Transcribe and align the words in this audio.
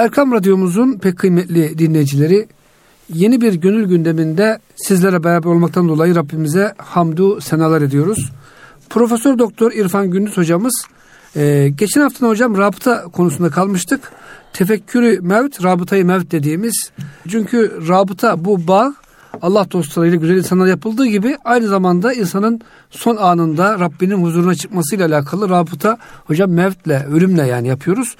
Erkam 0.00 0.32
Radyomuzun 0.32 0.98
pek 0.98 1.18
kıymetli 1.18 1.78
dinleyicileri 1.78 2.48
yeni 3.14 3.40
bir 3.40 3.54
gönül 3.54 3.88
gündeminde 3.88 4.58
sizlere 4.76 5.24
beraber 5.24 5.48
olmaktan 5.48 5.88
dolayı 5.88 6.14
Rabbimize 6.14 6.74
hamdu 6.78 7.40
senalar 7.40 7.82
ediyoruz. 7.82 8.30
Profesör 8.90 9.38
Doktor 9.38 9.72
İrfan 9.72 10.10
Gündüz 10.10 10.36
hocamız 10.36 10.84
e, 11.36 11.68
geçen 11.74 12.00
hafta 12.00 12.28
hocam 12.28 12.58
rabıta 12.58 13.02
konusunda 13.04 13.50
kalmıştık. 13.50 14.12
Tefekkürü 14.52 15.20
mevt, 15.20 15.64
rabıtayı 15.64 16.04
mevt 16.04 16.32
dediğimiz. 16.32 16.90
Çünkü 17.28 17.88
rabıta 17.88 18.44
bu 18.44 18.68
bağ 18.68 18.94
Allah 19.42 19.70
dostlarıyla 19.70 20.16
güzel 20.16 20.36
insanlar 20.36 20.66
yapıldığı 20.66 21.06
gibi 21.06 21.36
aynı 21.44 21.68
zamanda 21.68 22.12
insanın 22.12 22.60
son 22.90 23.16
anında 23.16 23.78
Rabbinin 23.78 24.24
huzuruna 24.24 24.54
çıkmasıyla 24.54 25.06
alakalı 25.06 25.48
rabıta 25.48 25.98
hocam 26.24 26.50
mevtle, 26.50 27.06
ölümle 27.12 27.46
yani 27.46 27.68
yapıyoruz. 27.68 28.16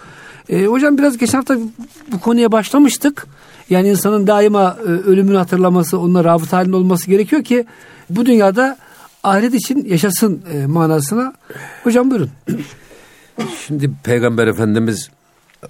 E, 0.50 0.64
hocam 0.64 0.98
biraz 0.98 1.18
geçen 1.18 1.38
hafta 1.38 1.58
bu 2.12 2.20
konuya 2.20 2.52
başlamıştık. 2.52 3.26
Yani 3.70 3.88
insanın 3.88 4.26
daima 4.26 4.76
e, 4.80 4.88
ölümünü 4.88 5.36
hatırlaması, 5.36 5.98
onunla 5.98 6.24
rabıta 6.24 6.56
halinde 6.56 6.76
olması 6.76 7.10
gerekiyor 7.10 7.44
ki 7.44 7.66
bu 8.10 8.26
dünyada 8.26 8.78
ahiret 9.22 9.54
için 9.54 9.84
yaşasın 9.84 10.42
e, 10.52 10.66
manasına. 10.66 11.32
Hocam 11.84 12.10
buyurun. 12.10 12.30
Şimdi 13.66 13.90
Peygamber 14.04 14.46
Efendimiz 14.46 15.10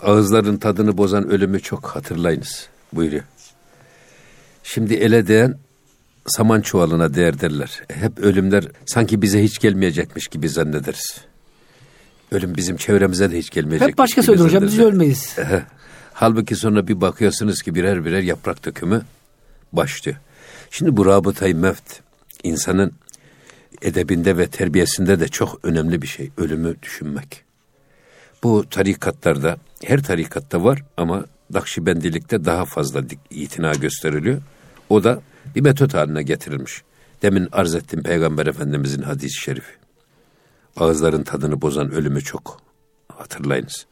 ağızların 0.02 0.56
tadını 0.56 0.98
bozan 0.98 1.30
ölümü 1.30 1.60
çok 1.60 1.86
hatırlayınız 1.86 2.68
buyuruyor. 2.92 3.22
Şimdi 4.62 4.94
ele 4.94 5.26
değen 5.26 5.54
saman 6.26 6.60
çuvalına 6.60 7.14
değer 7.14 7.40
derler. 7.40 7.82
Hep 7.88 8.18
ölümler 8.18 8.64
sanki 8.86 9.22
bize 9.22 9.42
hiç 9.42 9.58
gelmeyecekmiş 9.58 10.28
gibi 10.28 10.48
zannederiz. 10.48 11.29
Ölüm 12.30 12.54
bizim 12.56 12.76
çevremize 12.76 13.32
de 13.32 13.38
hiç 13.38 13.50
gelmeyecek. 13.50 13.88
Hep 13.88 13.98
başka 13.98 14.22
söylüyor 14.22 14.46
hocam 14.46 14.62
biz 14.62 14.78
ölmeyiz. 14.78 15.36
Halbuki 16.12 16.56
sonra 16.56 16.88
bir 16.88 17.00
bakıyorsunuz 17.00 17.62
ki 17.62 17.74
birer 17.74 18.04
birer 18.04 18.22
yaprak 18.22 18.64
dökümü 18.64 19.02
başlıyor. 19.72 20.18
Şimdi 20.70 20.96
bu 20.96 21.06
rabıtayı 21.06 21.56
meft 21.56 22.00
insanın 22.42 22.92
edebinde 23.82 24.38
ve 24.38 24.46
terbiyesinde 24.46 25.20
de 25.20 25.28
çok 25.28 25.60
önemli 25.62 26.02
bir 26.02 26.06
şey. 26.06 26.30
Ölümü 26.36 26.74
düşünmek. 26.82 27.44
Bu 28.42 28.68
tarikatlarda 28.70 29.56
her 29.84 30.02
tarikatta 30.02 30.64
var 30.64 30.82
ama 30.96 31.24
Nakşibendilikte 31.50 32.44
daha 32.44 32.64
fazla 32.64 33.02
itina 33.30 33.72
gösteriliyor. 33.72 34.42
O 34.88 35.04
da 35.04 35.20
bir 35.54 35.60
metot 35.60 35.94
haline 35.94 36.22
getirilmiş. 36.22 36.82
Demin 37.22 37.48
arz 37.52 37.74
ettim 37.74 38.02
Peygamber 38.02 38.46
Efendimizin 38.46 39.02
hadis-i 39.02 39.40
şerifi. 39.40 39.79
Ağızların 40.80 41.22
tadını 41.22 41.62
bozan 41.62 41.90
ölümü 41.90 42.20
çok 42.20 42.60
hatırlayınız. 43.16 43.86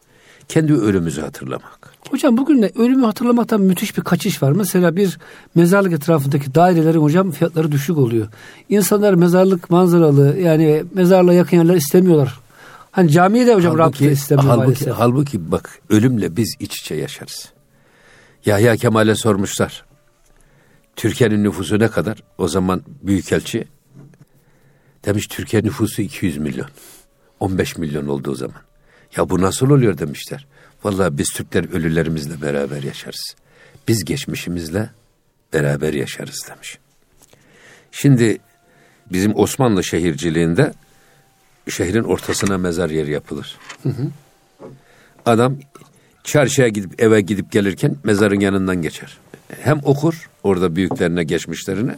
Kendi 0.48 0.75
ölümümüzü 0.75 1.20
hatırlamak. 1.20 1.92
Hocam 2.11 2.36
bugün 2.36 2.62
de 2.62 2.72
ölümü 2.77 3.05
hatırlamaktan 3.05 3.61
müthiş 3.61 3.97
bir 3.97 4.03
kaçış 4.03 4.42
var. 4.42 4.53
Mesela 4.53 4.97
bir 4.97 5.19
mezarlık 5.55 5.92
etrafındaki 5.92 6.55
dairelerin 6.55 7.00
hocam 7.00 7.30
fiyatları 7.30 7.72
düşük 7.72 7.98
oluyor. 7.98 8.28
İnsanlar 8.69 9.14
mezarlık 9.14 9.70
manzaralı 9.70 10.39
yani 10.39 10.84
mezarla 10.95 11.33
yakın 11.33 11.56
yerler 11.56 11.75
istemiyorlar. 11.75 12.41
Hani 12.91 13.11
camiye 13.11 13.47
de 13.47 13.55
hocam 13.55 13.78
halbuki, 13.78 14.05
rabıta 14.05 14.12
istemiyor 14.12 14.48
halbuki, 14.48 14.67
maalesef. 14.67 14.95
Halbuki 14.95 15.52
bak 15.52 15.78
ölümle 15.91 16.36
biz 16.36 16.56
iç 16.61 16.80
içe 16.80 16.95
yaşarız. 16.95 17.52
Yahya 18.47 18.77
Kemal'e 18.77 19.14
sormuşlar. 19.14 19.84
Türkiye'nin 20.97 21.45
nüfusu 21.45 21.78
ne 21.78 21.89
kadar? 21.89 22.23
O 22.39 22.48
zaman 22.48 22.83
Büyükelçi 23.02 23.64
demiş 25.04 25.27
Türkiye 25.27 25.62
nüfusu 25.62 26.02
200 26.02 26.38
milyon. 26.38 26.68
15 27.41 27.77
milyon 27.77 28.06
olduğu 28.06 28.34
zaman. 28.34 28.62
Ya 29.16 29.30
bu 29.30 29.40
nasıl 29.40 29.70
oluyor 29.70 29.98
demişler. 29.98 30.46
Vallahi 30.84 31.18
biz 31.18 31.28
Türkler 31.34 31.72
ölülerimizle 31.72 32.42
beraber 32.42 32.82
yaşarız. 32.82 33.34
Biz 33.88 34.05
geçmişimizle 34.05 34.90
beraber 35.52 35.92
yaşarız 35.92 36.48
demiş. 36.50 36.78
Şimdi 37.92 38.38
bizim 39.12 39.36
Osmanlı 39.36 39.84
şehirciliğinde 39.84 40.73
şehrin 41.68 42.05
ortasına 42.05 42.58
mezar 42.58 42.90
yeri 42.90 43.11
yapılır. 43.11 43.56
Hı 43.83 43.89
hı. 43.89 44.11
Adam 45.27 45.56
çarşıya 46.24 46.68
gidip 46.68 47.02
eve 47.02 47.20
gidip 47.20 47.52
gelirken 47.52 47.96
mezarın 48.05 48.40
yanından 48.40 48.83
geçer. 48.83 49.18
Hem 49.61 49.80
okur 49.84 50.30
orada 50.42 50.77
büyüklerine 50.77 51.24
geçmişlerini 51.24 51.92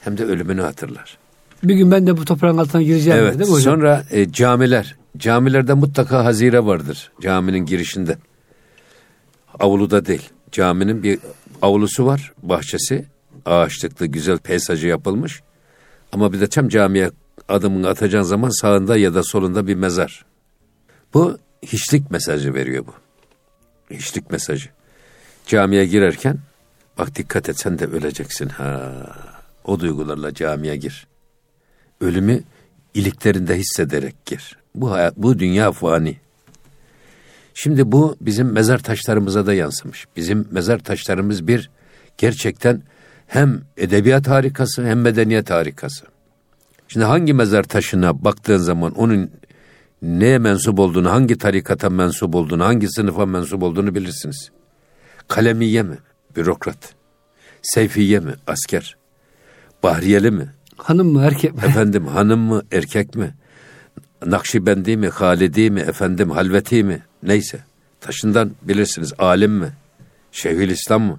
hem 0.00 0.18
de 0.18 0.24
ölümünü 0.24 0.60
hatırlar. 0.60 1.18
Bir 1.62 1.74
gün 1.74 1.90
ben 1.90 2.06
de 2.06 2.16
bu 2.16 2.24
toprağın 2.24 2.58
altına 2.58 2.82
gireceğim 2.82 3.18
evet, 3.18 3.38
değil 3.38 3.50
mi 3.50 3.56
hocam? 3.56 3.74
Sonra 3.74 4.04
e, 4.10 4.32
camiler. 4.32 4.96
Camilerde 5.16 5.74
mutlaka 5.74 6.24
hazire 6.24 6.64
vardır 6.64 7.12
caminin 7.20 7.66
girişinde. 7.66 8.18
Avluda 9.58 10.06
değil. 10.06 10.30
Caminin 10.52 11.02
bir 11.02 11.18
avlusu 11.62 12.06
var, 12.06 12.32
bahçesi. 12.42 13.06
Ağaçlıklı 13.44 14.06
güzel 14.06 14.38
peyzajı 14.38 14.88
yapılmış. 14.88 15.42
Ama 16.12 16.32
bir 16.32 16.40
de 16.40 16.46
tam 16.46 16.68
camiye 16.68 17.10
adımını 17.48 17.88
atacağın 17.88 18.22
zaman 18.22 18.60
sağında 18.60 18.96
ya 18.96 19.14
da 19.14 19.22
solunda 19.22 19.66
bir 19.66 19.74
mezar. 19.74 20.24
Bu 21.14 21.38
hiçlik 21.62 22.10
mesajı 22.10 22.54
veriyor 22.54 22.84
bu. 22.86 22.94
Hiçlik 23.94 24.30
mesajı. 24.30 24.68
Camiye 25.46 25.86
girerken 25.86 26.38
bak 26.98 27.16
dikkat 27.16 27.48
et 27.48 27.60
sen 27.60 27.78
de 27.78 27.86
öleceksin 27.86 28.48
ha. 28.48 28.92
O 29.64 29.80
duygularla 29.80 30.34
camiye 30.34 30.76
gir. 30.76 31.06
Ölümü 32.00 32.42
iliklerinde 32.94 33.58
hissederek 33.58 34.26
gir. 34.26 34.56
Bu 34.74 34.90
hayat, 34.90 35.16
bu 35.16 35.38
dünya 35.38 35.72
fani. 35.72 36.16
Şimdi 37.54 37.92
bu 37.92 38.16
bizim 38.20 38.52
mezar 38.52 38.78
taşlarımıza 38.78 39.46
da 39.46 39.54
yansımış. 39.54 40.06
Bizim 40.16 40.48
mezar 40.50 40.78
taşlarımız 40.78 41.46
bir 41.46 41.70
gerçekten 42.18 42.82
hem 43.26 43.62
edebiyat 43.76 44.28
harikası 44.28 44.86
hem 44.86 45.00
medeniyet 45.00 45.50
harikası. 45.50 46.06
Şimdi 46.88 47.06
hangi 47.06 47.32
mezar 47.34 47.62
taşına 47.62 48.24
baktığın 48.24 48.56
zaman 48.56 48.94
onun 48.94 49.30
neye 50.02 50.38
mensup 50.38 50.78
olduğunu, 50.78 51.10
hangi 51.10 51.38
tarikata 51.38 51.90
mensup 51.90 52.34
olduğunu, 52.34 52.64
hangi 52.64 52.88
sınıfa 52.88 53.26
mensup 53.26 53.62
olduğunu 53.62 53.94
bilirsiniz. 53.94 54.50
Kalemiye 55.28 55.82
mi? 55.82 55.98
Bürokrat. 56.36 56.94
Seyfiye 57.62 58.20
mi? 58.20 58.34
Asker. 58.46 58.96
Bahriyeli 59.82 60.30
mi? 60.30 60.55
Hanım 60.76 61.06
mı 61.12 61.22
erkek 61.22 61.54
mi? 61.54 61.60
Efendim 61.64 62.06
hanım 62.06 62.40
mı 62.40 62.62
erkek 62.72 63.14
mi? 63.14 63.34
Nakşibendi 64.26 64.96
mi, 64.96 65.08
Halidi 65.08 65.70
mi, 65.70 65.80
efendim 65.80 66.30
halveti 66.30 66.84
mi? 66.84 67.02
Neyse. 67.22 67.58
Taşından 68.00 68.50
bilirsiniz 68.62 69.12
alim 69.18 69.52
mi? 69.52 69.72
Şeyhül 70.32 70.70
İslam 70.70 71.02
mı? 71.02 71.18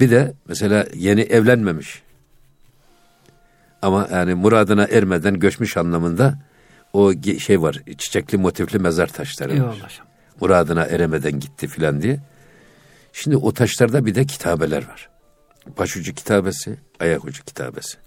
Bir 0.00 0.10
de 0.10 0.34
mesela 0.48 0.86
yeni 0.94 1.20
evlenmemiş. 1.20 2.02
Ama 3.82 4.08
yani 4.12 4.34
muradına 4.34 4.84
ermeden 4.84 5.38
göçmüş 5.38 5.76
anlamında 5.76 6.38
o 6.92 7.12
şey 7.38 7.62
var. 7.62 7.82
Çiçekli 7.98 8.38
motifli 8.38 8.78
mezar 8.78 9.06
taşları 9.06 9.52
Eyvallah. 9.52 9.82
var. 9.82 10.02
Muradına 10.40 10.84
eremeden 10.84 11.40
gitti 11.40 11.66
filan 11.68 12.02
diye. 12.02 12.20
Şimdi 13.12 13.36
o 13.36 13.52
taşlarda 13.52 14.06
bir 14.06 14.14
de 14.14 14.24
kitabeler 14.26 14.88
var. 14.88 15.08
Başucu 15.78 16.14
kitabesi, 16.14 16.76
ayak 17.00 17.24
ucu 17.24 17.44
kitabesi. 17.44 17.98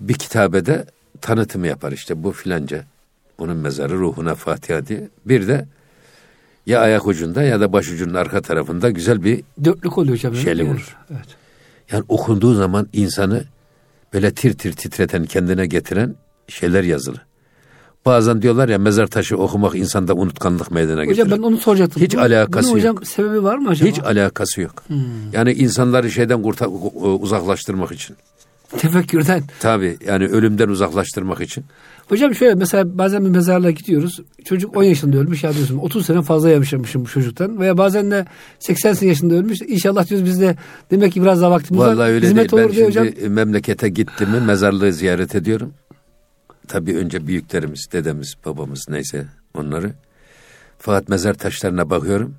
Bir 0.00 0.14
kitabede 0.14 0.86
tanıtımı 1.20 1.66
yapar 1.66 1.92
işte 1.92 2.22
bu 2.22 2.32
filanca. 2.32 2.84
Onun 3.38 3.56
mezarı 3.56 3.98
ruhuna 3.98 4.34
Fatiha 4.34 4.86
diye. 4.86 5.08
Bir 5.26 5.48
de 5.48 5.66
ya 6.66 6.80
ayak 6.80 7.06
ucunda 7.06 7.42
ya 7.42 7.60
da 7.60 7.72
başucunun 7.72 8.14
arka 8.14 8.40
tarafında 8.42 8.90
güzel 8.90 9.24
bir 9.24 9.42
dörtlük 9.64 9.98
oluyor 9.98 10.16
hocam. 10.16 10.34
Şeylik 10.34 10.68
olur. 10.70 10.96
Evet. 11.10 11.26
Yani 11.92 12.04
okunduğu 12.08 12.54
zaman 12.54 12.88
insanı 12.92 13.44
böyle 14.12 14.34
tir 14.34 14.52
tir 14.58 14.72
titreten, 14.72 15.24
kendine 15.24 15.66
getiren 15.66 16.14
şeyler 16.48 16.84
yazılı. 16.84 17.16
Bazen 18.06 18.42
diyorlar 18.42 18.68
ya 18.68 18.78
mezar 18.78 19.06
taşı 19.06 19.36
okumak 19.36 19.74
insanda 19.74 20.14
unutkanlık 20.14 20.70
meydana 20.70 21.04
getirir. 21.04 21.24
Hocam 21.24 21.38
ben 21.38 21.42
onu 21.42 21.56
soracaktım. 21.56 22.02
Hiç 22.02 22.16
Bu, 22.16 22.20
alakası 22.20 22.68
bunun 22.68 22.78
yok. 22.82 22.96
hocam 22.96 23.04
sebebi 23.04 23.42
var 23.42 23.58
mı 23.58 23.68
acaba? 23.68 23.90
Hiç 23.90 23.98
alakası 23.98 24.60
yok. 24.60 24.84
Hmm. 24.86 24.98
Yani 25.32 25.52
insanları 25.52 26.10
şeyden 26.10 26.42
kurtar, 26.42 26.68
uzaklaştırmak 27.20 27.92
için. 27.92 28.16
Tefekkürden. 28.78 29.42
Tabii 29.60 29.96
yani 30.06 30.24
ölümden 30.26 30.68
uzaklaştırmak 30.68 31.40
için. 31.40 31.64
Hocam 32.08 32.34
şöyle 32.34 32.54
mesela 32.54 32.98
bazen 32.98 33.24
bir 33.24 33.30
mezarlığa 33.30 33.70
gidiyoruz. 33.70 34.20
Çocuk 34.44 34.76
10 34.76 34.82
yaşında 34.82 35.16
ölmüş 35.16 35.44
ya 35.44 35.54
diyorsun 35.54 35.78
30 35.78 36.06
sene 36.06 36.22
fazla 36.22 36.50
yaşamışım 36.50 37.04
bu 37.04 37.08
çocuktan. 37.08 37.60
Veya 37.60 37.78
bazen 37.78 38.10
de 38.10 38.26
80 38.58 39.06
yaşında 39.06 39.34
ölmüş. 39.34 39.62
İnşallah 39.62 40.08
diyoruz 40.08 40.26
biz 40.26 40.40
de 40.40 40.56
demek 40.90 41.12
ki 41.12 41.22
biraz 41.22 41.42
daha 41.42 41.50
vaktimiz 41.50 41.80
Vallahi 41.80 41.98
var. 41.98 42.08
öyle 42.08 42.26
Hizmet 42.26 42.52
değil. 42.52 42.62
Olur 42.62 42.70
ben 42.70 42.76
diyor 42.76 42.92
şimdi 42.92 43.10
hocam. 43.20 43.32
memlekete 43.34 43.88
gittim 43.88 44.30
mi 44.30 44.40
mezarlığı 44.40 44.92
ziyaret 44.92 45.34
ediyorum. 45.34 45.74
Tabii 46.68 46.96
önce 46.96 47.26
büyüklerimiz, 47.26 47.86
dedemiz, 47.92 48.34
babamız 48.46 48.86
neyse 48.88 49.26
onları. 49.54 49.92
Fakat 50.78 51.08
mezar 51.08 51.34
taşlarına 51.34 51.90
bakıyorum. 51.90 52.34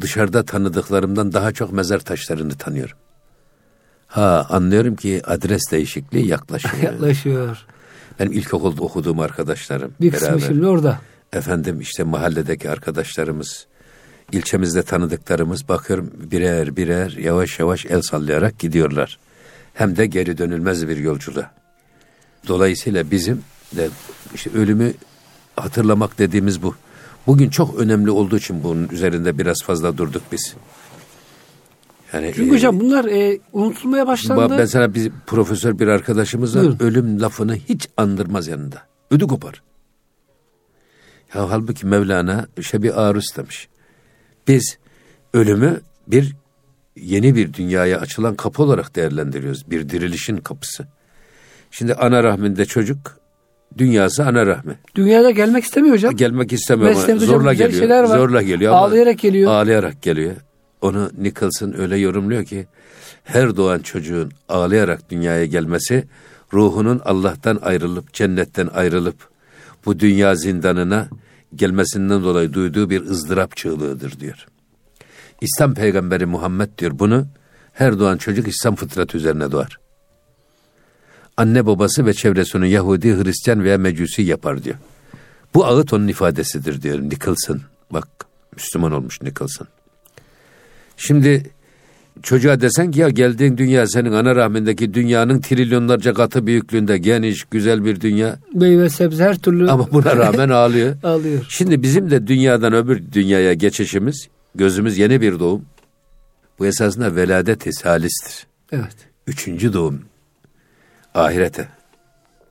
Dışarıda 0.00 0.42
tanıdıklarımdan 0.44 1.32
daha 1.32 1.52
çok 1.52 1.72
mezar 1.72 1.98
taşlarını 1.98 2.54
tanıyorum. 2.54 2.96
Ha 4.10 4.46
anlıyorum 4.50 4.96
ki 4.96 5.22
adres 5.26 5.62
değişikliği 5.70 6.26
yaklaşıyor. 6.26 6.82
yaklaşıyor. 6.82 7.66
Benim 8.20 8.32
ilkokulda 8.32 8.82
okuduğum 8.82 9.20
arkadaşlarım. 9.20 9.92
Bir 10.00 10.10
kısmı 10.10 10.28
beraber. 10.28 10.46
şimdi 10.46 10.66
orada. 10.66 11.00
Efendim 11.32 11.80
işte 11.80 12.02
mahalledeki 12.02 12.70
arkadaşlarımız. 12.70 13.66
ilçemizde 14.32 14.82
tanıdıklarımız 14.82 15.68
bakıyorum 15.68 16.10
birer 16.30 16.76
birer 16.76 17.10
yavaş 17.10 17.58
yavaş 17.58 17.86
el 17.86 18.02
sallayarak 18.02 18.58
gidiyorlar. 18.58 19.18
Hem 19.74 19.96
de 19.96 20.06
geri 20.06 20.38
dönülmez 20.38 20.88
bir 20.88 20.96
yolculuğa. 20.96 21.50
Dolayısıyla 22.48 23.10
bizim 23.10 23.42
de 23.76 23.88
işte 24.34 24.50
ölümü 24.54 24.92
hatırlamak 25.56 26.18
dediğimiz 26.18 26.62
bu. 26.62 26.74
Bugün 27.26 27.50
çok 27.50 27.78
önemli 27.78 28.10
olduğu 28.10 28.36
için 28.36 28.62
bunun 28.64 28.88
üzerinde 28.88 29.38
biraz 29.38 29.56
fazla 29.64 29.98
durduk 29.98 30.22
biz. 30.32 30.54
Yani, 32.12 32.32
Çünkü 32.36 32.50
e, 32.50 32.54
hocam 32.54 32.80
bunlar 32.80 33.04
e, 33.04 33.38
unutulmaya 33.52 34.06
başlandı. 34.06 34.54
Mesela 34.58 34.94
bir 34.94 35.12
profesör 35.26 35.78
bir 35.78 35.86
arkadaşımız 35.88 36.56
var. 36.56 36.74
Ölüm 36.80 37.20
lafını 37.20 37.56
hiç 37.56 37.88
andırmaz 37.96 38.48
yanında. 38.48 38.82
Ödü 39.10 39.26
kopar. 39.26 39.62
Ya 41.34 41.50
halbuki 41.50 41.86
Mevlana 41.86 42.46
işte 42.58 42.82
bir 42.82 43.02
aruz 43.02 43.26
demiş. 43.36 43.68
Biz 44.48 44.78
ölümü 45.34 45.80
bir 46.06 46.36
yeni 46.96 47.34
bir 47.34 47.52
dünyaya 47.54 47.98
açılan 48.00 48.34
kapı 48.34 48.62
olarak 48.62 48.96
değerlendiriyoruz. 48.96 49.70
Bir 49.70 49.88
dirilişin 49.88 50.36
kapısı. 50.36 50.86
Şimdi 51.70 51.94
ana 51.94 52.24
rahminde 52.24 52.64
çocuk 52.64 53.18
dünyası 53.78 54.26
ana 54.26 54.46
rahmi. 54.46 54.74
Dünyada 54.94 55.30
gelmek 55.30 55.64
istemiyor 55.64 55.94
hocam. 55.94 56.16
Gelmek 56.16 56.52
istemiyor 56.52 56.90
ama 56.90 57.16
zorla 57.16 57.54
geliyor. 57.54 58.06
Zorla 58.06 58.42
geliyor 58.42 58.72
ama 58.72 58.86
ağlayarak 58.86 59.18
geliyor. 59.18 59.50
Ağlayarak 59.50 60.02
geliyor. 60.02 60.36
Onu 60.80 61.10
Nicholson 61.18 61.74
öyle 61.78 61.96
yorumluyor 61.96 62.44
ki 62.44 62.66
her 63.24 63.56
doğan 63.56 63.78
çocuğun 63.78 64.32
ağlayarak 64.48 65.10
dünyaya 65.10 65.46
gelmesi 65.46 66.04
ruhunun 66.52 67.00
Allah'tan 67.04 67.58
ayrılıp 67.62 68.12
cennetten 68.12 68.66
ayrılıp 68.66 69.16
bu 69.84 70.00
dünya 70.00 70.34
zindanına 70.34 71.08
gelmesinden 71.54 72.22
dolayı 72.22 72.52
duyduğu 72.52 72.90
bir 72.90 73.00
ızdırap 73.00 73.56
çığlığıdır 73.56 74.20
diyor. 74.20 74.46
İslam 75.40 75.74
peygamberi 75.74 76.26
Muhammed 76.26 76.68
diyor 76.78 76.98
bunu 76.98 77.26
her 77.72 77.98
doğan 77.98 78.16
çocuk 78.16 78.48
İslam 78.48 78.74
fıtratı 78.76 79.16
üzerine 79.16 79.52
doğar. 79.52 79.78
Anne 81.36 81.66
babası 81.66 82.06
ve 82.06 82.14
çevresini 82.14 82.70
Yahudi, 82.70 83.24
Hristiyan 83.24 83.64
veya 83.64 83.78
Mecusi 83.78 84.22
yapar 84.22 84.64
diyor. 84.64 84.76
Bu 85.54 85.66
ağıt 85.66 85.92
onun 85.92 86.08
ifadesidir 86.08 86.82
diyor 86.82 86.98
Nicholson. 86.98 87.60
Bak 87.90 88.08
Müslüman 88.56 88.92
olmuş 88.92 89.22
Nicholson. 89.22 89.68
Şimdi 91.00 91.42
çocuğa 92.22 92.60
desen 92.60 92.90
ki 92.90 93.00
ya 93.00 93.08
geldiğin 93.08 93.56
dünya 93.56 93.86
senin 93.86 94.12
ana 94.12 94.36
rahmindeki 94.36 94.94
dünyanın 94.94 95.40
trilyonlarca 95.40 96.14
katı 96.14 96.46
büyüklüğünde 96.46 96.98
geniş, 96.98 97.44
güzel 97.44 97.84
bir 97.84 98.00
dünya. 98.00 98.38
Meyve 98.54 98.88
sebze 98.88 99.24
her 99.24 99.38
türlü. 99.38 99.70
Ama 99.70 99.92
buna 99.92 100.16
rağmen 100.16 100.48
ağlıyor. 100.48 100.96
ağlıyor. 101.02 101.46
Şimdi 101.48 101.82
bizim 101.82 102.10
de 102.10 102.26
dünyadan 102.26 102.72
öbür 102.72 103.12
dünyaya 103.12 103.52
geçişimiz, 103.52 104.28
gözümüz 104.54 104.98
yeni 104.98 105.20
bir 105.20 105.38
doğum. 105.38 105.64
Bu 106.58 106.66
esasında 106.66 107.16
veladet-i 107.16 107.72
salistir. 107.72 108.46
Evet. 108.72 108.96
Üçüncü 109.26 109.72
doğum. 109.72 110.00
Ahirete. 111.14 111.68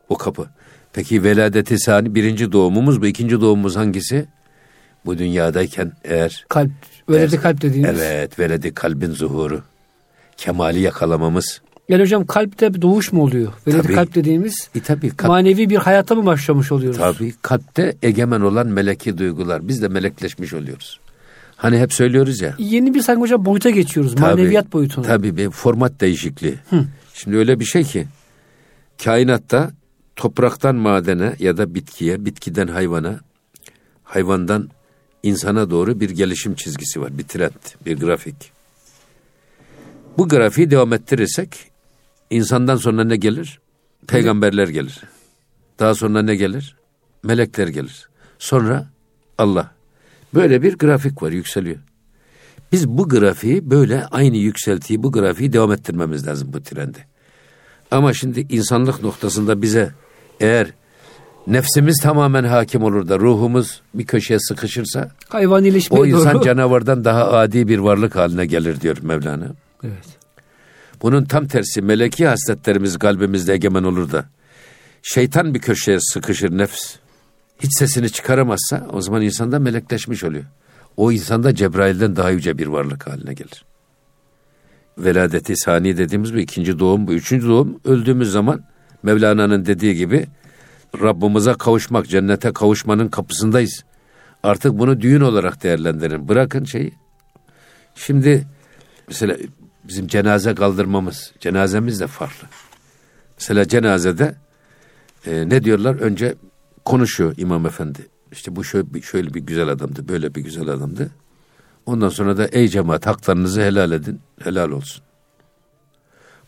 O 0.09 0.17
kapı. 0.17 0.47
Peki 0.93 1.23
veladeti 1.23 1.79
sani 1.79 2.15
birinci 2.15 2.51
doğumumuz 2.51 3.01
bu. 3.01 3.07
ikinci 3.07 3.41
doğumumuz 3.41 3.75
hangisi? 3.75 4.27
Bu 5.05 5.17
dünyadayken 5.17 5.91
eğer 6.03 6.45
kalp 6.49 6.71
Veledi 7.09 7.37
kalp 7.37 7.61
dediğimiz. 7.61 8.01
Evet, 8.01 8.39
veledi 8.39 8.73
kalbin 8.73 9.11
zuhuru. 9.11 9.61
Kemali 10.37 10.79
yakalamamız. 10.79 11.61
Yani 11.89 12.01
hocam 12.01 12.25
kalpte 12.25 12.81
doğuş 12.81 13.11
mu 13.11 13.23
oluyor? 13.23 13.53
Veledi 13.67 13.81
tabii, 13.81 13.95
kalp 13.95 14.15
dediğimiz 14.15 14.69
e, 14.75 14.79
tabii, 14.79 15.09
kalp, 15.09 15.29
manevi 15.29 15.69
bir 15.69 15.75
hayata 15.75 16.15
mı 16.15 16.25
başlamış 16.25 16.71
oluyoruz? 16.71 16.99
Tabii 16.99 17.33
kalpte 17.41 17.95
egemen 18.03 18.41
olan 18.41 18.67
meleki 18.67 19.17
duygular. 19.17 19.67
Biz 19.67 19.81
de 19.81 19.87
melekleşmiş 19.87 20.53
oluyoruz. 20.53 20.99
Hani 21.55 21.79
hep 21.79 21.93
söylüyoruz 21.93 22.41
ya. 22.41 22.55
Yeni 22.57 22.93
bir 22.93 23.01
sanki 23.01 23.21
hocam 23.21 23.45
boyuta 23.45 23.69
geçiyoruz. 23.69 24.15
Tabii, 24.15 24.21
maneviyat 24.21 24.73
boyutuna. 24.73 25.05
Tabii 25.05 25.37
bir 25.37 25.49
format 25.49 26.01
değişikliği. 26.01 26.55
Hı. 26.69 26.85
Şimdi 27.13 27.37
öyle 27.37 27.59
bir 27.59 27.65
şey 27.65 27.83
ki 27.83 28.07
kainatta 29.03 29.71
topraktan 30.15 30.75
madene 30.75 31.35
ya 31.39 31.57
da 31.57 31.75
bitkiye, 31.75 32.25
bitkiden 32.25 32.67
hayvana, 32.67 33.19
hayvandan 34.03 34.69
insana 35.23 35.69
doğru 35.69 35.99
bir 35.99 36.09
gelişim 36.09 36.55
çizgisi 36.55 37.01
var. 37.01 37.17
Bir 37.17 37.23
trend, 37.23 37.85
bir 37.85 37.99
grafik. 37.99 38.51
Bu 40.17 40.27
grafiği 40.27 40.71
devam 40.71 40.93
ettirirsek 40.93 41.71
insandan 42.29 42.75
sonra 42.75 43.03
ne 43.03 43.15
gelir? 43.15 43.59
Peygamberler 44.07 44.67
gelir. 44.67 45.01
Daha 45.79 45.95
sonra 45.95 46.21
ne 46.21 46.35
gelir? 46.35 46.75
Melekler 47.23 47.67
gelir. 47.67 48.09
Sonra 48.39 48.87
Allah. 49.37 49.71
Böyle 50.33 50.61
bir 50.61 50.77
grafik 50.77 51.23
var, 51.23 51.31
yükseliyor. 51.31 51.77
Biz 52.71 52.87
bu 52.87 53.09
grafiği 53.09 53.69
böyle 53.69 54.05
aynı 54.05 54.37
yükseltiyi, 54.37 55.03
bu 55.03 55.11
grafiği 55.11 55.53
devam 55.53 55.71
ettirmemiz 55.71 56.27
lazım 56.27 56.53
bu 56.53 56.63
trendi. 56.63 57.05
Ama 57.91 58.13
şimdi 58.13 58.47
insanlık 58.49 59.03
noktasında 59.03 59.61
bize 59.61 59.91
eğer 60.39 60.73
nefsimiz 61.49 61.99
tamamen 62.03 62.43
hakim 62.43 62.83
olur 62.83 63.07
da 63.07 63.19
ruhumuz 63.19 63.81
bir 63.93 64.05
köşeye 64.05 64.39
sıkışırsa 64.39 65.11
hayvanileşmeye 65.29 66.01
o 66.01 66.05
insan 66.05 66.33
doğru. 66.33 66.43
canavardan 66.43 67.05
daha 67.05 67.31
adi 67.31 67.67
bir 67.67 67.77
varlık 67.77 68.15
haline 68.15 68.45
gelir 68.45 68.81
diyor 68.81 68.97
Mevlana. 69.01 69.47
Evet. 69.83 70.19
Bunun 71.01 71.25
tam 71.25 71.47
tersi 71.47 71.81
meleki 71.81 72.27
hasletlerimiz 72.27 72.97
kalbimizde 72.97 73.53
egemen 73.53 73.83
olur 73.83 74.11
da 74.11 74.25
şeytan 75.01 75.53
bir 75.53 75.59
köşeye 75.59 75.99
sıkışır 75.99 76.57
nefs. 76.57 76.95
Hiç 77.59 77.77
sesini 77.77 78.09
çıkaramazsa 78.09 78.87
o 78.93 79.01
zaman 79.01 79.21
insanda 79.21 79.59
melekleşmiş 79.59 80.23
oluyor. 80.23 80.45
O 80.97 81.11
insanda 81.11 81.55
Cebrail'den 81.55 82.15
daha 82.15 82.29
yüce 82.29 82.57
bir 82.57 82.67
varlık 82.67 83.07
haline 83.07 83.33
gelir. 83.33 83.65
Veladeti 84.97 85.57
sani 85.57 85.97
dediğimiz 85.97 86.33
bu 86.33 86.37
ikinci 86.37 86.79
doğum 86.79 87.07
bu. 87.07 87.13
Üçüncü 87.13 87.47
doğum 87.47 87.79
öldüğümüz 87.85 88.31
zaman 88.31 88.63
Mevlana'nın 89.03 89.65
dediği 89.65 89.95
gibi 89.95 90.27
Rabbimize 90.95 91.53
kavuşmak, 91.53 92.07
cennete 92.07 92.53
kavuşmanın 92.53 93.07
kapısındayız. 93.07 93.83
Artık 94.43 94.79
bunu 94.79 95.01
düğün 95.01 95.21
olarak 95.21 95.63
değerlendirin. 95.63 96.27
Bırakın 96.27 96.63
şeyi. 96.63 96.93
Şimdi 97.95 98.47
mesela 99.07 99.37
bizim 99.83 100.07
cenaze 100.07 100.55
kaldırmamız, 100.55 101.33
cenazemiz 101.39 101.99
de 101.99 102.07
farklı. 102.07 102.47
Mesela 103.39 103.67
cenazede 103.67 104.35
e, 105.25 105.49
ne 105.49 105.63
diyorlar? 105.63 105.95
Önce 105.95 106.35
konuşuyor 106.85 107.33
imam 107.37 107.65
efendi. 107.65 108.07
İşte 108.31 108.55
bu 108.55 108.63
şöyle, 108.63 109.01
şöyle 109.01 109.33
bir 109.33 109.39
güzel 109.39 109.67
adamdı, 109.67 110.07
böyle 110.07 110.35
bir 110.35 110.41
güzel 110.41 110.67
adamdı. 110.67 111.11
Ondan 111.85 112.09
sonra 112.09 112.37
da 112.37 112.47
ey 112.47 112.67
cemaat 112.67 113.07
haklarınızı 113.07 113.61
helal 113.61 113.91
edin, 113.91 114.19
helal 114.43 114.71
olsun. 114.71 115.03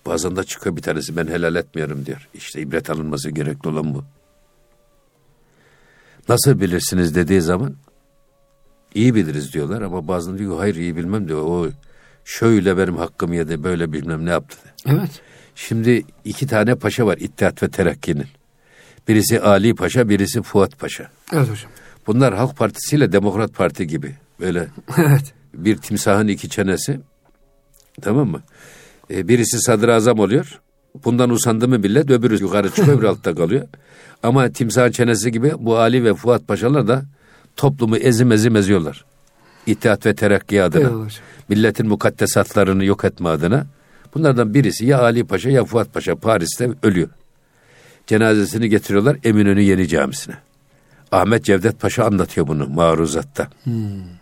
Bazen 0.05 0.35
de 0.35 0.43
çıkıyor 0.43 0.75
bir 0.75 0.81
tanesi 0.81 1.17
ben 1.17 1.27
helal 1.27 1.55
etmiyorum 1.55 2.05
diyor. 2.05 2.27
İşte 2.33 2.61
ibret 2.61 2.89
alınması 2.89 3.29
gerekli 3.29 3.69
olan 3.69 3.93
bu. 3.93 4.03
Nasıl 6.29 6.61
bilirsiniz 6.61 7.15
dediği 7.15 7.41
zaman 7.41 7.75
iyi 8.93 9.15
biliriz 9.15 9.53
diyorlar 9.53 9.81
ama 9.81 10.07
bazen 10.07 10.37
diyor 10.37 10.57
hayır 10.57 10.75
iyi 10.75 10.95
bilmem 10.95 11.27
diyor. 11.27 11.41
O 11.41 11.69
şöyle 12.25 12.77
benim 12.77 12.97
hakkımı 12.97 13.35
yedi 13.35 13.63
böyle 13.63 13.91
bilmem 13.91 14.25
ne 14.25 14.29
yaptı. 14.29 14.57
Evet. 14.85 15.21
Şimdi 15.55 16.03
iki 16.25 16.47
tane 16.47 16.75
paşa 16.75 17.05
var 17.05 17.17
İttihat 17.17 17.63
ve 17.63 17.69
Terakki'nin. 17.69 18.27
Birisi 19.07 19.41
Ali 19.41 19.75
Paşa, 19.75 20.09
birisi 20.09 20.41
Fuat 20.41 20.79
Paşa. 20.79 21.11
Evet 21.33 21.49
hocam. 21.49 21.71
Bunlar 22.07 22.33
Halk 22.33 22.57
Partisi 22.57 22.95
ile 22.95 23.11
Demokrat 23.11 23.53
Parti 23.53 23.87
gibi. 23.87 24.15
Böyle 24.39 24.67
evet. 24.97 25.33
bir 25.53 25.77
timsahın 25.77 26.27
iki 26.27 26.49
çenesi. 26.49 26.99
Tamam 28.01 28.27
mı? 28.27 28.41
Ee, 29.11 29.27
birisi 29.27 29.59
sadrazam 29.59 30.19
oluyor. 30.19 30.60
Bundan 31.05 31.29
usandı 31.29 31.67
mı 31.67 31.83
bile 31.83 31.99
öbürü 31.99 32.41
yukarı 32.41 32.69
çıkıyor 32.69 32.97
öbürü 32.97 33.07
altta 33.07 33.35
kalıyor. 33.35 33.67
Ama 34.23 34.49
timsah 34.49 34.91
çenesi 34.91 35.31
gibi 35.31 35.53
bu 35.59 35.77
Ali 35.77 36.03
ve 36.03 36.13
Fuat 36.13 36.47
Paşalar 36.47 36.87
da 36.87 37.03
toplumu 37.55 37.97
ezim 37.97 38.31
ezim 38.31 38.55
eziyorlar. 38.55 39.05
İttihat 39.65 40.05
ve 40.05 40.15
Terakki 40.15 40.63
adına. 40.63 41.01
Evet. 41.01 41.21
Milletin 41.49 41.87
mukaddesatlarını 41.87 42.85
yok 42.85 43.05
etme 43.05 43.29
adına. 43.29 43.65
Bunlardan 44.15 44.53
birisi 44.53 44.85
ya 44.85 45.01
Ali 45.01 45.23
Paşa 45.23 45.49
ya 45.49 45.65
Fuat 45.65 45.93
Paşa 45.93 46.15
Paris'te 46.15 46.69
ölüyor. 46.83 47.09
Cenazesini 48.07 48.69
getiriyorlar 48.69 49.17
Eminönü 49.23 49.61
Yeni 49.61 49.87
Camisi'ne. 49.87 50.35
Ahmet 51.11 51.43
Cevdet 51.43 51.79
Paşa 51.79 52.05
anlatıyor 52.05 52.47
bunu 52.47 52.67
maruzatta. 52.67 53.47
Hmm. 53.63 54.21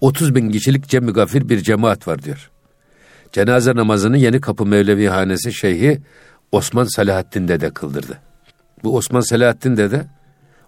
30 0.00 0.34
bin 0.34 0.50
kişilik 0.50 0.88
cemi 0.88 1.12
gafir 1.12 1.48
bir 1.48 1.60
cemaat 1.60 2.08
var 2.08 2.22
diyor. 2.22 2.50
Cenaze 3.32 3.76
namazını 3.76 4.18
Yeni 4.18 4.40
Kapı 4.40 4.66
Mevlevi 4.66 5.08
Hanesi 5.08 5.52
Şeyhi 5.52 6.00
Osman 6.52 6.84
Salahaddin 6.84 7.48
Dede 7.48 7.70
kıldırdı. 7.70 8.18
Bu 8.84 8.96
Osman 8.96 9.20
Selahattin 9.20 9.76
Dede 9.76 10.06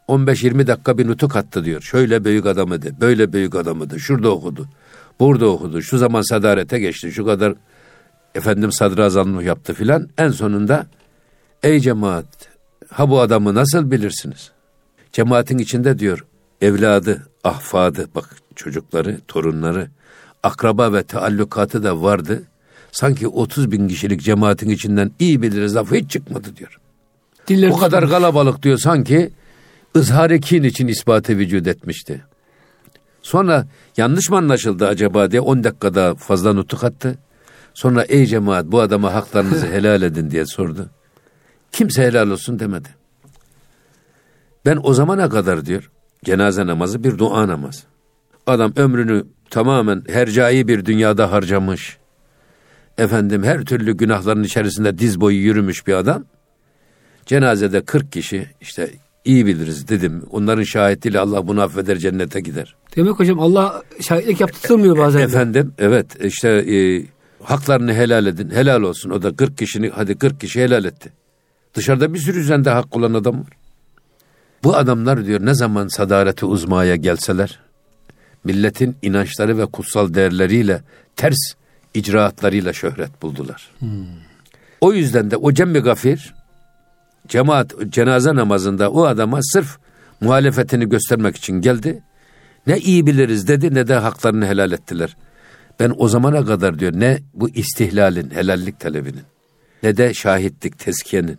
15-20 0.08 0.66
dakika 0.66 0.98
bir 0.98 1.06
nutuk 1.08 1.36
attı 1.36 1.64
diyor. 1.64 1.80
Şöyle 1.80 2.24
büyük 2.24 2.46
adamıydı, 2.46 3.00
böyle 3.00 3.32
büyük 3.32 3.54
adamıydı, 3.54 4.00
şurada 4.00 4.30
okudu, 4.30 4.68
burada 5.20 5.46
okudu, 5.46 5.82
şu 5.82 5.98
zaman 5.98 6.22
sadarete 6.22 6.78
geçti, 6.78 7.12
şu 7.12 7.24
kadar 7.24 7.54
efendim 8.34 8.72
sadrazamlık 8.72 9.44
yaptı 9.44 9.74
filan. 9.74 10.08
En 10.18 10.28
sonunda 10.28 10.86
ey 11.62 11.80
cemaat 11.80 12.26
ha 12.90 13.10
bu 13.10 13.20
adamı 13.20 13.54
nasıl 13.54 13.90
bilirsiniz? 13.90 14.50
Cemaatin 15.12 15.58
içinde 15.58 15.98
diyor 15.98 16.24
evladı, 16.60 17.26
ahfadı 17.44 18.08
bak 18.14 18.36
çocukları, 18.54 19.20
torunları, 19.28 19.88
akraba 20.42 20.92
ve 20.92 21.02
taallukatı 21.02 21.84
da 21.84 22.02
vardı. 22.02 22.42
Sanki 22.92 23.28
30 23.28 23.72
bin 23.72 23.88
kişilik 23.88 24.22
cemaatin 24.22 24.68
içinden 24.68 25.10
iyi 25.18 25.42
biliriz 25.42 25.76
lafı 25.76 25.94
hiç 25.94 26.10
çıkmadı 26.10 26.56
diyor. 26.56 26.78
Diller 27.48 27.68
o 27.68 27.76
kadar 27.76 28.08
kalabalık 28.08 28.62
diyor 28.62 28.78
sanki 28.78 29.30
ızhar 29.96 30.40
kin 30.40 30.62
için 30.62 30.86
ispatı 30.86 31.38
vücut 31.38 31.66
etmişti. 31.66 32.24
Sonra 33.22 33.66
yanlış 33.96 34.30
mı 34.30 34.36
anlaşıldı 34.36 34.86
acaba 34.86 35.30
diye 35.30 35.40
10 35.40 35.64
dakikada 35.64 36.14
fazla 36.14 36.52
nutuk 36.52 36.84
attı. 36.84 37.18
Sonra 37.74 38.02
ey 38.02 38.26
cemaat 38.26 38.66
bu 38.66 38.80
adama 38.80 39.14
haklarınızı 39.14 39.66
helal 39.72 40.02
edin 40.02 40.30
diye 40.30 40.46
sordu. 40.46 40.90
Kimse 41.72 42.02
helal 42.02 42.30
olsun 42.30 42.58
demedi. 42.58 42.88
Ben 44.66 44.78
o 44.82 44.94
zamana 44.94 45.28
kadar 45.28 45.66
diyor 45.66 45.90
cenaze 46.24 46.66
namazı 46.66 47.04
bir 47.04 47.18
dua 47.18 47.48
namazı. 47.48 47.82
Adam 48.46 48.72
ömrünü 48.76 49.24
tamamen 49.50 50.02
hercai 50.08 50.68
bir 50.68 50.84
dünyada 50.84 51.32
harcamış. 51.32 52.01
Efendim 52.98 53.42
her 53.42 53.64
türlü 53.64 53.96
günahların 53.96 54.42
içerisinde 54.42 54.98
diz 54.98 55.20
boyu 55.20 55.36
yürümüş 55.36 55.86
bir 55.86 55.94
adam. 55.94 56.24
Cenazede 57.26 57.84
40 57.84 58.12
kişi 58.12 58.46
işte 58.60 58.90
iyi 59.24 59.46
biliriz 59.46 59.88
dedim. 59.88 60.22
Onların 60.30 60.62
şahitliğiyle 60.62 61.18
Allah 61.20 61.46
bunu 61.46 61.62
affeder 61.62 61.98
cennete 61.98 62.40
gider. 62.40 62.76
Demek 62.96 63.20
hocam 63.20 63.40
Allah 63.40 63.82
şahitlik 64.00 64.40
yaptırmıyor 64.40 64.98
bazen. 64.98 65.20
Efendim 65.20 65.74
evet 65.78 66.06
işte 66.24 66.48
e, 66.48 67.06
haklarını 67.42 67.94
helal 67.94 68.26
edin. 68.26 68.50
Helal 68.50 68.82
olsun. 68.82 69.10
O 69.10 69.22
da 69.22 69.36
40 69.36 69.58
kişini 69.58 69.88
hadi 69.88 70.18
40 70.18 70.40
kişi 70.40 70.62
helal 70.62 70.84
etti. 70.84 71.12
Dışarıda 71.74 72.14
bir 72.14 72.18
sürü 72.18 72.40
üzerinde 72.40 72.70
hak 72.70 72.96
olan 72.96 73.14
adam 73.14 73.34
var. 73.34 73.52
Bu 74.64 74.76
adamlar 74.76 75.26
diyor 75.26 75.46
ne 75.46 75.54
zaman 75.54 75.88
sadareti 75.88 76.46
uzmaya 76.46 76.96
gelseler 76.96 77.58
milletin 78.44 78.96
inançları 79.02 79.58
ve 79.58 79.66
kutsal 79.66 80.14
değerleriyle 80.14 80.82
ters 81.16 81.54
icraatlarıyla 81.94 82.72
şöhret 82.72 83.22
buldular. 83.22 83.70
Hmm. 83.78 84.06
O 84.80 84.92
yüzden 84.92 85.30
de 85.30 85.36
o 85.36 85.52
cemmi 85.52 85.78
gafir 85.78 86.34
cemaat 87.28 87.74
cenaze 87.88 88.34
namazında 88.34 88.90
o 88.90 89.04
adama 89.04 89.38
sırf 89.42 89.78
muhalefetini 90.20 90.88
göstermek 90.88 91.36
için 91.36 91.60
geldi. 91.60 92.02
Ne 92.66 92.78
iyi 92.78 93.06
biliriz 93.06 93.48
dedi 93.48 93.74
ne 93.74 93.88
de 93.88 93.94
haklarını 93.94 94.46
helal 94.46 94.72
ettiler. 94.72 95.16
Ben 95.80 95.92
o 95.98 96.08
zamana 96.08 96.44
kadar 96.44 96.78
diyor 96.78 96.92
ne 96.94 97.18
bu 97.34 97.50
istihlalin, 97.50 98.30
helallik 98.30 98.80
talebinin 98.80 99.22
ne 99.82 99.96
de 99.96 100.14
şahitlik, 100.14 100.78
tezkiyenin 100.78 101.38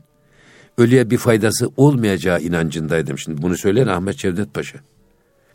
ölüye 0.77 1.09
bir 1.09 1.17
faydası 1.17 1.69
olmayacağı 1.77 2.41
inancındaydım. 2.41 3.17
Şimdi 3.17 3.41
bunu 3.41 3.57
söyleyen 3.57 3.87
Ahmet 3.87 4.17
Cevdet 4.17 4.53
Paşa. 4.53 4.77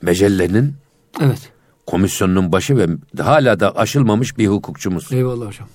Mecellenin 0.02 0.74
evet. 1.20 1.52
Komisyonunun 1.88 2.52
başı 2.52 2.76
ve 2.76 2.86
hala 3.22 3.60
da 3.60 3.76
aşılmamış 3.76 4.38
bir 4.38 4.46
hukukçumuz. 4.46 5.12
Eyvallah 5.12 5.46
hocam. 5.46 5.68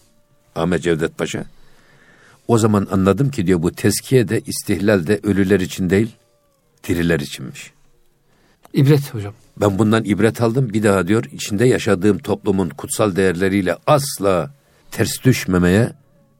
Ahmet 0.55 0.83
Cevdet 0.83 1.17
Paşa. 1.17 1.45
O 2.47 2.57
zaman 2.57 2.87
anladım 2.91 3.31
ki 3.31 3.47
diyor 3.47 3.63
bu 3.63 3.71
tezkiye 3.71 4.29
de 4.29 4.41
istihlal 4.41 5.07
de 5.07 5.19
ölüler 5.23 5.59
için 5.59 5.89
değil 5.89 6.15
diriler 6.87 7.19
içinmiş. 7.19 7.71
İbret 8.73 9.13
hocam. 9.13 9.33
Ben 9.57 9.79
bundan 9.79 10.03
ibret 10.03 10.41
aldım. 10.41 10.73
Bir 10.73 10.83
daha 10.83 11.07
diyor 11.07 11.23
içinde 11.31 11.65
yaşadığım 11.65 12.17
toplumun 12.17 12.69
kutsal 12.69 13.15
değerleriyle 13.15 13.77
asla 13.87 14.53
ters 14.91 15.23
düşmemeye 15.23 15.91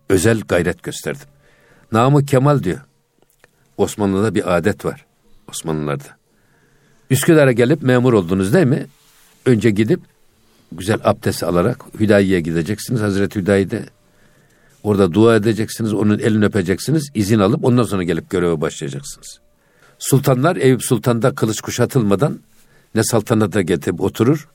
özel 0.09 0.41
gayret 0.41 0.83
gösterdim. 0.83 1.27
Namı 1.91 2.25
Kemal 2.25 2.63
diyor. 2.63 2.79
Osmanlı'da 3.77 4.35
bir 4.35 4.55
adet 4.57 4.85
var. 4.85 5.05
Osmanlılarda. 5.49 6.17
Üsküdar'a 7.09 7.51
gelip 7.51 7.81
memur 7.81 8.13
oldunuz 8.13 8.53
değil 8.53 8.67
mi? 8.67 8.87
Önce 9.45 9.69
gidip 9.69 9.99
güzel 10.71 10.99
abdest 11.03 11.43
alarak 11.43 11.85
Hüdayi'ye 11.99 12.41
gideceksiniz. 12.41 13.01
Hazreti 13.01 13.39
Hüdayi'de 13.39 13.85
orada 14.83 15.13
dua 15.13 15.35
edeceksiniz. 15.35 15.93
Onun 15.93 16.19
elini 16.19 16.45
öpeceksiniz. 16.45 17.11
izin 17.13 17.39
alıp 17.39 17.65
ondan 17.65 17.83
sonra 17.83 18.03
gelip 18.03 18.29
göreve 18.29 18.61
başlayacaksınız. 18.61 19.39
Sultanlar 19.99 20.55
Eyüp 20.55 20.83
Sultan'da 20.83 21.35
kılıç 21.35 21.61
kuşatılmadan 21.61 22.39
ne 22.95 23.03
saltanata 23.03 23.61
getirip 23.61 24.01
oturur 24.01 24.47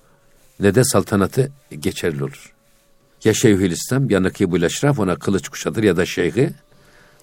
ne 0.61 0.75
de 0.75 0.85
saltanatı 0.85 1.53
geçerli 1.79 2.25
olur. 2.25 2.53
Ya 3.25 3.35
Şeyhülislam 3.35 4.11
ya 4.11 4.23
Nakibül 4.23 4.63
Eşraf 4.63 4.99
ona 4.99 5.17
kılıç 5.17 5.49
kuşatır 5.49 5.83
ya 5.83 5.97
da 5.97 6.07
şeyhi 6.07 6.51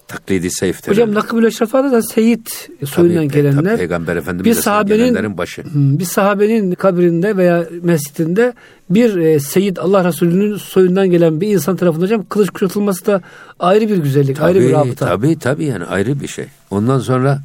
taklidi 0.08 0.50
seyf 0.50 0.88
Hocam 0.88 1.44
Eşraf'ta 1.46 1.92
da 1.92 2.02
Seyit 2.02 2.68
soyundan 2.84 3.28
tabii, 3.28 3.36
gelenler. 3.36 3.64
Tabii, 3.64 3.76
Peygamber 3.76 4.16
Efendimiz 4.16 4.56
bir 4.56 4.62
sahabenin 4.62 5.38
başı. 5.38 5.62
Bir 5.74 6.04
sahabenin 6.04 6.74
kabrinde 6.74 7.36
veya 7.36 7.66
mescidinde 7.82 8.54
bir 8.90 9.16
e, 9.16 9.40
Seyit 9.40 9.78
Allah 9.78 10.04
Resulü'nün 10.04 10.56
soyundan 10.56 11.10
gelen 11.10 11.40
bir 11.40 11.48
insan 11.48 11.76
tarafından 11.76 12.04
hocam 12.04 12.24
kılıç 12.28 12.50
kuşatılması 12.50 13.06
da 13.06 13.22
ayrı 13.58 13.88
bir 13.88 13.96
güzellik, 13.96 14.36
tabii, 14.36 14.46
ayrı 14.46 14.60
bir 14.60 14.72
rabıta. 14.72 15.06
Tabii 15.06 15.38
tabii 15.38 15.64
yani 15.64 15.84
ayrı 15.84 16.20
bir 16.20 16.28
şey. 16.28 16.46
Ondan 16.70 16.98
sonra 16.98 17.40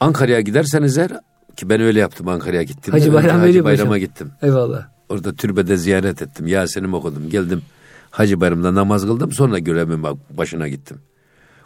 Ankara'ya 0.00 0.40
giderseniz 0.40 0.98
eğer 0.98 1.10
ki 1.56 1.68
ben 1.68 1.80
öyle 1.80 2.00
yaptım 2.00 2.28
Ankara'ya 2.28 2.62
gittim. 2.62 2.92
Hacı 2.92 3.14
Bayram 3.14 3.40
Hacı 3.40 3.64
Bayram'a 3.64 3.90
hocam. 3.90 4.00
gittim. 4.00 4.30
Eyvallah. 4.42 4.86
Orada 5.08 5.34
türbede 5.34 5.76
ziyaret 5.76 6.22
ettim. 6.22 6.46
Yasin'imi 6.46 6.96
okudum. 6.96 7.30
Geldim 7.30 7.62
Hacı 8.10 8.40
Bayram'da 8.40 8.74
namaz 8.74 9.06
kıldım. 9.06 9.32
Sonra 9.32 9.58
görevimin 9.58 10.06
başına 10.30 10.68
gittim. 10.68 10.98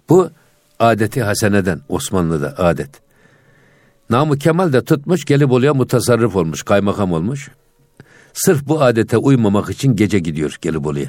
Bu 0.09 0.31
adeti 0.79 1.23
haseneden 1.23 1.81
Osmanlı'da 1.89 2.55
adet. 2.59 2.91
Namı 4.11 4.39
Kemal 4.39 4.73
de 4.73 4.85
tutmuş 4.85 5.25
gelip 5.25 5.51
oluyor 5.53 5.75
mutasarrıf 5.75 6.37
olmuş, 6.37 6.63
kaymakam 6.63 7.13
olmuş. 7.13 7.51
Sırf 8.33 8.67
bu 8.67 8.83
adete 8.83 9.17
uymamak 9.17 9.71
için 9.71 9.97
gece 9.97 10.19
gidiyor 10.19 10.59
gelip 10.61 10.87
oluyor. 10.87 11.09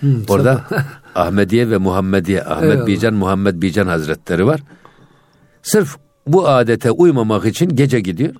Hmm, 0.00 0.24
Orada 0.28 0.64
Ahmediye 1.14 1.70
ve 1.70 1.78
Muhammediye, 1.78 2.44
Ahmet 2.44 2.70
Eyvallah. 2.72 2.86
Bican, 2.86 3.14
Muhammed 3.14 3.62
Bican 3.62 3.86
Hazretleri 3.86 4.46
var. 4.46 4.60
Sırf 5.62 5.96
bu 6.26 6.48
adete 6.48 6.90
uymamak 6.90 7.44
için 7.46 7.68
gece 7.68 8.00
gidiyor. 8.00 8.34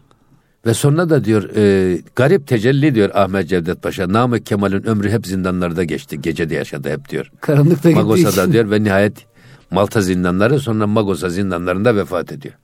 Ve 0.66 0.74
sonra 0.74 1.10
da 1.10 1.24
diyor 1.24 1.56
e, 1.56 1.98
garip 2.16 2.46
tecelli 2.46 2.94
diyor 2.94 3.10
Ahmet 3.14 3.48
Cevdet 3.48 3.82
Paşa. 3.82 4.12
Namık 4.12 4.46
Kemal'in 4.46 4.86
ömrü 4.86 5.10
hep 5.10 5.26
zindanlarda 5.26 5.84
geçti. 5.84 6.22
Gecede 6.22 6.54
yaşadı 6.54 6.90
hep 6.90 7.08
diyor. 7.08 7.30
Karanlıkta 7.40 7.90
Magosa'da 7.90 8.52
diyor 8.52 8.70
ve 8.70 8.84
nihayet 8.84 9.26
Malta 9.70 10.00
zindanları 10.00 10.60
sonra 10.60 10.86
Magosa 10.86 11.28
zindanlarında 11.28 11.96
vefat 11.96 12.32
ediyor. 12.32 12.54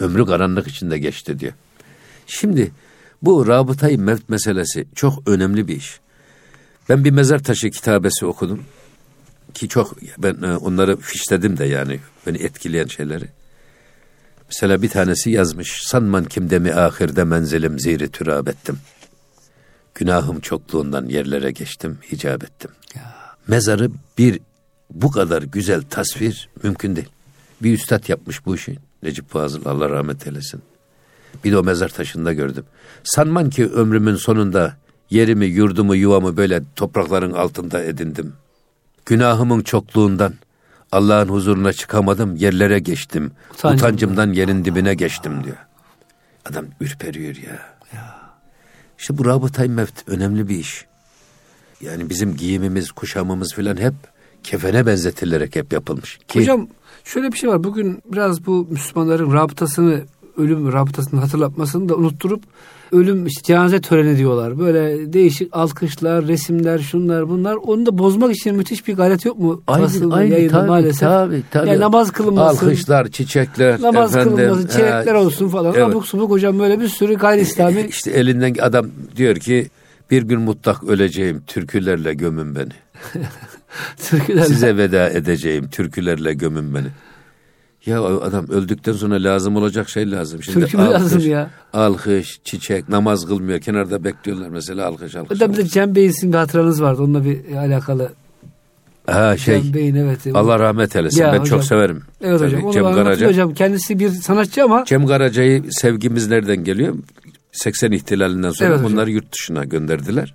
Ömrü 0.00 0.26
karanlık 0.26 0.68
içinde 0.68 0.98
geçti 0.98 1.38
diyor. 1.38 1.52
Şimdi 2.26 2.72
bu 3.22 3.46
rabıtayı 3.46 3.98
mevt 3.98 4.28
meselesi 4.28 4.86
çok 4.94 5.28
önemli 5.28 5.68
bir 5.68 5.76
iş. 5.76 6.00
Ben 6.88 7.04
bir 7.04 7.10
mezar 7.10 7.38
taşı 7.38 7.70
kitabesi 7.70 8.26
okudum. 8.26 8.62
Ki 9.54 9.68
çok 9.68 9.96
ben 10.18 10.42
e, 10.42 10.56
onları 10.56 10.96
fişledim 10.96 11.58
de 11.58 11.64
yani 11.64 12.00
beni 12.26 12.36
etkileyen 12.38 12.86
şeyleri. 12.86 13.28
Mesela 14.48 14.82
bir 14.82 14.88
tanesi 14.88 15.30
yazmış. 15.30 15.82
Sanman 15.82 16.24
kimde 16.24 16.58
mi 16.58 16.74
ahirde 16.74 17.24
menzilim 17.24 17.80
ziri 17.80 18.08
türab 18.08 18.46
ettim. 18.46 18.78
Günahım 19.94 20.40
çokluğundan 20.40 21.06
yerlere 21.06 21.50
geçtim, 21.50 21.98
hicap 22.12 22.44
ettim. 22.44 22.70
Ya. 22.94 23.14
Mezarı 23.48 23.90
bir 24.18 24.40
bu 24.90 25.10
kadar 25.10 25.42
güzel 25.42 25.82
tasvir 25.90 26.48
mümkün 26.62 26.96
değil. 26.96 27.08
Bir 27.62 27.72
üstad 27.72 28.08
yapmış 28.08 28.46
bu 28.46 28.54
işi. 28.54 28.78
Necip 29.02 29.30
Fazıl 29.30 29.66
Allah 29.66 29.90
rahmet 29.90 30.26
eylesin. 30.26 30.62
Bir 31.44 31.52
de 31.52 31.58
o 31.58 31.62
mezar 31.62 31.88
taşında 31.88 32.32
gördüm. 32.32 32.64
Sanman 33.04 33.50
ki 33.50 33.66
ömrümün 33.66 34.16
sonunda 34.16 34.76
yerimi, 35.10 35.46
yurdumu, 35.46 35.96
yuvamı 35.96 36.36
böyle 36.36 36.62
toprakların 36.76 37.32
altında 37.32 37.84
edindim. 37.84 38.32
Günahımın 39.06 39.62
çokluğundan 39.62 40.34
Allah'ın 40.94 41.28
huzuruna 41.28 41.72
çıkamadım, 41.72 42.36
yerlere 42.36 42.78
geçtim. 42.78 43.32
Utancımdan, 43.54 43.76
Utancımdan 43.76 44.32
yerin 44.32 44.64
dibine 44.64 44.94
geçtim 44.94 45.44
diyor. 45.44 45.56
Adam 46.44 46.66
ürperiyor 46.80 47.36
ya. 47.36 47.58
ya. 47.94 48.20
İşte 48.98 49.18
bu 49.18 49.24
rabıtay 49.24 49.68
mevt 49.68 50.08
önemli 50.08 50.48
bir 50.48 50.58
iş. 50.58 50.86
Yani 51.80 52.10
bizim 52.10 52.36
giyimimiz, 52.36 52.92
kuşamımız 52.92 53.54
filan 53.54 53.76
hep 53.76 53.94
kefene 54.42 54.86
benzetilerek 54.86 55.56
hep 55.56 55.72
yapılmış. 55.72 56.18
Ki, 56.28 56.40
Hocam 56.40 56.68
şöyle 57.04 57.32
bir 57.32 57.38
şey 57.38 57.50
var. 57.50 57.64
Bugün 57.64 58.02
biraz 58.12 58.46
bu 58.46 58.66
Müslümanların 58.70 59.32
rabıtasını, 59.32 60.04
ölüm 60.36 60.72
rabıtasını 60.72 61.20
hatırlatmasını 61.20 61.88
da 61.88 61.94
unutturup 61.94 62.42
ölüm 62.92 63.26
işte 63.26 63.42
cenaze 63.42 63.80
töreni 63.80 64.18
diyorlar. 64.18 64.58
Böyle 64.58 65.12
değişik 65.12 65.56
alkışlar, 65.56 66.26
resimler, 66.26 66.78
şunlar 66.78 67.28
bunlar. 67.28 67.54
Onu 67.54 67.86
da 67.86 67.98
bozmak 67.98 68.36
için 68.36 68.56
müthiş 68.56 68.86
bir 68.86 68.96
gayret 68.96 69.24
yok 69.24 69.38
mu? 69.38 69.62
Aynı, 69.66 70.14
aynı 70.14 70.48
tabii, 70.48 70.68
maalesef. 70.68 71.00
tabii, 71.00 71.42
tabii. 71.50 71.68
Yani 71.68 71.80
namaz 71.80 72.10
kılınması. 72.10 72.66
Alkışlar, 72.66 73.08
çiçekler. 73.08 73.82
Namaz 73.82 74.16
efendim, 74.16 74.36
kılınması, 74.36 74.68
çiçekler 74.68 75.14
e, 75.14 75.18
olsun 75.18 75.48
falan. 75.48 75.74
Evet. 75.76 75.88
Abuk 75.88 76.06
subuk 76.06 76.30
hocam 76.30 76.58
böyle 76.58 76.80
bir 76.80 76.88
sürü 76.88 77.14
gayri 77.14 77.40
İslami. 77.40 77.86
İşte 77.88 78.10
elinden 78.10 78.54
adam 78.60 78.86
diyor 79.16 79.36
ki 79.36 79.68
bir 80.10 80.22
gün 80.22 80.40
mutlak 80.40 80.84
öleceğim 80.84 81.42
türkülerle 81.46 82.14
gömün 82.14 82.54
beni. 82.54 82.72
türkülerle. 84.08 84.46
Size 84.46 84.76
veda 84.76 85.10
edeceğim 85.10 85.68
türkülerle 85.68 86.34
gömün 86.34 86.74
beni. 86.74 86.88
Ya 87.86 88.04
adam 88.04 88.48
öldükten 88.48 88.92
sonra 88.92 89.14
lazım 89.14 89.56
olacak 89.56 89.88
şey 89.88 90.10
lazım. 90.10 90.42
Şimdi 90.42 90.60
Türkü 90.60 90.76
mü 90.76 90.82
lazım 90.84 91.30
ya? 91.30 91.50
Alkış, 91.72 92.40
çiçek, 92.44 92.88
namaz 92.88 93.26
kılmıyor. 93.26 93.60
Kenarda 93.60 94.04
bekliyorlar 94.04 94.48
mesela 94.48 94.86
alkış 94.86 95.14
alkış. 95.16 95.30
Hocam 95.30 95.52
bir 95.52 95.56
de 95.56 95.66
Cem 95.66 95.94
Bey'in 95.94 96.10
sizin 96.10 96.32
bir 96.32 96.38
hatıranız 96.38 96.82
vardı. 96.82 97.02
Onunla 97.02 97.24
bir 97.24 97.56
alakalı. 97.56 98.12
Ha 99.06 99.36
şey. 99.36 99.62
Cem 99.62 99.74
Bey'in 99.74 99.94
evet. 99.94 100.18
Allah 100.34 100.58
rahmet 100.58 100.96
eylesin. 100.96 101.20
Ya 101.20 101.32
ben 101.32 101.38
hocam. 101.38 101.58
çok 101.58 101.64
severim. 101.64 102.02
Evet 102.20 102.40
hocam. 102.40 102.64
Onu 102.64 102.72
Cem 102.72 102.84
Karaca. 102.94 103.28
hocam. 103.28 103.54
Kendisi 103.54 103.98
bir 103.98 104.08
sanatçı 104.10 104.64
ama 104.64 104.84
Cem 104.86 105.06
Karaca'yı 105.06 105.64
sevgimiz 105.72 106.28
nereden 106.28 106.64
geliyor? 106.64 106.94
80 107.52 107.92
ihtilalinden 107.92 108.50
sonra 108.50 108.68
Evet 108.68 108.78
hocam. 108.78 108.92
bunları 108.92 109.10
yurt 109.10 109.32
dışına 109.32 109.64
gönderdiler. 109.64 110.34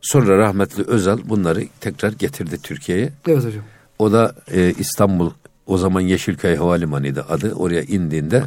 Sonra 0.00 0.38
rahmetli 0.38 0.84
Özal 0.86 1.18
bunları 1.24 1.64
tekrar 1.80 2.12
getirdi 2.12 2.58
Türkiye'ye. 2.62 3.12
evet 3.28 3.44
hocam. 3.44 3.62
O 3.98 4.12
da 4.12 4.34
e, 4.54 4.72
İstanbul 4.78 5.30
o 5.66 5.78
zaman 5.78 6.00
Yeşilköy 6.00 6.56
Havalimanı'ydı 6.56 7.26
adı. 7.28 7.52
Oraya 7.54 7.82
indiğinde 7.82 8.44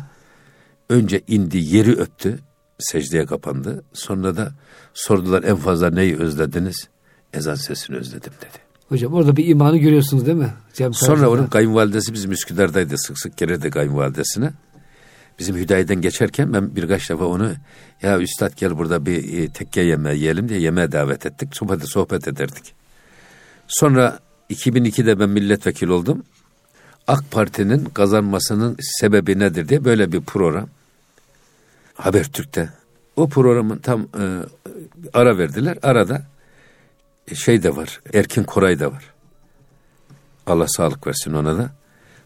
önce 0.90 1.22
indi 1.28 1.58
yeri 1.58 1.92
öptü. 1.92 2.40
Secdeye 2.80 3.26
kapandı. 3.26 3.84
Sonra 3.94 4.38
da 4.38 4.52
sordular 4.94 5.44
en 5.44 5.56
fazla 5.56 5.90
neyi 5.90 6.18
özlediniz? 6.18 6.88
Ezan 7.34 7.56
sesini 7.56 7.98
özledim 7.98 8.34
dedi. 8.42 8.66
Hocam 8.90 9.14
orada 9.14 9.38
bir 9.38 9.48
imanı 9.48 9.78
görüyorsunuz 9.78 10.26
değil 10.26 10.38
mi? 10.38 10.54
Cem 10.74 10.94
Sonra 10.94 11.10
Karaca'da. 11.10 11.30
onun 11.30 11.48
kayınvalidesi 11.48 12.14
bizim 12.14 12.32
Üsküdar'daydı. 12.32 12.98
Sık 12.98 13.20
sık 13.20 13.38
gelirdi 13.38 13.70
kayınvalidesine. 13.70 14.52
Bizim 15.40 15.56
Hüdayi'den 15.56 16.02
geçerken 16.02 16.54
ben 16.54 16.76
birkaç 16.76 17.10
defa 17.10 17.26
onu 17.26 17.52
ya 18.02 18.20
üstad 18.20 18.52
gel 18.58 18.78
burada 18.78 19.06
bir 19.06 19.40
e, 19.40 19.50
tekke 19.50 19.82
yemeği 19.82 20.20
yiyelim 20.20 20.50
diye 20.50 20.60
yemeğe 20.60 20.92
davet 20.92 21.26
ettik. 21.26 21.56
Sohbet, 21.56 21.90
sohbet 21.90 22.28
ederdik. 22.28 22.74
Sonra 23.68 24.20
2002'de 24.50 25.20
ben 25.20 25.30
milletvekili 25.30 25.92
oldum. 25.92 26.24
AK 27.08 27.32
Parti'nin 27.32 27.86
kazanmasının 27.86 28.76
sebebi 28.80 29.40
nedir 29.40 29.70
diye 29.70 29.86
böyle 29.86 30.12
bir 30.12 30.22
program. 30.22 30.68
Habertürk'te. 31.96 32.70
O 33.16 33.30
programın 33.30 33.78
tam 33.78 34.02
e, 34.02 34.24
ara 35.14 35.38
verdiler. 35.38 35.78
Arada 35.84 36.22
e, 37.32 37.36
şey 37.36 37.64
de 37.64 37.76
var. 37.76 38.02
Erkin 38.14 38.44
Koray 38.44 38.80
da 38.80 38.92
var. 38.92 39.04
Allah 40.48 40.68
sağlık 40.68 41.08
versin 41.08 41.34
ona 41.34 41.58
da. 41.58 41.70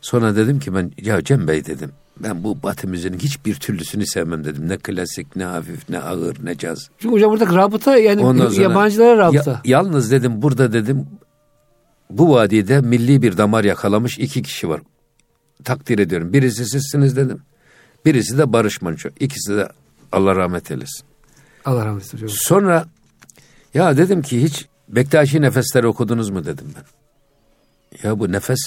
Sonra 0.01 0.36
dedim 0.36 0.59
ki 0.59 0.75
ben 0.75 0.91
ya 1.01 1.24
Cem 1.24 1.48
Bey 1.48 1.65
dedim. 1.65 1.91
Ben 2.19 2.43
bu 2.43 2.63
batı 2.63 2.88
müziğinin 2.88 3.19
hiçbir 3.19 3.55
türlüsünü 3.55 4.07
sevmem 4.07 4.43
dedim. 4.45 4.69
Ne 4.69 4.77
klasik, 4.77 5.36
ne 5.36 5.43
hafif, 5.43 5.89
ne 5.89 6.00
ağır, 6.00 6.38
ne 6.43 6.57
caz. 6.57 6.89
Çünkü 7.00 7.15
hocam 7.15 7.31
buradaki 7.31 7.55
rabıta 7.55 7.98
yani 7.98 8.21
Ondan 8.21 8.50
sonra- 8.50 8.62
yabancılara 8.62 9.17
rabıta. 9.17 9.51
Ya- 9.51 9.62
yalnız 9.65 10.12
dedim 10.12 10.41
burada 10.41 10.74
dedim 10.74 11.05
bu 12.10 12.34
vadide 12.34 12.82
milli 12.82 13.22
bir 13.22 13.38
damar 13.38 13.63
yakalamış 13.63 14.20
iki 14.20 14.42
kişi 14.42 14.70
var. 14.70 14.82
Takdir 15.63 16.00
ediyorum. 16.00 16.34
Birisi 16.34 16.66
sizsiniz 16.66 17.18
dedim. 17.18 17.42
Birisi 18.06 18.38
de 18.38 18.54
Barış 18.54 18.82
Manço. 18.82 19.10
İkisi 19.20 19.56
de 19.56 19.70
Allah 20.12 20.36
rahmet 20.36 20.72
eylesin. 20.72 21.06
Allah 21.66 21.86
rahmet 21.86 22.04
eylesin 22.04 22.18
hocam. 22.18 22.30
Sonra 22.42 22.86
ya 23.74 23.98
dedim 23.98 24.22
ki 24.22 24.44
hiç 24.44 24.68
Bektaşi 24.89 25.42
nefesleri 25.42 25.88
okudunuz 25.88 26.30
mu 26.30 26.46
dedim 26.46 26.74
ben. 26.75 26.84
Ya 28.08 28.20
bu 28.20 28.32
nefes 28.32 28.60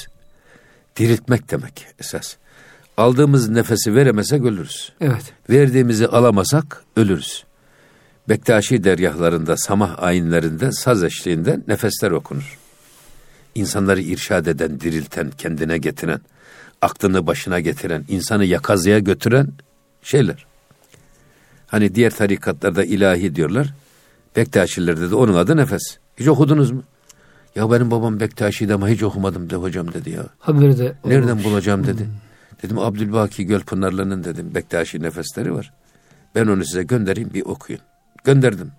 diriltmek 0.97 1.51
demek 1.51 1.87
esas. 1.99 2.37
Aldığımız 2.97 3.49
nefesi 3.49 3.95
veremesek 3.95 4.45
ölürüz. 4.45 4.93
Evet. 5.01 5.33
Verdiğimizi 5.51 6.07
alamasak 6.07 6.85
ölürüz. 6.97 7.45
Bektaşi 8.29 8.85
deryahlarında, 8.85 9.57
samah 9.57 10.03
ayinlerinde, 10.03 10.73
saz 10.73 11.05
eşliğinde 11.05 11.61
nefesler 11.69 12.11
okunur. 12.11 12.59
İnsanları 13.55 14.01
irşad 14.01 14.47
eden, 14.47 14.81
dirilten, 14.81 15.31
kendine 15.31 15.79
getiren, 15.79 16.21
aklını 16.83 17.27
başına 17.27 17.61
getiren, 17.61 18.05
insanı 18.09 18.45
yakazıya 18.45 18.99
götüren 18.99 19.49
şeyler. 20.03 20.47
Hani 21.67 21.95
diğer 21.95 22.11
tarikatlarda 22.11 22.85
ilahi 22.85 23.35
diyorlar. 23.35 23.75
Bektaşilerde 24.37 25.11
de 25.11 25.15
onun 25.15 25.35
adı 25.35 25.57
nefes. 25.57 25.83
Hiç 26.17 26.29
okudunuz 26.29 26.71
mu? 26.71 26.83
Ya 27.57 27.71
benim 27.71 27.91
babam 27.91 28.21
Bektaşi'ydi 28.21 28.75
ama 28.75 28.89
hiç 28.89 29.03
okumadım 29.03 29.51
de 29.51 29.57
hocam 29.57 29.93
dedi 29.93 30.11
ya. 30.11 30.27
Haberi 30.39 30.79
de. 30.79 30.95
Nereden 31.05 31.45
bulacağım 31.45 31.87
dedi. 31.87 32.09
Dedim 32.63 32.79
Abdülbaki 32.79 33.47
Gölpınarlı'nın 33.47 34.25
dedim 34.25 34.55
Bektaşi 34.55 35.03
nefesleri 35.03 35.55
var. 35.55 35.73
Ben 36.35 36.47
onu 36.47 36.65
size 36.65 36.83
göndereyim 36.83 37.35
bir 37.35 37.43
okuyun. 37.43 37.81
Gönderdim. 38.25 38.73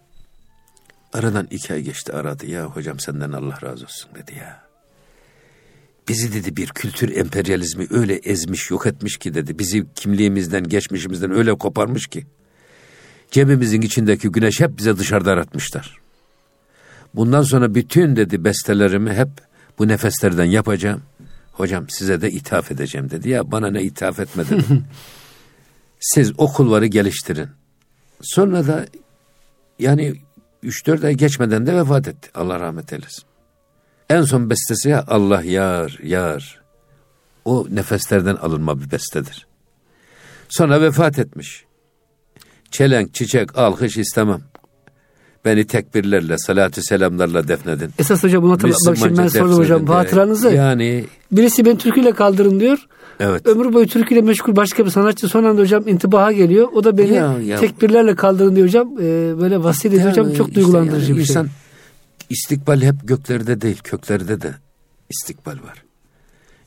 Aradan 1.14 1.48
iki 1.52 1.74
ay 1.74 1.82
geçti 1.82 2.14
aradı. 2.14 2.46
Ya 2.46 2.66
hocam 2.66 3.00
senden 3.00 3.32
Allah 3.32 3.60
razı 3.64 3.86
olsun 3.86 4.10
dedi 4.16 4.36
ya. 4.40 4.64
Bizi 6.08 6.34
dedi 6.34 6.56
bir 6.56 6.68
kültür 6.68 7.16
emperyalizmi 7.16 7.88
öyle 7.90 8.16
ezmiş 8.16 8.72
yok 8.72 8.88
etmiş 8.88 9.18
ki 9.18 9.34
dedi. 9.34 9.60
Bizi 9.60 9.86
kimliğimizden 9.96 10.64
geçmişimizden 10.64 11.32
öyle 11.32 11.54
koparmış 11.58 12.08
ki. 12.08 12.26
Cebimizin 13.32 13.82
içindeki 13.82 14.30
güneş 14.30 14.60
hep 14.60 14.78
bize 14.78 14.98
dışarıda 14.98 15.32
aratmışlar. 15.32 15.98
Bundan 17.14 17.42
sonra 17.42 17.76
bütün 17.76 18.16
dedi 18.16 18.44
bestelerimi 18.44 19.14
hep 19.14 19.30
bu 19.80 19.88
nefeslerden 19.88 20.46
yapacağım. 20.46 21.02
Hocam 21.52 21.90
size 21.90 22.22
de 22.22 22.32
ithaf 22.32 22.72
edeceğim 22.72 23.10
dedi. 23.10 23.30
Ya 23.30 23.52
bana 23.52 23.72
ne 23.72 23.82
ithaf 23.82 24.20
etme 24.20 24.46
dedim. 24.50 24.86
Siz 26.00 26.32
o 26.38 26.54
kulvarı 26.54 26.86
geliştirin. 26.86 27.50
Sonra 28.22 28.68
da 28.68 28.86
yani 29.80 30.16
3-4 30.64 31.08
ay 31.08 31.14
geçmeden 31.14 31.66
de 31.66 31.76
vefat 31.76 32.08
etti. 32.08 32.30
Allah 32.36 32.60
rahmet 32.60 32.94
eylesin. 32.94 33.24
En 34.10 34.22
son 34.22 34.50
bestesi 34.50 34.90
ya 34.90 35.06
Allah 35.08 35.44
yar 35.44 36.00
yar. 36.04 36.62
O 37.46 37.68
nefeslerden 37.72 38.36
alınma 38.36 38.82
bir 38.82 38.92
bestedir. 38.92 39.48
Sonra 40.50 40.82
vefat 40.82 41.20
etmiş. 41.20 41.66
Çelenk, 42.72 43.14
çiçek, 43.14 43.58
alkış 43.58 43.98
istemem. 43.98 44.42
Beni 45.46 45.68
tekbirlerle, 45.68 46.38
salatü 46.38 46.82
selamlarla 46.82 47.48
defnedin. 47.48 47.90
Esas 48.00 48.24
hocam 48.24 48.58
tabii 48.58 48.74
bak 48.88 48.98
şimdi 48.98 49.18
ben 49.18 49.28
sordum 49.28 49.58
hocam 49.58 49.88
hatıranızı. 49.88 50.50
Yani 50.50 51.06
Birisi 51.32 51.66
beni 51.66 51.78
türküyle 51.78 52.12
kaldırın 52.12 52.60
diyor. 52.60 52.88
Evet. 53.20 53.48
Ömür 53.48 53.74
boyu 53.74 53.88
türküyle 53.88 54.22
meşgul 54.22 54.56
başka 54.56 54.86
bir 54.86 54.90
sanatçı 54.90 55.28
son 55.28 55.44
anda 55.44 55.62
hocam 55.62 55.88
intibaha 55.88 56.32
geliyor. 56.32 56.68
O 56.74 56.84
da 56.84 56.98
beni 56.98 57.14
Ya, 57.14 57.40
ya. 57.42 57.60
tekbirlerle 57.60 58.16
kaldırın 58.16 58.56
diyor 58.56 58.68
hocam. 58.68 58.94
Ee, 59.00 59.34
böyle 59.42 59.64
vasiyet 59.64 59.96
ediyor 59.96 60.10
hocam. 60.12 60.34
Çok 60.34 60.48
işte 60.50 60.56
duygulandırıcı 60.56 61.12
yani 61.12 61.20
bir 61.20 61.26
şey. 61.26 61.34
insan 61.34 61.48
istikbal 62.30 62.82
hep 62.82 62.96
göklerde 63.04 63.62
değil, 63.62 63.80
köklerde 63.84 64.42
de 64.42 64.54
istikbal 65.10 65.52
var. 65.52 65.84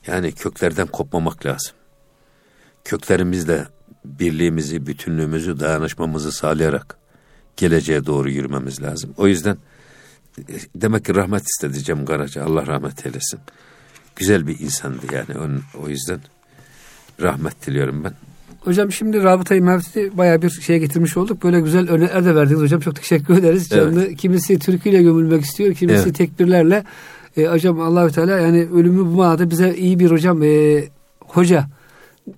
Yani 0.07 0.31
köklerden 0.31 0.87
kopmamak 0.87 1.45
lazım. 1.45 1.71
Köklerimizle 2.85 3.65
birliğimizi, 4.05 4.87
bütünlüğümüzü, 4.87 5.59
dayanışmamızı 5.59 6.31
sağlayarak 6.31 6.97
geleceğe 7.57 8.05
doğru 8.05 8.29
yürümemiz 8.29 8.81
lazım. 8.81 9.13
O 9.17 9.27
yüzden 9.27 9.57
e, 10.39 10.53
demek 10.75 11.05
ki 11.05 11.15
rahmet 11.15 11.43
istedi 11.43 11.83
Cem 11.83 12.05
Karaca. 12.05 12.43
Allah 12.45 12.67
rahmet 12.67 13.05
eylesin. 13.05 13.39
Güzel 14.15 14.47
bir 14.47 14.59
insandı 14.59 15.05
yani. 15.13 15.39
Onun, 15.39 15.63
o 15.83 15.89
yüzden 15.89 16.19
rahmet 17.21 17.67
diliyorum 17.67 18.03
ben. 18.03 18.13
Hocam 18.61 18.91
şimdi 18.91 19.23
Rabıta-i 19.23 19.61
Mevlid'i 19.61 20.17
bayağı 20.17 20.41
bir 20.41 20.49
şeye 20.49 20.79
getirmiş 20.79 21.17
olduk. 21.17 21.43
Böyle 21.43 21.61
güzel 21.61 21.89
örnekler 21.89 22.25
de 22.25 22.35
verdiniz 22.35 22.61
hocam. 22.61 22.79
Çok 22.79 22.95
teşekkür 22.95 23.37
ederiz. 23.37 23.69
Evet. 23.71 23.83
Canlı, 23.83 24.15
kimisi 24.15 24.59
türküyle 24.59 25.01
gömülmek 25.03 25.43
istiyor. 25.43 25.73
Kimisi 25.73 26.03
Evet. 26.03 26.15
tekbirlerle. 26.15 26.83
E, 27.37 27.45
hocam 27.45 27.81
Allahü 27.81 28.11
Teala 28.11 28.39
yani 28.39 28.67
ölümü 28.73 28.99
bu 28.99 29.15
manada 29.15 29.49
bize 29.49 29.75
iyi 29.75 29.99
bir 29.99 30.11
hocam 30.11 30.43
e, 30.43 30.83
hoca 31.19 31.67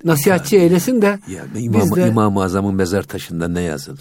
nasihatçi 0.03 0.57
eylesin 0.57 1.01
de 1.01 1.19
Ya 1.27 1.45
İmam, 1.55 1.95
de 1.95 2.07
İmam-ı 2.07 2.43
Azam'ın 2.43 2.75
mezar 2.75 3.03
taşında 3.03 3.47
ne 3.47 3.61
yazılı? 3.61 3.99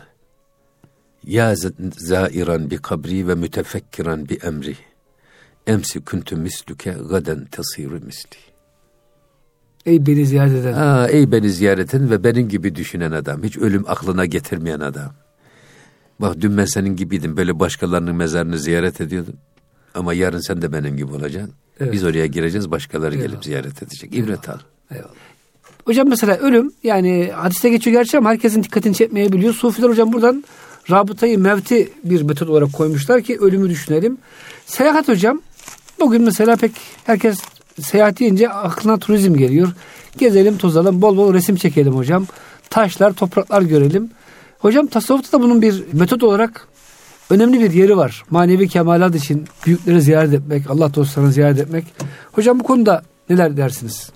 Ya 1.27 1.55
zairan 1.99 2.71
bi 2.71 2.77
kabri 2.77 3.29
ve 3.29 3.35
mütefekkiran 3.35 4.29
bi 4.29 4.35
emri. 4.35 4.77
Emsi 5.67 6.01
kuntu 6.01 6.37
misluke 6.37 6.97
gaden 7.11 7.45
tasiru 7.45 8.01
misli. 8.07 8.48
Ey 9.89 10.07
beni 10.07 10.27
ziyaret 10.27 10.53
eden. 10.53 10.73
Aa, 10.73 11.09
ey 11.09 11.33
beni 11.33 11.51
ziyaretin 11.51 12.11
ve 12.11 12.25
benim 12.25 12.49
gibi 12.49 12.75
düşünen 12.75 13.13
adam. 13.13 13.43
Hiç 13.43 13.57
ölüm 13.57 13.85
aklına 13.89 14.27
getirmeyen 14.27 14.81
adam. 14.81 15.13
Bak 16.21 16.41
dün 16.41 16.57
ben 16.57 16.65
senin 16.65 16.97
gibiydim. 16.97 17.37
Böyle 17.37 17.61
başkalarının 17.61 18.17
mezarını 18.17 18.59
ziyaret 18.59 19.01
ediyordum. 19.01 19.35
Ama 19.95 20.15
yarın 20.15 20.41
sen 20.41 20.63
de 20.63 20.73
benim 20.73 20.97
gibi 20.97 21.13
olacaksın. 21.13 21.55
Evet. 21.81 21.93
Biz 21.93 22.05
oraya 22.05 22.27
gireceğiz. 22.27 22.71
Başkaları 22.71 23.15
Eyvallah. 23.15 23.29
gelip 23.29 23.45
ziyaret 23.45 23.83
edecek. 23.83 24.15
İbret 24.15 24.49
al. 24.49 24.59
Eyvallah. 24.91 25.11
Hocam 25.85 26.09
mesela 26.09 26.37
ölüm 26.37 26.71
yani 26.83 27.31
hadiste 27.35 27.69
geçiyor 27.69 27.97
gerçi 27.97 28.19
ama 28.19 28.31
herkesin 28.31 28.63
dikkatini 28.63 28.95
çekmeyebiliyor. 28.95 29.55
Sufiler 29.55 29.89
hocam 29.89 30.13
buradan 30.13 30.45
rabıtayı 30.91 31.39
mevti 31.39 31.89
bir 32.05 32.23
metot 32.23 32.49
olarak 32.49 32.73
koymuşlar 32.73 33.23
ki 33.23 33.39
ölümü 33.39 33.71
düşünelim. 33.71 34.19
Seyahat 34.67 35.09
hocam 35.09 35.41
bugün 36.01 36.23
mesela 36.23 36.57
pek 36.57 36.73
herkes 37.05 37.39
seyahat 37.83 38.21
deyince 38.21 38.49
aklına 38.49 38.99
turizm 38.99 39.35
geliyor. 39.35 39.69
Gezelim 40.19 40.59
tozalım 40.59 41.03
bol 41.03 41.17
bol 41.17 41.35
resim 41.35 41.57
çekelim 41.57 41.97
hocam. 41.97 42.27
Taşlar 42.71 43.13
topraklar 43.13 43.63
görelim. 43.63 44.11
Hocam 44.59 44.87
tasavvufta 44.87 45.39
da 45.39 45.43
bunun 45.43 45.63
bir 45.63 45.85
metot 45.93 46.23
olarak 46.23 46.69
önemli 47.31 47.61
bir 47.61 47.73
yeri 47.73 47.97
var. 47.97 48.25
Manevi 48.31 48.69
kemalat 48.69 49.15
için 49.15 49.45
büyükleri 49.67 50.03
ziyaret 50.03 50.35
etmek, 50.35 50.71
Allah 50.71 50.95
dostlarını 50.95 51.33
ziyaret 51.33 51.59
etmek. 51.59 51.85
Hocam 52.33 52.61
bu 52.61 52.65
konuda 52.65 53.03
neler 53.31 53.57
dersiniz? 53.57 54.11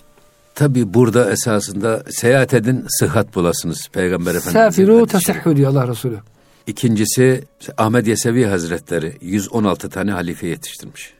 Tabi 0.54 0.94
burada 0.94 1.30
esasında 1.30 2.02
seyahat 2.10 2.54
edin, 2.54 2.84
sıhhat 2.88 3.34
bulasınız 3.34 3.88
Peygamber 3.92 4.34
Efendimiz. 4.34 4.52
Safiru 4.52 5.06
tasihhu 5.06 5.56
diyor 5.56 5.70
Allah 5.70 5.88
Resulü. 5.88 6.18
İkincisi 6.66 7.44
Ahmet 7.78 8.06
Yesevi 8.06 8.46
Hazretleri 8.46 9.16
116 9.20 9.90
tane 9.90 10.10
halife 10.10 10.46
yetiştirmiş. 10.46 11.14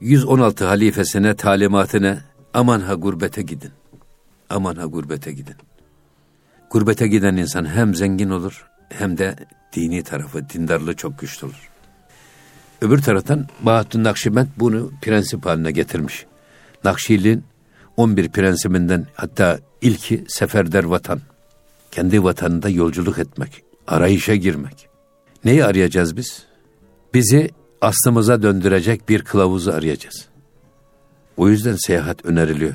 116 0.00 0.64
halifesine 0.64 1.36
talimatine 1.36 2.18
aman 2.54 2.80
ha 2.80 2.94
gurbete 2.94 3.42
gidin. 3.42 3.70
Aman 4.50 4.76
ha 4.76 4.84
gurbete 4.84 5.32
gidin. 5.32 5.56
Gurbete 6.70 7.08
giden 7.08 7.36
insan 7.36 7.64
hem 7.64 7.94
zengin 7.94 8.30
olur 8.30 8.66
hem 8.88 9.18
de 9.18 9.36
dini 9.72 10.02
tarafı, 10.02 10.48
dindarlığı 10.48 10.96
çok 10.96 11.18
güçlü 11.18 11.46
olur. 11.46 11.70
Öbür 12.80 13.02
taraftan 13.02 13.46
Bahattin 13.60 14.04
Nakşibend 14.04 14.46
bunu 14.56 14.92
prensip 15.02 15.46
haline 15.46 15.70
getirmiş. 15.70 16.26
Nakşiliğin 16.84 17.44
11 17.96 18.28
prensibinden 18.28 19.06
hatta 19.14 19.58
ilki 19.80 20.24
seferder 20.28 20.84
vatan. 20.84 21.20
Kendi 21.90 22.24
vatanında 22.24 22.68
yolculuk 22.68 23.18
etmek, 23.18 23.62
arayışa 23.86 24.34
girmek. 24.34 24.88
Neyi 25.44 25.64
arayacağız 25.64 26.16
biz? 26.16 26.44
Bizi 27.14 27.50
aslımıza 27.80 28.42
döndürecek 28.42 29.08
bir 29.08 29.22
kılavuzu 29.22 29.70
arayacağız. 29.70 30.26
O 31.36 31.48
yüzden 31.48 31.76
seyahat 31.76 32.24
öneriliyor. 32.24 32.74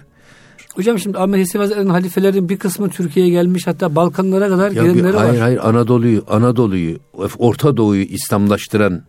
Hocam 0.75 0.99
şimdi 0.99 1.17
Ahmet 1.17 1.55
Hazretleri'nin 1.55 1.89
halifelerin 1.89 2.49
bir 2.49 2.57
kısmı 2.57 2.89
Türkiye'ye 2.89 3.31
gelmiş 3.31 3.67
hatta 3.67 3.95
Balkanlara 3.95 4.49
kadar 4.49 4.71
Ya 4.71 4.83
bir- 4.83 4.89
gelenleri 4.93 5.17
hayır 5.17 5.31
var. 5.33 5.39
hayır 5.39 5.59
Anadolu'yu, 5.63 6.23
Anadolu'yu, 6.29 6.99
Orta 7.37 7.77
Doğu'yu 7.77 8.01
İslamlaştıran 8.03 9.03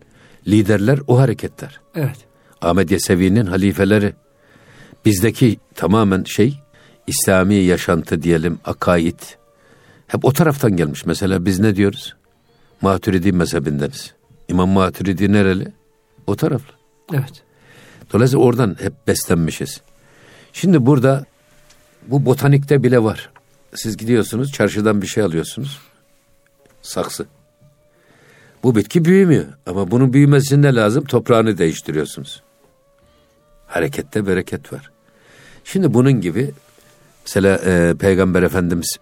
liderler 0.47 0.99
o 1.07 1.19
hareketler. 1.19 1.79
Evet. 1.95 2.15
Ahmet 2.61 2.91
Yesevi'nin 2.91 3.45
halifeleri. 3.45 4.13
Bizdeki 5.05 5.57
tamamen 5.75 6.23
şey 6.23 6.59
İslami 7.07 7.55
yaşantı 7.55 8.21
diyelim, 8.23 8.59
akaid. 8.65 9.19
Hep 10.07 10.25
o 10.25 10.33
taraftan 10.33 10.75
gelmiş. 10.77 11.05
Mesela 11.05 11.45
biz 11.45 11.59
ne 11.59 11.75
diyoruz? 11.75 12.15
Maturidi 12.81 13.31
mezhebindeniz. 13.31 14.13
İmam 14.47 14.69
Maturidi 14.69 15.33
nereli? 15.33 15.67
O 16.27 16.35
taraflı. 16.35 16.73
Evet. 17.13 17.43
Dolayısıyla 18.13 18.45
oradan 18.45 18.77
hep 18.79 19.07
beslenmişiz. 19.07 19.81
Şimdi 20.53 20.85
burada 20.85 21.25
bu 22.07 22.25
botanikte 22.25 22.83
bile 22.83 23.03
var. 23.03 23.29
Siz 23.75 23.97
gidiyorsunuz 23.97 24.51
çarşıdan 24.51 25.01
bir 25.01 25.07
şey 25.07 25.23
alıyorsunuz. 25.23 25.79
Saksı. 26.81 27.25
Bu 28.63 28.75
bitki 28.75 29.05
büyümüyor 29.05 29.45
ama 29.65 29.91
bunun 29.91 30.13
büyümesi 30.13 30.61
ne 30.61 30.75
lazım? 30.75 31.05
Toprağını 31.05 31.57
değiştiriyorsunuz. 31.57 32.43
Harekette 33.67 34.27
bereket 34.27 34.73
var. 34.73 34.91
Şimdi 35.63 35.93
bunun 35.93 36.21
gibi 36.21 36.51
mesela 37.25 37.57
e, 37.57 37.93
Peygamber 37.99 38.43
Efendimiz 38.43 38.97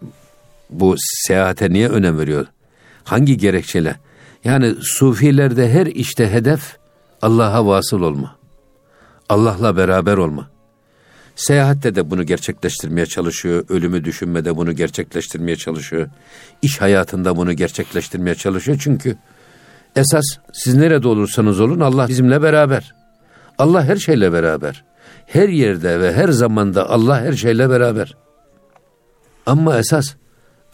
bu 0.69 0.95
seyahate 0.97 1.69
niye 1.69 1.89
önem 1.89 2.19
veriyor? 2.19 2.47
Hangi 3.03 3.37
gerekçeyle? 3.37 3.95
Yani 4.43 4.75
sufilerde 4.81 5.69
her 5.69 5.85
işte 5.85 6.31
hedef 6.31 6.77
Allah'a 7.25 7.65
vasıl 7.65 8.01
olma. 8.01 8.35
Allah'la 9.29 9.77
beraber 9.77 10.17
olma. 10.17 10.49
Seyahatte 11.35 11.95
de 11.95 12.11
bunu 12.11 12.23
gerçekleştirmeye 12.23 13.05
çalışıyor. 13.05 13.65
Ölümü 13.69 14.03
düşünmede 14.03 14.55
bunu 14.55 14.71
gerçekleştirmeye 14.71 15.57
çalışıyor. 15.57 16.09
İş 16.61 16.81
hayatında 16.81 17.37
bunu 17.37 17.53
gerçekleştirmeye 17.53 18.35
çalışıyor. 18.35 18.77
Çünkü 18.81 19.17
esas 19.95 20.25
siz 20.53 20.75
nerede 20.75 21.07
olursanız 21.07 21.59
olun 21.59 21.79
Allah 21.79 22.07
bizimle 22.07 22.41
beraber. 22.41 22.95
Allah 23.57 23.83
her 23.83 23.95
şeyle 23.95 24.33
beraber. 24.33 24.83
Her 25.25 25.49
yerde 25.49 25.99
ve 25.99 26.13
her 26.13 26.29
zamanda 26.29 26.89
Allah 26.89 27.21
her 27.21 27.33
şeyle 27.33 27.69
beraber. 27.69 28.15
Ama 29.45 29.79
esas 29.79 30.15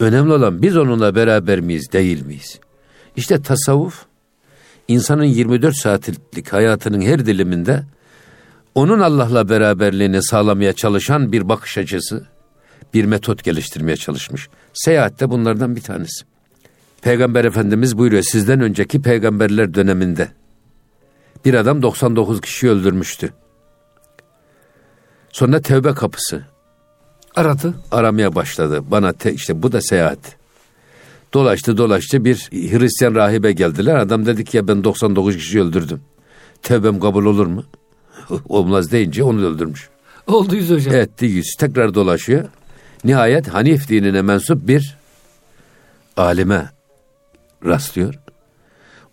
önemli 0.00 0.32
olan 0.32 0.62
biz 0.62 0.76
onunla 0.76 1.14
beraber 1.14 1.60
miyiz, 1.60 1.92
değil 1.92 2.26
miyiz? 2.26 2.60
İşte 3.16 3.42
tasavvuf 3.42 4.11
insanın 4.88 5.24
24 5.24 5.76
saatlik 5.76 6.52
hayatının 6.52 7.00
her 7.00 7.26
diliminde 7.26 7.82
onun 8.74 9.00
Allah'la 9.00 9.48
beraberliğini 9.48 10.22
sağlamaya 10.22 10.72
çalışan 10.72 11.32
bir 11.32 11.48
bakış 11.48 11.78
açısı, 11.78 12.26
bir 12.94 13.04
metot 13.04 13.44
geliştirmeye 13.44 13.96
çalışmış. 13.96 14.48
Seyahat 14.72 15.20
de 15.20 15.30
bunlardan 15.30 15.76
bir 15.76 15.80
tanesi. 15.80 16.24
Peygamber 17.02 17.44
Efendimiz 17.44 17.98
buyuruyor 17.98 18.22
sizden 18.22 18.60
önceki 18.60 19.02
peygamberler 19.02 19.74
döneminde 19.74 20.28
bir 21.44 21.54
adam 21.54 21.82
99 21.82 22.40
kişi 22.40 22.70
öldürmüştü. 22.70 23.32
Sonra 25.32 25.60
tevbe 25.60 25.94
kapısı 25.94 26.42
Aradı. 27.36 27.74
aramaya 27.90 28.34
başladı. 28.34 28.82
Bana 28.90 29.12
te, 29.12 29.32
işte 29.32 29.62
bu 29.62 29.72
da 29.72 29.80
seyahat. 29.80 30.41
Dolaştı 31.32 31.76
dolaştı 31.76 32.24
bir 32.24 32.36
Hristiyan 32.52 33.14
rahibe 33.14 33.52
geldiler. 33.52 33.96
Adam 33.96 34.26
dedi 34.26 34.44
ki 34.44 34.56
ya 34.56 34.68
ben 34.68 34.84
99 34.84 35.36
kişi 35.36 35.60
öldürdüm. 35.60 36.00
Tevbem 36.62 37.00
kabul 37.00 37.24
olur 37.24 37.46
mu? 37.46 37.64
Olmaz 38.48 38.92
deyince 38.92 39.24
onu 39.24 39.46
öldürmüş. 39.46 39.88
Oldu 40.26 40.56
yüz 40.56 40.70
hocam. 40.70 40.94
Etti 40.94 41.26
yüz. 41.26 41.54
Tekrar 41.58 41.94
dolaşıyor. 41.94 42.44
Nihayet 43.04 43.48
Hanif 43.48 43.88
dinine 43.88 44.22
mensup 44.22 44.68
bir 44.68 44.98
alime 46.16 46.70
rastlıyor. 47.64 48.14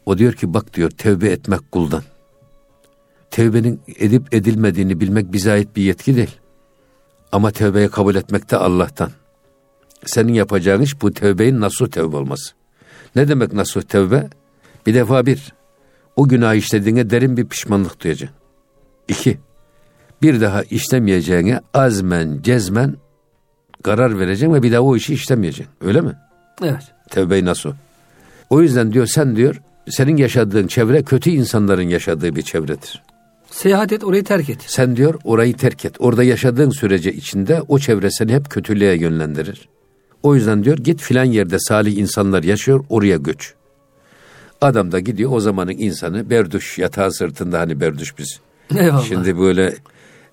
O 0.06 0.18
diyor 0.18 0.34
ki 0.34 0.54
bak 0.54 0.74
diyor 0.74 0.90
tevbe 0.90 1.30
etmek 1.30 1.72
kuldan. 1.72 2.04
Tevbenin 3.32 3.82
edip 4.00 4.34
edilmediğini 4.34 5.00
bilmek 5.00 5.34
bize 5.34 5.52
ait 5.52 5.76
bir 5.76 5.84
yetki 5.84 6.16
değil. 6.16 6.36
Ama 7.32 7.52
tevbeyi 7.52 7.90
kabul 7.90 8.16
etmek 8.16 8.52
de 8.52 8.58
Allah'tan. 8.58 9.12
Senin 10.06 10.34
yapacağın 10.34 10.82
iş 10.82 11.02
bu 11.02 11.14
tevbeyin 11.14 11.62
nasuh 11.62 11.88
tevbe 11.88 12.16
olması. 12.16 12.54
Ne 13.16 13.28
demek 13.28 13.54
nasuh 13.54 13.82
tevbe? 13.82 14.30
Bir 14.86 14.94
defa 14.94 15.26
bir, 15.26 15.54
o 16.16 16.28
günah 16.28 16.56
işlediğine 16.56 17.10
derin 17.10 17.38
bir 17.38 17.46
pişmanlık 17.46 18.04
duyacaksın. 18.04 18.38
İki, 19.08 19.38
bir 20.22 20.42
daha 20.42 20.64
işlemeyeceğine 20.64 21.62
azmen, 21.74 22.40
cezmen 22.42 22.96
karar 23.84 24.20
vereceksin 24.20 24.54
ve 24.54 24.64
bir 24.64 24.72
daha 24.72 24.82
o 24.82 24.96
işi 24.96 25.14
işlemeyeceksin. 25.14 25.74
Öyle 25.82 26.02
mi? 26.02 26.16
Evet. 26.64 26.84
Tevbe-i 27.10 27.46
nasuh. 27.46 27.74
O 28.50 28.62
yüzden 28.62 28.94
diyor 28.94 29.06
sen 29.06 29.36
diyor 29.36 29.62
senin 29.88 30.18
yaşadığın 30.18 30.68
çevre 30.68 31.04
kötü 31.04 31.30
insanların 31.30 31.90
yaşadığı 31.90 32.36
bir 32.36 32.42
çevredir. 32.42 33.04
Seyahat 33.52 33.92
et 33.92 34.04
orayı 34.04 34.24
terk 34.24 34.50
et. 34.50 34.64
Sen 34.68 34.96
diyor 34.96 35.20
orayı 35.24 35.58
terk 35.58 35.86
et. 35.86 35.96
Orada 36.00 36.24
yaşadığın 36.24 36.70
sürece 36.70 37.14
içinde 37.14 37.62
o 37.68 37.80
çevre 37.80 38.12
seni 38.12 38.34
hep 38.34 38.50
kötülüğe 38.50 38.98
yönlendirir. 38.98 39.70
O 40.24 40.36
yüzden 40.36 40.64
diyor 40.64 40.78
git 40.78 41.02
filan 41.02 41.24
yerde 41.24 41.60
salih 41.60 41.98
insanlar 41.98 42.44
yaşıyor 42.44 42.86
oraya 42.90 43.18
göç. 43.18 43.54
Adam 44.62 44.92
da 44.92 45.00
gidiyor 45.00 45.32
o 45.34 45.40
zamanın 45.40 45.72
insanı 45.72 46.30
berduş 46.30 46.78
yatağı 46.78 47.12
sırtında 47.14 47.60
hani 47.60 47.80
berduş 47.82 48.18
biz. 48.18 48.40
Eyvallah. 48.78 49.06
Şimdi 49.06 49.40
böyle 49.40 49.76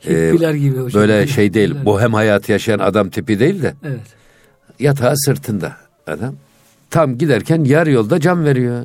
e, 0.07 0.31
gibi 0.59 0.79
hocam. 0.79 1.01
böyle 1.03 1.27
şey 1.27 1.55
değil 1.55 1.69
Hippiler. 1.69 1.85
bohem 1.85 2.15
hayatı 2.15 2.53
yaşayan 2.53 2.79
adam 2.79 3.11
tipi 3.11 3.41
değil 3.41 3.63
de 3.63 3.75
Evet. 3.85 4.01
yatağı 4.79 5.17
sırtında 5.17 5.77
adam. 6.07 6.35
Tam 6.91 7.19
giderken 7.19 7.65
yarı 7.65 7.91
yolda 7.91 8.21
can 8.21 8.45
veriyor. 8.45 8.85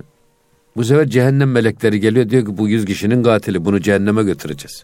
Bu 0.75 0.83
sefer 0.83 1.09
cehennem 1.09 1.51
melekleri 1.51 1.99
geliyor 1.99 2.29
diyor 2.29 2.45
ki 2.45 2.57
bu 2.57 2.69
yüz 2.69 2.85
kişinin 2.85 3.23
katili 3.23 3.65
bunu 3.65 3.81
cehenneme 3.81 4.23
götüreceğiz. 4.23 4.83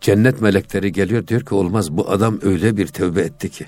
Cennet 0.00 0.40
melekleri 0.40 0.92
geliyor 0.92 1.26
diyor 1.26 1.40
ki 1.40 1.54
olmaz 1.54 1.92
bu 1.92 2.10
adam 2.10 2.38
öyle 2.42 2.76
bir 2.76 2.86
tövbe 2.86 3.20
etti 3.20 3.48
ki. 3.50 3.66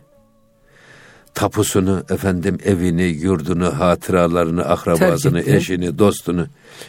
Tapusunu, 1.34 2.04
efendim 2.10 2.58
evini, 2.64 3.02
yurdunu, 3.02 3.80
hatıralarını, 3.80 4.64
akrabasını, 4.64 5.40
eşini, 5.40 5.98
dostunu 5.98 6.46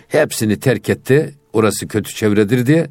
hepsini 0.08 0.60
terk 0.60 0.90
etti. 0.90 1.36
Orası 1.54 1.88
kötü 1.88 2.14
çevredir 2.14 2.66
diye. 2.66 2.90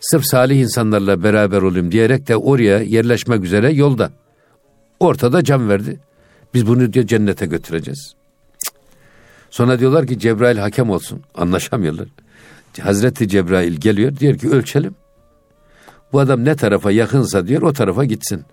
Sırf 0.00 0.24
salih 0.24 0.60
insanlarla 0.60 1.22
beraber 1.22 1.62
olayım 1.62 1.92
diyerek 1.92 2.28
de 2.28 2.36
oraya 2.36 2.78
yerleşmek 2.78 3.44
üzere 3.44 3.72
yolda. 3.72 4.12
Ortada 5.00 5.44
can 5.44 5.68
verdi. 5.68 6.00
Biz 6.54 6.66
bunu 6.66 6.92
diyor 6.92 7.06
cennete 7.06 7.46
götüreceğiz. 7.46 8.14
Cık. 8.64 8.74
Sonra 9.50 9.78
diyorlar 9.78 10.06
ki 10.06 10.18
Cebrail 10.18 10.58
hakem 10.58 10.90
olsun. 10.90 11.22
Anlaşamıyorlar. 11.34 12.08
Hazreti 12.80 13.28
Cebrail 13.28 13.72
geliyor 13.72 14.16
diyor 14.16 14.38
ki 14.38 14.50
ölçelim. 14.50 14.94
Bu 16.12 16.20
adam 16.20 16.44
ne 16.44 16.56
tarafa 16.56 16.90
yakınsa 16.90 17.46
diyor 17.46 17.62
o 17.62 17.72
tarafa 17.72 18.04
gitsin. 18.04 18.44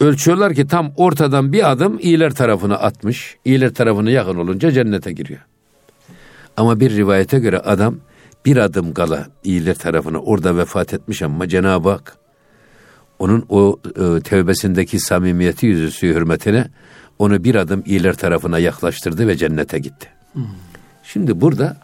Ölçüyorlar 0.00 0.54
ki 0.54 0.66
tam 0.66 0.92
ortadan 0.96 1.52
bir 1.52 1.70
adım 1.70 1.98
iyiler 1.98 2.34
tarafına 2.34 2.74
atmış. 2.74 3.36
İyiler 3.44 3.74
tarafına 3.74 4.10
yakın 4.10 4.36
olunca 4.36 4.70
cennete 4.70 5.12
giriyor. 5.12 5.40
Ama 6.56 6.80
bir 6.80 6.96
rivayete 6.96 7.38
göre 7.38 7.58
adam 7.58 7.96
bir 8.44 8.56
adım 8.56 8.94
kala 8.94 9.26
iyiler 9.44 9.74
tarafına 9.74 10.18
orada 10.18 10.56
vefat 10.56 10.94
etmiş 10.94 11.22
ama 11.22 11.48
Cenab-ı 11.48 11.90
Hak 11.90 12.16
onun 13.18 13.46
o 13.48 13.80
e, 13.86 14.20
tevbesindeki 14.20 15.00
samimiyeti 15.00 15.66
yüzüsü 15.66 16.06
hürmetine 16.06 16.68
onu 17.18 17.44
bir 17.44 17.54
adım 17.54 17.82
iyiler 17.86 18.14
tarafına 18.14 18.58
yaklaştırdı 18.58 19.28
ve 19.28 19.36
cennete 19.36 19.78
gitti. 19.78 20.08
Şimdi 21.04 21.40
burada 21.40 21.76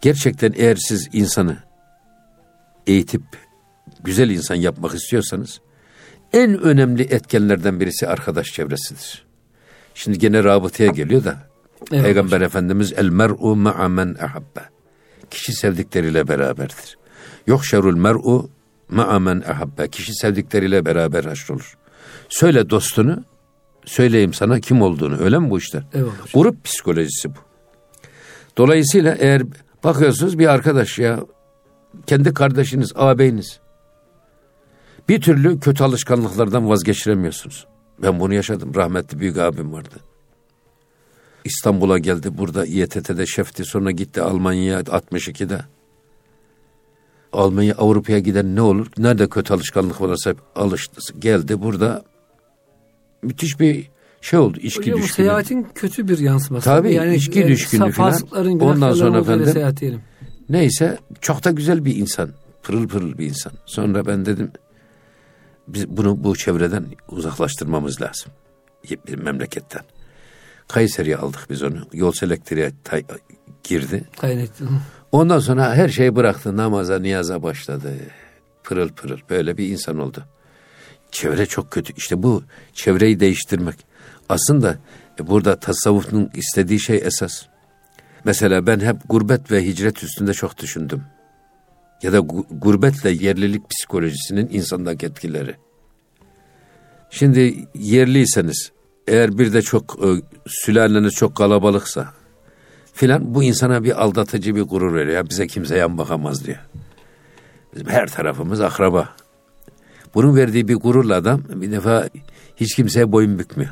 gerçekten 0.00 0.52
eğer 0.56 0.76
siz 0.76 1.08
insanı 1.12 1.56
eğitip 2.86 3.22
güzel 4.04 4.30
insan 4.30 4.54
yapmak 4.54 4.94
istiyorsanız 4.94 5.60
en 6.32 6.60
önemli 6.60 7.02
etkenlerden 7.02 7.80
birisi 7.80 8.08
arkadaş 8.08 8.46
çevresidir. 8.46 9.24
Şimdi 9.94 10.18
gene 10.18 10.44
rabıtaya 10.44 10.90
geliyor 10.90 11.24
da 11.24 11.38
evet, 11.92 12.04
Peygamber 12.04 12.36
hocam. 12.36 12.42
Efendimiz 12.42 12.92
el 12.96 13.08
mer'u 13.08 13.56
ma'a 13.56 13.88
men 13.88 14.16
ahabbe. 14.20 14.60
Kişi 15.30 15.52
sevdikleriyle 15.52 16.28
beraberdir. 16.28 16.98
Yok 17.46 17.64
şerul 17.64 17.96
mer'u 17.96 18.50
ma'a 18.88 19.18
men 19.18 19.42
ahabbe. 19.48 19.88
Kişi 19.88 20.14
sevdikleriyle 20.14 20.86
beraber 20.86 21.24
haşrolur. 21.24 21.76
Söyle 22.28 22.70
dostunu, 22.70 23.24
söyleyeyim 23.84 24.34
sana 24.34 24.60
kim 24.60 24.82
olduğunu. 24.82 25.22
Öyle 25.22 25.38
mi 25.38 25.50
bu 25.50 25.58
işler? 25.58 25.82
Evet 25.94 26.10
Grup 26.34 26.64
psikolojisi 26.64 27.28
bu. 27.28 27.38
Dolayısıyla 28.56 29.16
eğer 29.18 29.42
bakıyorsunuz 29.84 30.38
bir 30.38 30.46
arkadaş 30.46 30.98
ya 30.98 31.20
kendi 32.06 32.34
kardeşiniz, 32.34 32.92
ağabeyiniz 32.94 33.60
bir 35.10 35.20
türlü 35.20 35.60
kötü 35.60 35.84
alışkanlıklardan 35.84 36.68
vazgeçiremiyorsunuz. 36.68 37.66
Ben 38.02 38.20
bunu 38.20 38.34
yaşadım. 38.34 38.74
Rahmetli 38.74 39.20
büyük 39.20 39.38
abim 39.38 39.72
vardı. 39.72 39.96
İstanbul'a 41.44 41.98
geldi. 41.98 42.38
Burada 42.38 42.66
İETT'de 42.66 43.26
şefti. 43.26 43.64
Sonra 43.64 43.90
gitti 43.90 44.22
Almanya'ya 44.22 44.80
62'de. 44.80 45.60
Almanya 47.32 47.74
Avrupa'ya 47.74 48.18
giden 48.18 48.56
ne 48.56 48.60
olur? 48.60 48.86
Nerede 48.98 49.28
kötü 49.28 49.54
alışkanlık 49.54 50.00
varsa 50.00 50.34
alıştı. 50.56 51.00
Geldi 51.18 51.62
burada 51.62 52.04
müthiş 53.22 53.60
bir 53.60 53.90
şey 54.20 54.38
oldu. 54.38 54.58
İçki 54.60 54.80
Hocam, 54.80 54.98
düşkünü. 54.98 55.26
seyahatin 55.26 55.66
kötü 55.74 56.08
bir 56.08 56.18
yansıması. 56.18 56.64
Tabii 56.64 56.94
yani, 56.94 57.14
içki 57.14 57.38
yani, 57.38 57.50
düşkünlüğü 57.50 57.92
falan. 57.92 58.20
Ondan 58.60 58.92
sonra 58.92 59.18
efendim 59.18 59.46
seyahat 59.46 59.80
diyelim. 59.80 60.00
neyse 60.48 60.98
çok 61.20 61.44
da 61.44 61.50
güzel 61.50 61.84
bir 61.84 61.96
insan. 61.96 62.30
Pırıl 62.62 62.88
pırıl 62.88 63.18
bir 63.18 63.26
insan. 63.26 63.52
Sonra 63.66 64.06
ben 64.06 64.26
dedim 64.26 64.50
biz 65.74 65.88
bunu 65.88 66.24
bu 66.24 66.36
çevreden 66.36 66.86
uzaklaştırmamız 67.08 68.02
lazım. 68.02 68.32
Bir 69.06 69.18
memleketten. 69.18 69.82
Kayseri'ye 70.68 71.16
aldık 71.16 71.46
biz 71.50 71.62
onu. 71.62 71.86
Yol 71.92 72.12
selektriğe 72.12 72.72
girdi. 73.64 74.04
Kaynetti. 74.20 74.64
Ondan 75.12 75.38
sonra 75.38 75.74
her 75.74 75.88
şeyi 75.88 76.16
bıraktı. 76.16 76.56
Namaza, 76.56 76.98
niyaza 76.98 77.42
başladı. 77.42 77.92
Pırıl 78.64 78.88
pırıl 78.88 79.18
böyle 79.30 79.56
bir 79.56 79.68
insan 79.68 79.98
oldu. 79.98 80.24
Çevre 81.10 81.46
çok 81.46 81.70
kötü. 81.70 81.92
İşte 81.96 82.22
bu 82.22 82.44
çevreyi 82.72 83.20
değiştirmek. 83.20 83.76
Aslında 84.28 84.78
e, 85.20 85.26
burada 85.26 85.56
tasavvufun 85.56 86.30
istediği 86.34 86.80
şey 86.80 86.96
esas. 86.96 87.42
Mesela 88.24 88.66
ben 88.66 88.80
hep 88.80 88.96
gurbet 89.08 89.50
ve 89.50 89.66
hicret 89.66 90.02
üstünde 90.02 90.34
çok 90.34 90.58
düşündüm. 90.58 91.02
Ya 92.02 92.12
da 92.12 92.18
gurbetle 92.50 93.10
yerlilik 93.10 93.70
psikolojisinin 93.70 94.48
insandaki 94.52 95.06
etkileri. 95.06 95.54
Şimdi 97.10 97.68
yerliyseniz 97.74 98.72
eğer 99.06 99.38
bir 99.38 99.52
de 99.52 99.62
çok 99.62 99.98
e, 100.04 100.08
sülaleniz 100.46 101.12
çok 101.12 101.36
kalabalıksa 101.36 102.12
filan 102.92 103.34
bu 103.34 103.42
insana 103.42 103.84
bir 103.84 104.02
aldatıcı 104.02 104.54
bir 104.56 104.62
gurur 104.62 104.94
veriyor. 104.94 105.16
Ya 105.16 105.30
bize 105.30 105.46
kimse 105.46 105.76
yan 105.76 105.98
bakamaz 105.98 106.46
diyor. 106.46 106.58
Bizim 107.74 107.88
her 107.88 108.06
tarafımız 108.06 108.60
akraba. 108.60 109.08
Bunun 110.14 110.36
verdiği 110.36 110.68
bir 110.68 110.74
gururla 110.74 111.16
adam 111.16 111.42
bir 111.54 111.72
defa 111.72 112.08
hiç 112.56 112.76
kimseye 112.76 113.12
boyun 113.12 113.38
bükmüyor. 113.38 113.70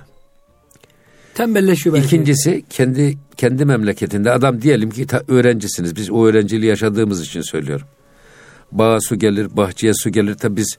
Tembelleşiyor 1.35 1.97
belki. 1.97 2.07
İkincisi 2.07 2.65
kendi 2.71 3.19
kendi 3.37 3.65
memleketinde 3.65 4.31
adam 4.31 4.63
diyelim 4.63 4.91
ki 4.91 5.07
ta, 5.07 5.23
öğrencisiniz. 5.29 5.97
Biz 5.97 6.11
o 6.11 6.27
öğrenciliği 6.27 6.69
yaşadığımız 6.69 7.23
için 7.23 7.41
söylüyorum. 7.41 7.87
Bağa 8.73 8.99
su 9.01 9.17
gelir, 9.17 9.57
bahçeye 9.57 9.95
su 9.95 10.11
gelir. 10.11 10.35
Tabi 10.35 10.57
biz 10.57 10.79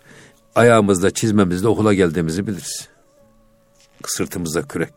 ayağımızda, 0.55 1.11
çizmemizde 1.11 1.67
okula 1.67 1.93
geldiğimizi 1.93 2.47
biliriz. 2.47 2.87
Sırtımızda 4.05 4.61
kürek. 4.61 4.93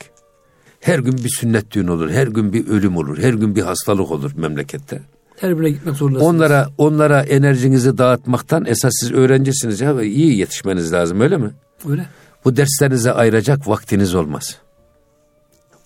Her 0.80 0.98
gün 0.98 1.12
bir 1.24 1.28
sünnet 1.28 1.70
düğün 1.70 1.88
olur, 1.88 2.10
her 2.10 2.26
gün 2.26 2.52
bir 2.52 2.68
ölüm 2.68 2.96
olur, 2.96 3.18
her 3.18 3.34
gün 3.34 3.56
bir 3.56 3.62
hastalık 3.62 4.10
olur 4.10 4.32
memlekette. 4.36 5.02
Her 5.36 5.58
birine 5.58 5.70
gitmek 5.70 5.96
zorundasınız. 5.96 6.34
Onlara 6.34 6.68
onlara 6.78 7.22
enerjinizi 7.22 7.98
dağıtmaktan 7.98 8.64
esas 8.66 8.92
siz 9.00 9.12
öğrencisiniz 9.12 9.80
ya 9.80 9.96
ve 9.96 10.06
iyi 10.06 10.38
yetişmeniz 10.38 10.92
lazım 10.92 11.20
öyle 11.20 11.36
mi? 11.36 11.50
Öyle. 11.88 12.06
Bu 12.44 12.56
derslerinize 12.56 13.12
ayıracak 13.12 13.68
vaktiniz 13.68 14.14
olmaz. 14.14 14.56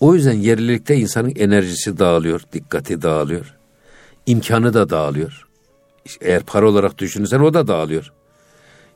O 0.01 0.15
yüzden 0.15 0.33
yerlilikte 0.33 0.97
insanın 0.97 1.33
enerjisi 1.37 1.99
dağılıyor, 1.99 2.41
dikkati 2.53 3.03
dağılıyor. 3.03 3.55
imkanı 4.27 4.75
da 4.75 4.91
dağılıyor. 4.91 5.46
Eğer 6.21 6.43
para 6.43 6.69
olarak 6.69 6.99
düşünürsen 6.99 7.41
o 7.41 7.55
da 7.55 7.67
dağılıyor. 7.67 8.13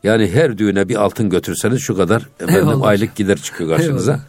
Yani 0.03 0.31
her 0.31 0.59
düğüne 0.59 0.89
bir 0.89 0.97
altın 0.97 1.31
götürseniz 1.31 1.81
şu 1.81 1.97
kadar 1.97 2.29
efendim 2.41 2.69
Eyvallah. 2.69 2.87
aylık 2.87 3.17
gider 3.17 3.39
çıkıyor 3.39 3.71
karşınıza. 3.71 4.13
Eyvallah. 4.13 4.25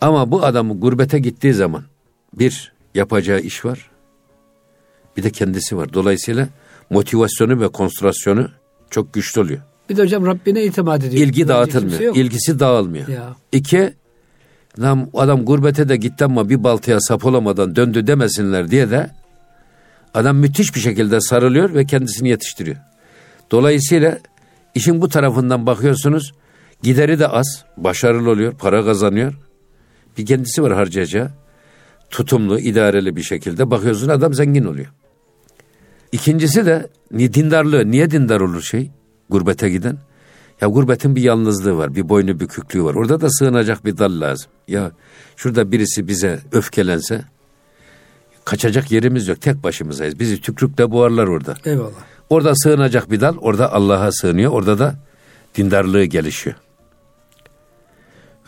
Ama 0.00 0.30
bu 0.30 0.44
adam 0.44 0.80
gurbete 0.80 1.18
gittiği 1.18 1.54
zaman 1.54 1.82
bir 2.34 2.72
yapacağı 2.94 3.40
iş 3.40 3.64
var. 3.64 3.90
Bir 5.16 5.22
de 5.22 5.30
kendisi 5.30 5.76
var. 5.76 5.92
Dolayısıyla 5.92 6.48
motivasyonu 6.90 7.60
ve 7.60 7.68
konsantrasyonu 7.68 8.48
çok 8.90 9.14
güçlü 9.14 9.40
oluyor. 9.40 9.60
Bir 9.88 9.96
de 9.96 10.02
hocam 10.02 10.26
Rabbine 10.26 10.64
itimat 10.64 11.04
ediyor. 11.04 11.26
İlgi 11.26 11.48
dağıtılmıyor. 11.48 12.16
İlgisi 12.16 12.58
dağılmıyor. 12.58 13.08
Ya. 13.08 13.36
İki, 13.52 13.92
adam, 14.78 15.08
adam 15.14 15.44
gurbete 15.44 15.88
de 15.88 15.96
gitti 15.96 16.24
ama 16.24 16.48
bir 16.48 16.64
baltaya 16.64 17.00
sap 17.00 17.24
olamadan 17.24 17.76
döndü 17.76 18.06
demesinler 18.06 18.70
diye 18.70 18.90
de 18.90 19.10
adam 20.14 20.36
müthiş 20.36 20.74
bir 20.74 20.80
şekilde 20.80 21.20
sarılıyor 21.20 21.74
ve 21.74 21.84
kendisini 21.84 22.28
yetiştiriyor. 22.28 22.76
Dolayısıyla 23.50 24.18
işin 24.74 25.00
bu 25.00 25.08
tarafından 25.08 25.66
bakıyorsunuz 25.66 26.32
gideri 26.82 27.18
de 27.18 27.28
az, 27.28 27.64
başarılı 27.76 28.30
oluyor, 28.30 28.52
para 28.52 28.84
kazanıyor. 28.84 29.34
Bir 30.18 30.26
kendisi 30.26 30.62
var 30.62 30.72
harcayacağı. 30.72 31.30
Tutumlu, 32.10 32.58
idareli 32.58 33.16
bir 33.16 33.22
şekilde 33.22 33.70
bakıyorsun 33.70 34.08
adam 34.08 34.34
zengin 34.34 34.64
oluyor. 34.64 34.92
İkincisi 36.12 36.66
de 36.66 36.90
dindarlığı. 37.12 37.90
Niye 37.90 38.10
dindar 38.10 38.40
olur 38.40 38.62
şey? 38.62 38.90
Gurbete 39.30 39.70
giden. 39.70 39.98
Ya 40.60 40.68
gurbetin 40.68 41.16
bir 41.16 41.22
yalnızlığı 41.22 41.76
var, 41.76 41.94
bir 41.94 42.08
boynu 42.08 42.40
büküklüğü 42.40 42.84
var. 42.84 42.94
Orada 42.94 43.20
da 43.20 43.30
sığınacak 43.30 43.84
bir 43.84 43.96
dal 43.96 44.20
lazım. 44.20 44.50
Ya 44.68 44.92
şurada 45.36 45.72
birisi 45.72 46.08
bize 46.08 46.40
öfkelense 46.52 47.24
kaçacak 48.44 48.92
yerimiz 48.92 49.28
yok. 49.28 49.40
Tek 49.40 49.62
başımızayız. 49.62 50.18
Bizi 50.18 50.40
tükrükle 50.40 50.90
boğarlar 50.90 51.26
orada. 51.26 51.54
Eyvallah. 51.64 51.90
Orada 52.30 52.54
sığınacak 52.54 53.10
bir 53.10 53.20
dal, 53.20 53.36
orada 53.36 53.72
Allah'a 53.72 54.12
sığınıyor. 54.12 54.52
Orada 54.52 54.78
da 54.78 54.94
dindarlığı 55.54 56.04
gelişiyor. 56.04 56.56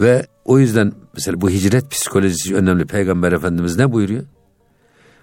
Ve 0.01 0.27
o 0.45 0.59
yüzden 0.59 0.93
mesela 1.15 1.41
bu 1.41 1.51
hicret 1.51 1.91
psikolojisi 1.91 2.55
önemli. 2.55 2.85
Peygamber 2.87 3.33
Efendimiz 3.33 3.77
ne 3.77 3.93
buyuruyor? 3.93 4.25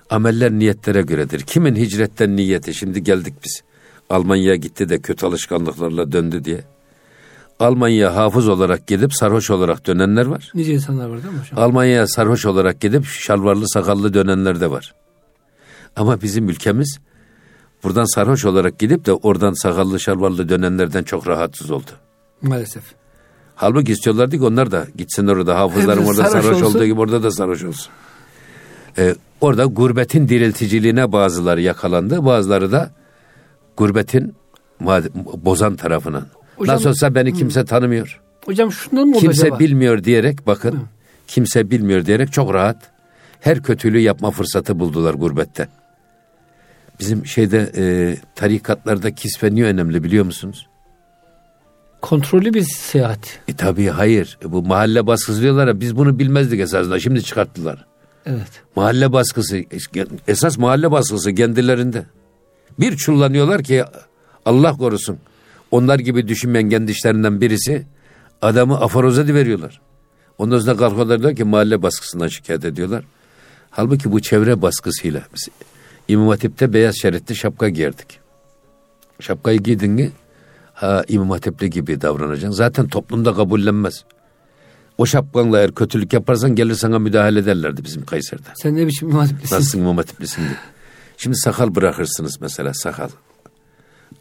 Ameller 0.10 0.52
niyetlere 0.52 1.02
göredir. 1.02 1.40
Kimin 1.40 1.76
hicretten 1.76 2.36
niyeti? 2.36 2.74
Şimdi 2.74 3.04
geldik 3.04 3.34
biz. 3.44 3.62
Almanya'ya 4.10 4.56
gitti 4.56 4.90
de 4.90 5.00
kötü 5.00 5.26
alışkanlıklarla 5.26 6.12
döndü 6.12 6.44
diye. 6.46 6.64
Almanya'ya 7.64 8.16
hafız 8.16 8.48
olarak 8.48 8.88
gidip 8.88 9.14
sarhoş 9.14 9.50
olarak 9.50 9.88
dönenler 9.88 10.26
var. 10.26 10.52
Nice 10.56 10.74
insanlar 10.74 11.10
var 11.10 11.24
değil 11.24 11.34
mi 11.34 11.40
hocam? 11.40 11.60
Almanya'ya 11.64 12.08
sarhoş 12.08 12.46
olarak 12.46 12.82
gidip 12.82 13.06
şalvarlı 13.06 13.70
sakallı 13.70 14.14
dönenler 14.14 14.60
de 14.60 14.72
var. 14.72 14.94
Ama 15.96 16.22
bizim 16.22 16.50
ülkemiz 16.50 17.00
buradan 17.84 18.16
sarhoş 18.16 18.46
olarak 18.46 18.80
gidip 18.80 19.06
de 19.06 19.14
oradan 19.14 19.54
sakallı 19.54 20.00
şalvarlı 20.00 20.50
dönenlerden 20.50 21.04
çok 21.04 21.28
rahatsız 21.28 21.72
oldu. 21.72 21.92
Maalesef. 22.42 22.84
Halbuki 23.56 23.92
istiyorlardı 23.92 24.38
ki 24.38 24.44
onlar 24.44 24.72
da 24.72 24.88
gitsinler 24.98 25.32
orada 25.36 25.60
hafızlarım 25.60 26.06
orada 26.06 26.26
sarhoş, 26.26 26.46
sarhoş 26.46 26.64
olduğu 26.64 26.86
gibi 26.86 27.00
orada 27.00 27.24
da 27.24 27.32
sarhoş 27.32 27.64
olsun. 27.64 27.92
Ee, 28.98 29.16
orada 29.42 29.66
gurbetin 29.66 30.30
dirilticiliğine 30.30 31.12
bazıları 31.12 31.62
yakalandı 31.62 32.26
bazıları 32.26 32.72
da 32.72 32.92
gurbetin 33.78 34.36
bozan 35.46 35.76
tarafına. 35.76 36.26
Hocam, 36.64 36.76
Nasıl 36.76 36.90
olsa 36.90 37.16
beni 37.16 37.34
kimse 37.34 37.60
hı. 37.60 37.66
tanımıyor. 37.66 38.22
Hocam 38.46 38.72
şundan 38.72 39.08
mı 39.08 39.18
Kimse 39.18 39.46
acaba? 39.46 39.60
bilmiyor 39.60 40.04
diyerek 40.04 40.48
bakın 40.48 40.72
hı. 40.72 40.82
kimse 41.28 41.72
bilmiyor 41.72 42.06
diyerek 42.06 42.34
çok 42.34 42.54
rahat 42.54 42.78
her 43.40 43.64
kötülüğü 43.64 44.00
yapma 44.00 44.32
fırsatı 44.32 44.80
buldular 44.80 45.14
gurbette. 45.14 45.68
Bizim 47.00 47.26
şeyde 47.26 47.72
e, 47.78 47.84
tarikatlarda 48.36 49.16
kisve 49.16 49.56
niye 49.56 49.66
önemli 49.66 50.04
biliyor 50.04 50.26
musunuz? 50.26 50.68
kontrollü 52.04 52.54
bir 52.54 52.62
seyahat. 52.62 53.40
E 53.48 53.54
tabii 53.54 53.88
hayır. 53.88 54.38
E, 54.46 54.52
bu 54.52 54.64
mahalle 54.64 55.08
baskısı 55.08 55.42
diyorlar 55.42 55.68
ya 55.68 55.80
biz 55.80 55.98
bunu 55.98 56.20
bilmezdik 56.20 56.60
esasında. 56.60 57.00
Şimdi 57.00 57.24
çıkarttılar. 57.24 57.86
Evet. 58.26 58.62
Mahalle 58.76 59.14
baskısı 59.14 59.64
esas 60.28 60.58
mahalle 60.58 60.92
baskısı 60.92 61.34
kendilerinde. 61.36 62.06
Bir 62.80 62.98
çullanıyorlar 62.98 63.64
ki 63.64 63.84
Allah 64.46 64.78
korusun. 64.78 65.18
Onlar 65.74 66.00
gibi 66.00 66.28
düşünmeyen 66.28 66.70
kendi 66.70 66.92
işlerinden 66.92 67.42
birisi 67.42 67.86
adamı 68.42 68.80
aforoza 68.80 69.28
veriyorlar. 69.28 69.82
Ondan 70.38 70.60
sonra 70.60 70.78
kalkıyorlar 70.78 71.22
diyor 71.22 71.36
ki 71.36 71.44
mahalle 71.44 71.82
baskısından 71.82 72.28
şikayet 72.28 72.66
ediyorlar. 72.66 73.04
Halbuki 73.70 74.12
bu 74.12 74.22
çevre 74.22 74.62
baskısıyla 74.62 75.22
biz 75.36 75.48
İmam 76.08 76.28
Hatip'te 76.28 76.74
beyaz 76.74 76.96
şeritli 77.02 77.36
şapka 77.36 77.70
giyerdik. 77.70 78.20
Şapkayı 79.20 79.60
giydin 79.60 79.92
mi 79.92 80.12
ha, 80.74 81.04
İmam 81.08 81.30
Hatipli 81.30 81.70
gibi 81.70 82.02
davranacaksın. 82.02 82.58
Zaten 82.58 82.88
toplumda 82.88 83.34
kabullenmez. 83.34 84.04
O 84.98 85.06
şapkanla 85.06 85.60
eğer 85.60 85.72
kötülük 85.72 86.14
yaparsan 86.14 86.56
gelir 86.56 86.76
sana 86.76 87.00
müdahale 87.00 87.40
ederlerdi 87.40 87.84
bizim 87.84 88.06
Kayseri'de. 88.06 88.48
Sen 88.56 88.76
ne 88.76 88.88
biçim 88.88 89.10
imam 89.10 89.22
hatiplisin? 89.22 89.56
Nasılsın 89.56 89.80
İmam 89.80 89.98
Hatiplisin 89.98 90.42
diye. 90.42 90.56
Şimdi 91.18 91.38
sakal 91.38 91.76
bırakırsınız 91.76 92.42
mesela 92.42 92.74
sakal. 92.74 93.10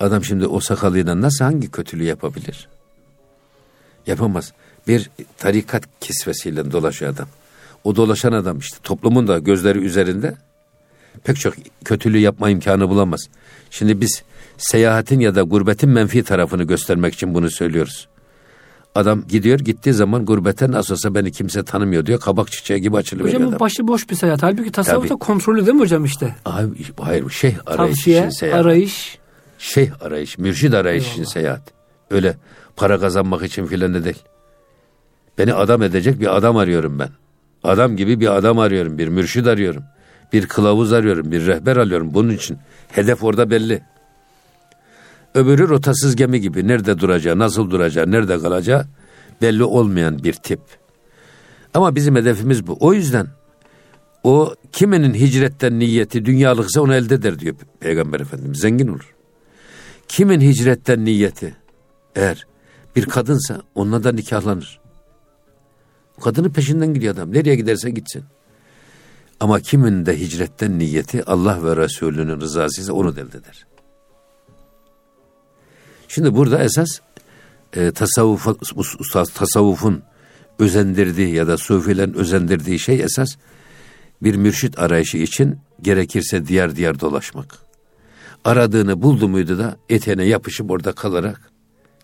Adam 0.03 0.25
şimdi 0.25 0.47
o 0.47 0.61
sakalıyla 0.61 1.21
nasıl 1.21 1.45
hangi 1.45 1.71
kötülüğü 1.71 2.05
yapabilir? 2.05 2.69
Yapamaz. 4.07 4.53
Bir 4.89 5.11
tarikat 5.39 5.83
kisvesiyle 6.01 6.73
dolaşıyor 6.73 7.15
adam. 7.15 7.29
O 7.85 7.97
dolaşan 7.97 8.33
adam 8.33 8.59
işte 8.59 8.77
toplumun 8.83 9.29
da 9.29 9.39
gözleri 9.39 9.79
üzerinde 9.79 10.35
pek 11.25 11.37
çok 11.37 11.55
kötülüğü 11.85 12.19
yapma 12.19 12.51
imkanı 12.51 12.89
bulamaz. 12.89 13.21
Şimdi 13.71 14.01
biz 14.01 14.23
seyahatin 14.59 15.21
ya 15.21 15.35
da 15.35 15.43
gurbetin 15.43 15.91
menfi 15.91 16.23
tarafını 16.23 16.63
göstermek 16.65 17.15
için 17.15 17.35
bunu 17.35 17.51
söylüyoruz. 17.51 18.09
Adam 18.95 19.25
gidiyor 19.29 19.59
gittiği 19.59 19.93
zaman 19.93 20.25
gurbete 20.25 20.71
nasıl 20.71 20.95
olsa 20.95 21.15
beni 21.15 21.33
kimse 21.33 21.63
tanımıyor 21.65 22.07
diyor. 22.07 22.21
Kabak 22.21 22.53
çiçeği 22.53 22.81
gibi 22.81 22.97
açılıveriyor 22.97 23.35
Hocam 23.35 23.47
bu 23.47 23.49
adam. 23.49 23.61
başı 23.61 23.89
boş 23.89 24.11
bir 24.11 24.15
seyahat. 24.15 24.43
Halbuki 24.43 24.73
tasavvufta 24.73 25.09
Tabii. 25.09 25.19
kontrollü 25.19 25.67
değil 25.67 25.75
mi 25.77 25.81
hocam 25.81 26.05
işte? 26.05 26.37
Abi, 26.45 26.69
hayır 27.01 27.31
şeyh 27.31 27.55
arayış 27.67 27.97
Tavsiye, 27.97 28.19
için 28.21 28.31
seyahat. 28.31 28.61
arayış. 28.61 29.19
Şeyh 29.63 29.91
arayış, 30.01 30.39
mürşid 30.39 30.73
arayış 30.73 31.13
için 31.13 31.25
seyahat. 31.25 31.63
Öyle 32.11 32.37
para 32.77 33.01
kazanmak 33.01 33.43
için 33.43 33.67
filan 33.67 33.95
da 33.95 34.05
değil. 34.05 34.23
Beni 35.39 35.55
adam 35.55 35.83
edecek 35.83 36.21
bir 36.21 36.37
adam 36.37 36.57
arıyorum 36.57 36.99
ben. 36.99 37.09
Adam 37.63 37.97
gibi 37.97 38.21
bir 38.21 38.37
adam 38.37 38.59
arıyorum, 38.59 38.99
bir 38.99 39.09
mürşid 39.09 39.47
arıyorum. 39.47 39.83
Bir 40.33 40.47
kılavuz 40.47 40.93
arıyorum, 40.93 41.33
bir 41.33 41.47
rehber 41.47 41.77
arıyorum. 41.77 42.15
Bunun 42.15 42.31
için 42.31 42.59
hedef 42.89 43.25
orada 43.25 43.51
belli. 43.51 43.83
Öbürü 45.35 45.69
rotasız 45.69 46.17
gemi 46.17 46.41
gibi. 46.41 46.69
Nerede 46.69 46.99
duracağı, 46.99 47.39
nasıl 47.39 47.71
duracağı, 47.71 48.11
nerede 48.11 48.39
kalacağı 48.39 48.87
belli 49.43 49.65
olmayan 49.65 50.25
bir 50.25 50.33
tip. 50.33 50.61
Ama 51.75 51.95
bizim 51.95 52.17
hedefimiz 52.17 52.67
bu. 52.67 52.77
O 52.81 52.93
yüzden 52.93 53.27
o 54.25 54.55
kiminin 54.73 55.15
hicretten 55.15 55.79
niyeti 55.79 56.25
dünyalıksa 56.25 56.81
onu 56.81 56.95
elde 56.95 57.15
eder 57.15 57.39
diyor 57.39 57.55
Peygamber 57.81 58.21
Efendimiz. 58.21 58.59
Zengin 58.59 58.89
olur. 58.89 59.15
Kimin 60.09 60.41
hicretten 60.41 61.05
niyeti 61.05 61.57
eğer 62.17 62.47
bir 62.97 63.07
kadınsa 63.07 63.63
onunla 63.75 64.05
da 64.05 64.13
nikahlanır. 64.13 64.81
Kadının 66.21 66.51
peşinden 66.51 66.95
gidiyor 66.95 67.15
adam. 67.15 67.33
Nereye 67.33 67.57
giderse 67.57 67.91
gitsin. 67.91 68.25
Ama 69.41 69.61
kimin 69.61 70.07
de 70.07 70.21
hicretten 70.21 70.79
niyeti 70.79 71.25
Allah 71.25 71.65
ve 71.65 71.77
Resulünün 71.77 72.41
rızası 72.41 72.81
ise 72.81 72.93
onu 72.93 73.11
elde 73.11 73.21
eder. 73.21 73.67
Şimdi 76.09 76.35
burada 76.35 76.65
esas 76.65 76.89
e, 77.73 77.93
tasavvuf, 77.93 78.47
tasavvufun 79.35 80.03
özendirdiği 80.59 81.35
ya 81.35 81.47
da 81.47 81.57
sufilerin 81.57 82.15
özendirdiği 82.15 82.79
şey 82.79 83.01
esas 83.01 83.37
bir 84.23 84.35
mürşit 84.35 84.79
arayışı 84.79 85.19
için 85.19 85.59
gerekirse 85.83 86.47
diğer 86.47 86.77
diğer 86.77 87.01
dolaşmak. 87.01 87.59
Aradığını 88.45 89.03
buldu 89.03 89.29
muydu 89.29 89.59
da 89.59 89.77
eteğine 89.89 90.25
yapışıp 90.25 90.71
orada 90.71 90.93
kalarak 90.93 91.51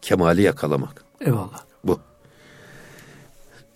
kemali 0.03 0.43
yakalamak. 0.43 1.05
Eyvallah. 1.21 1.65
Bu. 1.85 2.01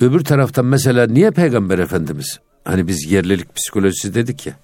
Öbür 0.01 0.25
taraftan 0.25 0.65
mesela 0.65 1.07
niye 1.07 1.31
Peygamber 1.31 1.79
Efendimiz 1.79 2.41
hani 2.65 2.89
biz 2.89 3.13
yerlilik 3.13 3.57
psikolojisi 3.57 4.15
dedik 4.15 4.47
ya. 4.47 4.55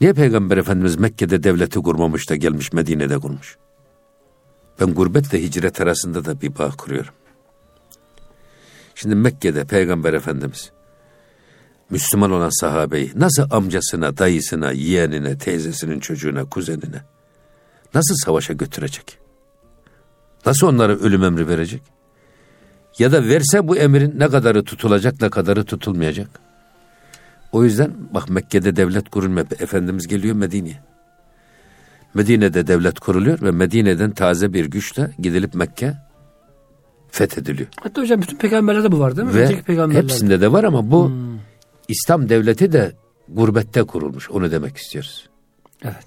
Niye 0.00 0.12
Peygamber 0.12 0.56
Efendimiz 0.56 0.96
Mekke'de 0.96 1.42
devleti 1.42 1.78
kurmamış 1.78 2.30
da 2.30 2.36
gelmiş 2.36 2.72
Medine'de 2.72 3.18
kurmuş? 3.18 3.56
Ben 4.80 4.94
gurbetle 4.94 5.42
hicret 5.42 5.80
arasında 5.80 6.24
da 6.24 6.40
bir 6.40 6.58
bağ 6.58 6.70
kuruyorum. 6.70 7.14
Şimdi 8.94 9.14
Mekke'de 9.14 9.64
Peygamber 9.64 10.12
Efendimiz 10.12 10.72
Müslüman 11.92 12.30
olan 12.30 12.60
sahabeyi 12.60 13.12
nasıl 13.14 13.50
amcasına, 13.50 14.18
dayısına, 14.18 14.72
yeğenine, 14.72 15.38
teyzesinin 15.38 16.00
çocuğuna, 16.00 16.44
kuzenine 16.44 17.02
nasıl 17.94 18.14
savaşa 18.24 18.52
götürecek? 18.52 19.18
Nasıl 20.46 20.66
onlara 20.66 20.92
ölüm 20.92 21.24
emri 21.24 21.48
verecek? 21.48 21.82
Ya 22.98 23.12
da 23.12 23.24
verse 23.24 23.68
bu 23.68 23.76
emrin 23.76 24.18
ne 24.18 24.28
kadarı 24.28 24.64
tutulacak, 24.64 25.20
ne 25.20 25.30
kadarı 25.30 25.64
tutulmayacak? 25.64 26.28
O 27.52 27.64
yüzden 27.64 27.92
bak 28.14 28.30
Mekke'de 28.30 28.76
devlet 28.76 29.08
kurulmuyor. 29.08 29.46
Efendimiz 29.60 30.06
geliyor 30.06 30.34
Medine'ye. 30.34 30.80
Medine'de 32.14 32.66
devlet 32.66 33.00
kuruluyor 33.00 33.42
ve 33.42 33.50
Medine'den 33.50 34.10
taze 34.10 34.52
bir 34.52 34.64
güçle 34.64 35.10
gidilip 35.18 35.54
Mekke 35.54 35.94
fethediliyor. 37.10 37.68
Hatta 37.82 38.02
hocam 38.02 38.22
bütün 38.22 38.36
peygamberlerde 38.36 38.92
bu 38.92 38.98
var 38.98 39.16
değil 39.16 39.28
mi? 39.28 39.34
Ve 39.34 39.94
hepsinde 39.94 40.40
de 40.40 40.52
var 40.52 40.64
ama 40.64 40.90
bu 40.90 41.12
İslam 41.88 42.28
devleti 42.28 42.72
de 42.72 42.92
gurbette 43.28 43.82
kurulmuş. 43.82 44.30
Onu 44.30 44.50
demek 44.50 44.76
istiyoruz. 44.76 45.28
Evet. 45.84 46.06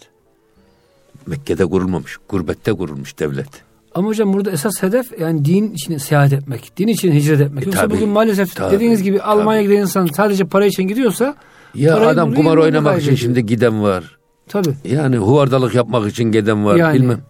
Mekke'de 1.25 1.65
kurulmamış. 1.65 2.17
Gurbette 2.29 2.73
kurulmuş 2.73 3.19
devlet. 3.19 3.47
Ama 3.95 4.07
hocam 4.07 4.33
burada 4.33 4.51
esas 4.51 4.83
hedef 4.83 5.19
yani 5.19 5.45
din 5.45 5.73
için 5.73 5.97
seyahat 5.97 6.33
etmek. 6.33 6.77
Din 6.77 6.87
için 6.87 7.11
hicret 7.11 7.41
etmek. 7.41 7.63
E, 7.63 7.65
Yoksa 7.65 7.81
tabii, 7.81 7.93
bugün 7.93 8.09
maalesef 8.09 8.55
tabii, 8.55 8.75
dediğiniz 8.75 9.03
gibi 9.03 9.21
Almanya'ya 9.21 9.67
giden 9.67 9.81
insan 9.81 10.05
sadece 10.05 10.45
para 10.45 10.65
için 10.65 10.83
gidiyorsa 10.83 11.35
Ya 11.75 12.07
adam 12.07 12.33
kumar 12.33 12.57
oynamak 12.57 13.01
için 13.01 13.15
şimdi 13.15 13.45
giden 13.45 13.83
var. 13.83 14.17
Tabii. 14.47 14.73
Yani 14.83 15.17
huvardalık 15.17 15.75
yapmak 15.75 16.11
için 16.11 16.23
giden 16.23 16.65
var 16.65 16.75
Yani. 16.75 16.95
bilmem. 16.95 17.21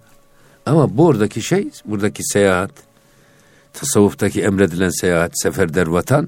Ama 0.65 0.97
buradaki 0.97 1.41
şey, 1.41 1.69
buradaki 1.85 2.23
seyahat, 2.23 2.71
tasavvuftaki 3.73 4.41
emredilen 4.41 4.89
seyahat, 4.89 5.31
seferder 5.33 5.87
vatan, 5.87 6.27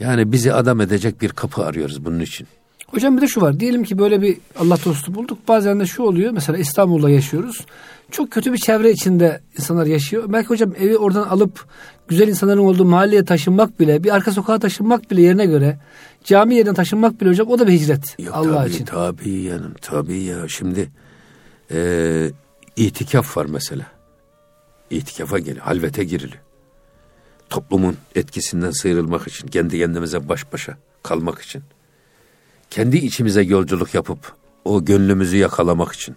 yani 0.00 0.32
bizi 0.32 0.52
adam 0.52 0.80
edecek 0.80 1.22
bir 1.22 1.28
kapı 1.28 1.64
arıyoruz 1.64 2.04
bunun 2.04 2.20
için. 2.20 2.46
Hocam 2.86 3.16
bir 3.16 3.22
de 3.22 3.26
şu 3.26 3.40
var. 3.40 3.60
Diyelim 3.60 3.84
ki 3.84 3.98
böyle 3.98 4.22
bir 4.22 4.38
Allah 4.58 4.78
dostu 4.84 5.14
bulduk. 5.14 5.38
Bazen 5.48 5.80
de 5.80 5.86
şu 5.86 6.02
oluyor. 6.02 6.32
Mesela 6.32 6.58
İstanbul'da 6.58 7.10
yaşıyoruz. 7.10 7.66
Çok 8.10 8.30
kötü 8.30 8.52
bir 8.52 8.58
çevre 8.58 8.90
içinde 8.90 9.40
insanlar 9.58 9.86
yaşıyor. 9.86 10.24
Belki 10.28 10.48
hocam 10.48 10.72
evi 10.80 10.98
oradan 10.98 11.22
alıp 11.22 11.66
güzel 12.08 12.28
insanların 12.28 12.58
olduğu 12.58 12.84
mahalleye 12.84 13.24
taşınmak 13.24 13.80
bile, 13.80 14.04
bir 14.04 14.14
arka 14.14 14.32
sokağa 14.32 14.58
taşınmak 14.58 15.10
bile 15.10 15.22
yerine 15.22 15.46
göre 15.46 15.78
cami 16.24 16.54
yerine 16.54 16.74
taşınmak 16.74 17.20
bile 17.20 17.28
hocam 17.28 17.48
o 17.48 17.58
da 17.58 17.66
bir 17.66 17.72
hicret 17.72 18.18
Yok, 18.18 18.34
Allah 18.34 18.62
tabii, 18.62 18.70
için. 18.70 18.84
Tabii 18.84 19.30
yanım 19.30 19.74
tabii 19.82 20.22
ya. 20.22 20.48
Şimdi 20.48 20.90
e, 21.70 22.30
itikaf 22.76 23.36
var 23.36 23.46
mesela. 23.46 23.86
İtikafa 24.90 25.38
geliyor, 25.38 25.64
halvete 25.64 26.04
giriliyor. 26.04 26.47
Toplumun 27.50 27.96
etkisinden 28.14 28.70
sıyrılmak 28.70 29.28
için, 29.28 29.48
kendi 29.48 29.78
kendimize 29.78 30.28
baş 30.28 30.52
başa 30.52 30.76
kalmak 31.02 31.40
için. 31.40 31.62
Kendi 32.70 32.96
içimize 32.96 33.42
yolculuk 33.42 33.94
yapıp 33.94 34.32
o 34.64 34.84
gönlümüzü 34.84 35.36
yakalamak 35.36 35.92
için. 35.92 36.16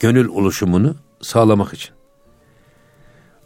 Gönül 0.00 0.28
oluşumunu 0.28 0.96
sağlamak 1.22 1.72
için. 1.72 1.90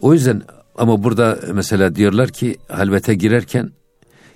O 0.01 0.13
yüzden 0.13 0.43
ama 0.77 1.05
burada 1.05 1.39
mesela 1.53 1.97
diyorlar 1.97 2.29
ki 2.29 2.57
halvete 2.69 3.15
girerken 3.15 3.71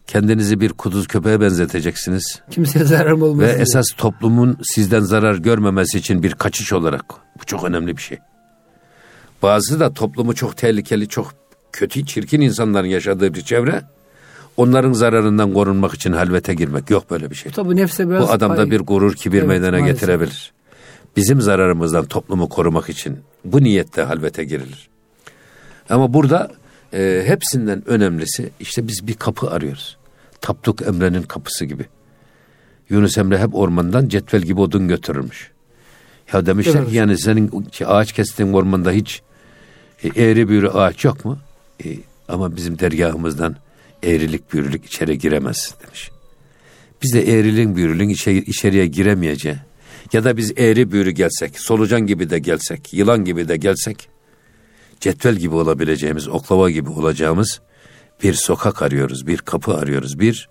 kendinizi 0.06 0.60
bir 0.60 0.72
kuduz 0.72 1.06
köpeğe 1.06 1.40
benzeteceksiniz. 1.40 2.40
Kimseye 2.50 2.84
zararım 2.84 3.22
olmasın. 3.22 3.48
Ve 3.48 3.54
diye. 3.54 3.62
esas 3.62 3.86
toplumun 3.96 4.58
sizden 4.62 5.00
zarar 5.00 5.34
görmemesi 5.34 5.98
için 5.98 6.22
bir 6.22 6.32
kaçış 6.32 6.72
olarak. 6.72 7.04
Bu 7.40 7.44
çok 7.46 7.64
önemli 7.64 7.96
bir 7.96 8.02
şey. 8.02 8.18
Bazı 9.42 9.80
da 9.80 9.94
toplumu 9.94 10.34
çok 10.34 10.56
tehlikeli, 10.56 11.08
çok 11.08 11.34
kötü, 11.72 12.06
çirkin 12.06 12.40
insanların 12.40 12.86
yaşadığı 12.86 13.34
bir 13.34 13.40
çevre. 13.40 13.82
Onların 14.56 14.92
zararından 14.92 15.54
korunmak 15.54 15.94
için 15.94 16.12
halvete 16.12 16.54
girmek. 16.54 16.90
Yok 16.90 17.10
böyle 17.10 17.30
bir 17.30 17.34
şey. 17.34 17.52
Tabii 17.52 17.76
nefse 17.76 18.08
biraz 18.10 18.28
Bu 18.28 18.32
adamda 18.32 18.56
pay- 18.56 18.70
bir 18.70 18.80
gurur, 18.80 19.14
kibir 19.14 19.38
Evet, 19.38 19.48
meydana 19.48 19.70
maalesef. 19.78 20.00
getirebilir. 20.00 20.52
Bizim 21.16 21.40
zararımızdan 21.40 22.04
toplumu 22.04 22.48
korumak 22.48 22.88
için 22.88 23.18
bu 23.44 23.62
niyette 23.62 24.02
halvete 24.02 24.44
girilir. 24.44 24.88
Ama 25.90 26.14
burada 26.14 26.50
e, 26.94 27.22
hepsinden 27.26 27.88
önemlisi 27.88 28.50
işte 28.60 28.88
biz 28.88 29.06
bir 29.06 29.14
kapı 29.14 29.50
arıyoruz. 29.50 29.96
Tapduk 30.40 30.82
Emre'nin 30.82 31.22
kapısı 31.22 31.64
gibi. 31.64 31.86
Yunus 32.88 33.18
Emre 33.18 33.38
hep 33.38 33.54
ormandan 33.54 34.08
cetvel 34.08 34.42
gibi 34.42 34.60
odun 34.60 34.88
götürürmüş. 34.88 35.50
Ya 36.32 36.46
demişler 36.46 36.74
Evet. 36.80 36.88
ki 36.90 36.96
yani 36.96 37.18
senin 37.18 37.50
ağaç 37.86 38.12
kestiğin 38.12 38.52
ormanda 38.52 38.90
hiç 38.90 39.22
e, 40.04 40.08
eğri 40.24 40.48
büğrü 40.48 40.68
ağaç 40.68 41.04
yok 41.04 41.24
mu? 41.24 41.38
E, 41.84 41.88
ama 42.28 42.56
bizim 42.56 42.78
dergahımızdan 42.78 43.56
eğrilik 44.02 44.52
büğrülük 44.52 44.84
içeri 44.84 45.18
giremez 45.18 45.74
demiş. 45.82 46.10
Biz 47.02 47.14
de 47.14 47.32
eğriliğin 47.32 47.76
büğrülüğün 47.76 48.08
içeri, 48.08 48.38
içeriye 48.38 48.86
giremeyeceği 48.86 49.56
ya 50.12 50.24
da 50.24 50.36
biz 50.36 50.52
eğri 50.56 50.92
büğrü 50.92 51.10
gelsek, 51.10 51.60
solucan 51.60 52.06
gibi 52.06 52.30
de 52.30 52.38
gelsek, 52.38 52.94
yılan 52.94 53.24
gibi 53.24 53.48
de 53.48 53.56
gelsek 53.56 54.08
cetvel 55.00 55.36
gibi 55.36 55.54
olabileceğimiz, 55.54 56.28
oklava 56.28 56.70
gibi 56.70 56.90
olacağımız 56.90 57.60
bir 58.22 58.34
sokak 58.34 58.82
arıyoruz, 58.82 59.26
bir 59.26 59.38
kapı 59.38 59.74
arıyoruz, 59.74 60.18
bir 60.20 60.48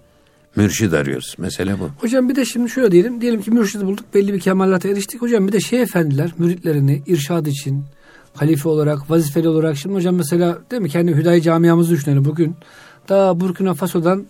mürşid 0.55 0.91
arıyoruz. 0.91 1.35
Mesele 1.37 1.79
bu. 1.79 1.89
Hocam 1.97 2.29
bir 2.29 2.35
de 2.35 2.45
şimdi 2.45 2.69
şöyle 2.69 2.91
diyelim. 2.91 3.21
Diyelim 3.21 3.41
ki 3.41 3.51
mürşidi 3.51 3.85
bulduk 3.85 4.05
belli 4.13 4.33
bir 4.33 4.39
kemalata 4.39 4.89
eriştik. 4.89 5.21
Hocam 5.21 5.47
bir 5.47 5.51
de 5.51 5.59
şey 5.59 5.81
efendiler 5.81 6.31
müritlerini 6.37 7.03
irşad 7.07 7.45
için, 7.45 7.83
halife 8.41 8.69
olarak, 8.69 9.11
vazifeli 9.11 9.49
olarak. 9.49 9.77
Şimdi 9.77 9.95
hocam 9.95 10.15
mesela 10.15 10.57
değil 10.71 10.81
mi 10.81 10.89
kendi 10.89 11.15
Hüdayi 11.15 11.41
camiamızı 11.41 11.91
düşünelim 11.91 12.25
bugün. 12.25 12.55
Daha 13.09 13.39
Burkina 13.39 13.73
Faso'dan 13.73 14.25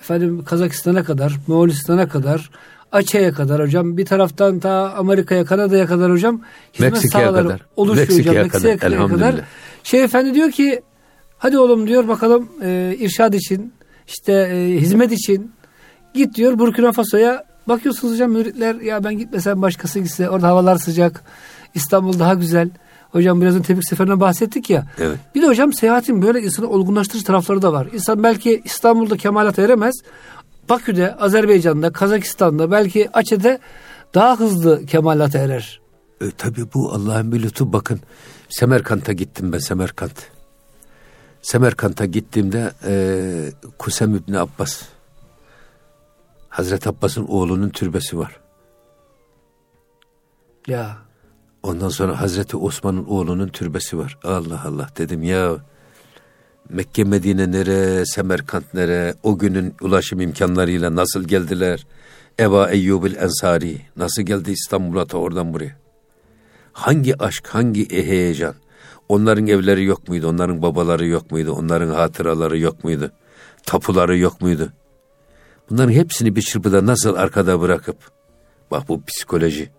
efendim 0.00 0.44
Kazakistan'a 0.44 1.04
kadar, 1.04 1.38
Moğolistan'a 1.46 2.08
kadar, 2.08 2.50
Açe'ye 2.92 3.32
kadar 3.32 3.62
hocam. 3.62 3.96
Bir 3.96 4.06
taraftan 4.06 4.58
ta 4.58 4.94
Amerika'ya, 4.96 5.44
Kanada'ya 5.44 5.86
kadar 5.86 6.12
hocam 6.12 6.40
hizmet 6.74 6.92
Meksika'ya 6.92 7.26
sahaları 7.26 7.48
kadar. 7.48 7.60
oluşuyor 7.76 8.08
Meksika'ya 8.08 8.44
hocam. 8.44 8.44
Meksika'ya 8.44 9.06
kadar, 9.06 9.08
kadar. 9.08 9.44
Şey 9.82 10.04
efendi 10.04 10.34
diyor 10.34 10.50
ki 10.50 10.82
hadi 11.38 11.58
oğlum 11.58 11.86
diyor 11.86 12.08
bakalım 12.08 12.48
e, 12.62 12.96
irşad 12.98 13.32
için, 13.32 13.72
işte 14.06 14.32
e, 14.32 14.80
hizmet 14.80 15.12
için 15.12 15.52
git 16.14 16.34
diyor 16.34 16.58
Burkina 16.58 16.92
Faso'ya. 16.92 17.44
Bakıyorsunuz 17.68 18.14
hocam 18.14 18.30
müritler 18.30 18.74
ya 18.74 19.04
ben 19.04 19.18
gitmesem 19.18 19.62
başkası 19.62 19.98
gitse 19.98 20.30
orada 20.30 20.48
havalar 20.48 20.76
sıcak. 20.76 21.24
İstanbul 21.74 22.18
daha 22.18 22.34
güzel. 22.34 22.70
Hocam 23.12 23.40
birazdan 23.40 23.62
Tebrik 23.62 23.88
Seferi'ne 23.88 24.20
bahsettik 24.20 24.70
ya. 24.70 24.86
Evet. 24.98 25.18
Bir 25.34 25.42
de 25.42 25.46
hocam 25.46 25.72
seyahatin 25.72 26.22
böyle 26.22 26.40
insanı 26.40 26.68
olgunlaştırıcı 26.68 27.24
tarafları 27.24 27.62
da 27.62 27.72
var. 27.72 27.88
İnsan 27.92 28.22
belki 28.22 28.62
İstanbul'da 28.64 29.16
kemalata 29.16 29.62
eremez. 29.62 29.94
Bakü'de, 30.68 31.14
Azerbaycan'da, 31.16 31.92
Kazakistan'da 31.92 32.70
belki 32.70 33.10
Açe'de 33.12 33.58
daha 34.14 34.40
hızlı 34.40 34.86
kemalata 34.86 35.38
erer. 35.38 35.80
E, 36.20 36.24
tabii 36.38 36.72
bu 36.74 36.92
Allah'ın 36.92 37.32
bir 37.32 37.42
lütfu. 37.42 37.72
Bakın 37.72 38.00
Semerkant'a 38.48 39.12
gittim 39.12 39.52
ben 39.52 39.58
Semerkant. 39.58 40.26
Semerkant'a 41.42 42.04
gittiğimde 42.04 42.72
e, 42.86 43.70
Kusem 43.78 44.14
İbni 44.16 44.38
Abbas 44.38 44.82
Hazreti 46.48 46.88
Abbas'ın 46.88 47.26
oğlunun 47.26 47.68
türbesi 47.68 48.18
var. 48.18 48.40
Ya. 50.66 50.96
Ondan 51.62 51.88
sonra 51.88 52.20
Hazreti 52.20 52.56
Osman'ın 52.56 53.04
oğlunun 53.04 53.48
türbesi 53.48 53.98
var. 53.98 54.18
Allah 54.24 54.62
Allah 54.66 54.88
dedim 54.98 55.22
ya 55.22 55.56
Mekke 56.68 57.04
Medine 57.04 57.52
nere, 57.52 58.06
Semerkant 58.06 58.74
nere, 58.74 59.14
o 59.22 59.38
günün 59.38 59.74
ulaşım 59.80 60.20
imkanlarıyla 60.20 60.96
nasıl 60.96 61.24
geldiler? 61.24 61.86
Eba 62.40 62.70
Eyyubil 62.70 63.16
Ensari 63.16 63.80
nasıl 63.96 64.22
geldi 64.22 64.50
İstanbul'a 64.50 65.06
ta 65.06 65.18
oradan 65.18 65.54
buraya? 65.54 65.76
Hangi 66.72 67.22
aşk, 67.22 67.48
hangi 67.48 68.06
heyecan? 68.06 68.54
Onların 69.08 69.46
evleri 69.46 69.84
yok 69.84 70.08
muydu? 70.08 70.28
Onların 70.28 70.62
babaları 70.62 71.06
yok 71.06 71.30
muydu? 71.30 71.52
Onların 71.52 71.90
hatıraları 71.90 72.58
yok 72.58 72.84
muydu? 72.84 73.12
Tapuları 73.66 74.18
yok 74.18 74.40
muydu? 74.40 74.72
Bunların 75.70 75.92
hepsini 75.92 76.36
bir 76.36 76.42
çırpıda 76.42 76.86
nasıl 76.86 77.14
arkada 77.14 77.60
bırakıp, 77.60 77.96
bak 78.70 78.88
bu 78.88 79.02
psikoloji, 79.04 79.70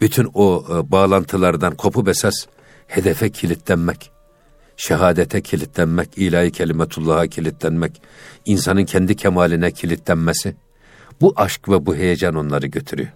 bütün 0.00 0.28
o 0.34 0.64
e, 0.70 0.90
bağlantılardan 0.90 1.74
kopup 1.74 2.08
esas 2.08 2.34
hedefe 2.86 3.30
kilitlenmek, 3.30 4.10
şehadete 4.76 5.40
kilitlenmek, 5.40 6.18
ilahi 6.18 6.52
kelimetullah'a 6.52 7.26
kilitlenmek, 7.26 8.02
insanın 8.46 8.84
kendi 8.84 9.16
kemaline 9.16 9.70
kilitlenmesi, 9.70 10.54
bu 11.20 11.32
aşk 11.36 11.68
ve 11.68 11.86
bu 11.86 11.96
heyecan 11.96 12.34
onları 12.34 12.66
götürüyor. 12.66 13.08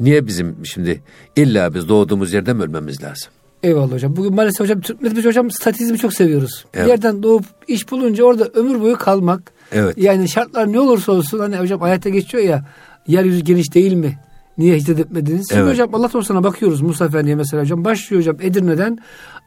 Niye 0.00 0.26
bizim 0.26 0.66
şimdi 0.66 1.02
illa 1.36 1.74
biz 1.74 1.88
doğduğumuz 1.88 2.32
yerde 2.32 2.52
mi 2.52 2.62
ölmemiz 2.62 3.02
lazım? 3.02 3.32
Eyvallah 3.62 3.92
hocam. 3.92 4.16
Bugün 4.16 4.34
maalesef 4.34 4.60
hocam 4.60 4.80
biz 5.00 5.24
hocam 5.24 5.50
statizmi 5.50 5.98
çok 5.98 6.14
seviyoruz. 6.14 6.64
Evet. 6.74 6.86
Bir 6.86 6.90
yerden 6.90 7.22
doğup 7.22 7.44
iş 7.68 7.90
bulunca 7.90 8.24
orada 8.24 8.44
ömür 8.44 8.80
boyu 8.80 8.98
kalmak. 8.98 9.52
Evet. 9.72 9.98
Yani 9.98 10.28
şartlar 10.28 10.72
ne 10.72 10.80
olursa 10.80 11.12
olsun 11.12 11.38
hani 11.38 11.56
hocam 11.56 11.82
ayette 11.82 12.10
geçiyor 12.10 12.44
ya 12.44 12.64
yeryüzü 13.06 13.40
geniş 13.40 13.74
değil 13.74 13.92
mi? 13.92 14.18
Niye 14.58 14.76
hicret 14.76 14.98
etmediniz? 14.98 15.48
Şimdi 15.48 15.60
evet. 15.60 15.72
hocam 15.72 15.94
Allah 15.94 16.12
dostuna 16.12 16.44
bakıyoruz 16.44 16.80
Musa 16.80 17.04
Efendi'ye 17.04 17.36
mesela 17.36 17.62
hocam. 17.62 17.84
Başlıyor 17.84 18.22
hocam 18.22 18.36
Edirne'den 18.40 18.98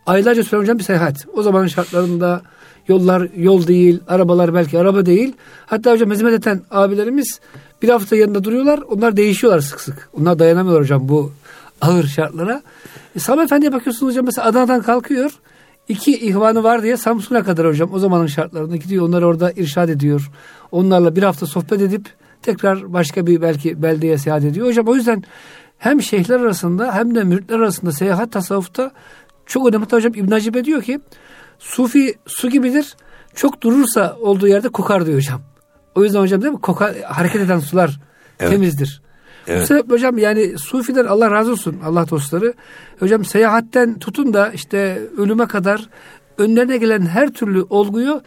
aylarca 0.06 0.44
süren 0.44 0.62
hocam 0.62 0.78
bir 0.78 0.84
seyahat. 0.84 1.28
O 1.34 1.44
zamanın 1.44 1.68
şartlarında 1.68 2.42
yollar 2.88 3.28
yol 3.38 3.68
değil, 3.68 4.00
arabalar 4.08 4.54
belki 4.54 4.80
araba 4.80 5.06
değil. 5.06 5.34
Hatta 5.66 5.92
hocam 5.92 6.12
hizmet 6.12 6.34
eden 6.34 6.62
abilerimiz 6.72 7.40
bir 7.82 7.90
hafta 7.90 8.16
yanında 8.16 8.44
duruyorlar. 8.44 8.80
Onlar 8.80 9.18
değişiyorlar 9.18 9.60
sık 9.60 9.82
sık. 9.82 10.10
Onlar 10.20 10.40
dayanamıyorlar 10.40 10.84
hocam 10.84 11.10
bu 11.10 11.32
ağır 11.82 12.04
şartlara. 12.04 12.62
E, 13.16 13.20
Sami 13.20 13.44
Efendi'ye 13.44 13.74
bakıyorsunuz 13.74 14.12
hocam 14.12 14.26
mesela 14.26 14.48
Adana'dan 14.48 14.82
kalkıyor. 14.82 15.32
İki 15.88 16.12
ihvanı 16.12 16.64
var 16.64 16.84
diye 16.84 16.98
Samsun'a 16.98 17.44
kadar 17.44 17.68
hocam 17.68 17.94
o 17.94 18.00
zamanın 18.00 18.28
şartlarında 18.28 18.76
gidiyor. 18.76 19.08
Onları 19.08 19.28
orada 19.28 19.52
irşad 19.52 19.90
ediyor. 19.90 20.32
Onlarla 20.72 21.16
bir 21.16 21.24
hafta 21.24 21.46
sohbet 21.46 21.82
edip 21.82 22.10
tekrar 22.42 22.94
başka 22.94 23.28
bir 23.28 23.42
belki 23.42 23.84
beldeye 23.84 24.18
seyahat 24.18 24.44
ediyor. 24.44 24.68
Hocam 24.68 24.88
o 24.88 24.96
yüzden 24.96 25.24
hem 25.78 26.02
şeyhler 26.02 26.40
arasında 26.40 26.96
hem 26.96 27.16
de 27.16 27.24
müritler 27.24 27.60
arasında 27.60 27.92
seyahat 27.92 28.32
tasavvufta 28.32 28.92
çok 29.46 29.68
önemli. 29.68 29.84
Hatta 29.84 29.98
hocam 29.98 30.14
İbn 30.16 30.32
Hacibe 30.32 30.66
diyor 30.66 30.82
ki 30.82 31.00
sufi 31.60 32.16
su 32.26 32.50
gibidir. 32.50 32.96
Çok 33.36 33.62
durursa 33.62 34.18
olduğu 34.22 34.48
yerde 34.48 34.70
kokar 34.70 35.06
diyor 35.06 35.18
hocam. 35.18 35.42
O 35.96 36.04
yüzden 36.04 36.20
hocam 36.20 36.42
değil 36.42 36.54
mi? 36.54 36.62
Kokar, 36.62 36.96
hareket 37.02 37.42
eden 37.42 37.60
sular 37.60 38.00
evet. 38.40 38.52
temizdir. 38.52 39.02
Evet. 39.48 39.62
Bu 39.62 39.66
sebeple 39.66 39.94
hocam 39.94 40.18
yani 40.18 40.58
sufiler 40.58 41.06
Allah 41.06 41.32
razı 41.32 41.52
olsun 41.52 41.80
Allah 41.86 42.10
dostları. 42.10 42.54
Hocam 43.00 43.26
seyahatten 43.26 44.00
tutun 44.00 44.34
da 44.34 44.52
işte 44.52 45.02
ölüme 45.18 45.48
kadar 45.48 45.90
önlerine 46.38 46.78
gelen 46.78 47.02
her 47.02 47.34
türlü 47.34 47.62
olguyu 47.70 48.22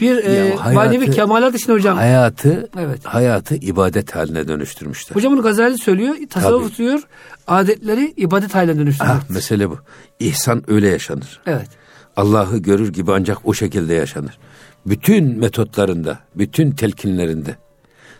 bir 0.00 0.24
e, 0.24 0.56
hayatı, 0.56 0.74
manevi 0.74 1.10
kemalat 1.10 1.54
için 1.54 1.72
hocam. 1.72 1.96
Hayatı, 1.96 2.68
evet. 2.78 3.04
hayatı 3.04 3.54
ibadet 3.54 4.16
haline 4.16 4.48
dönüştürmüşler. 4.48 5.16
Hocam 5.16 5.32
bunu 5.32 5.42
Gazali 5.42 5.78
söylüyor. 5.78 6.16
Tasavvuf 6.30 6.68
Tabii. 6.68 6.76
diyor 6.76 7.00
adetleri 7.46 8.14
ibadet 8.16 8.54
haline 8.54 8.78
dönüştürmek. 8.78 9.16
Ah, 9.16 9.30
mesele 9.30 9.70
bu. 9.70 9.78
İhsan 10.20 10.62
öyle 10.70 10.88
yaşanır. 10.88 11.40
Evet. 11.46 11.68
Allah'ı 12.16 12.58
görür 12.58 12.92
gibi 12.92 13.12
ancak 13.12 13.38
o 13.44 13.54
şekilde 13.54 13.94
yaşanır. 13.94 14.38
Bütün 14.86 15.38
metotlarında, 15.38 16.18
bütün 16.34 16.70
telkinlerinde, 16.70 17.56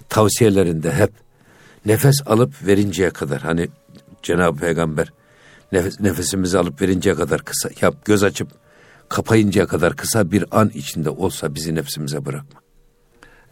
tavsiyelerinde 0.08 0.92
hep 0.92 1.10
nefes 1.86 2.22
alıp 2.26 2.66
verinceye 2.66 3.10
kadar 3.10 3.40
hani 3.40 3.68
Cenab-ı 4.22 4.60
Peygamber 4.60 5.12
nefes, 5.72 6.00
nefesimizi 6.00 6.58
alıp 6.58 6.82
verinceye 6.82 7.16
kadar 7.16 7.42
kısa 7.42 7.70
yap 7.80 8.04
göz 8.04 8.22
açıp 8.22 8.48
kapayıncaya 9.08 9.66
kadar 9.66 9.96
kısa 9.96 10.30
bir 10.30 10.44
an 10.50 10.70
içinde 10.74 11.10
olsa 11.10 11.54
bizi 11.54 11.74
nefsimize 11.74 12.24
bırakma. 12.24 12.60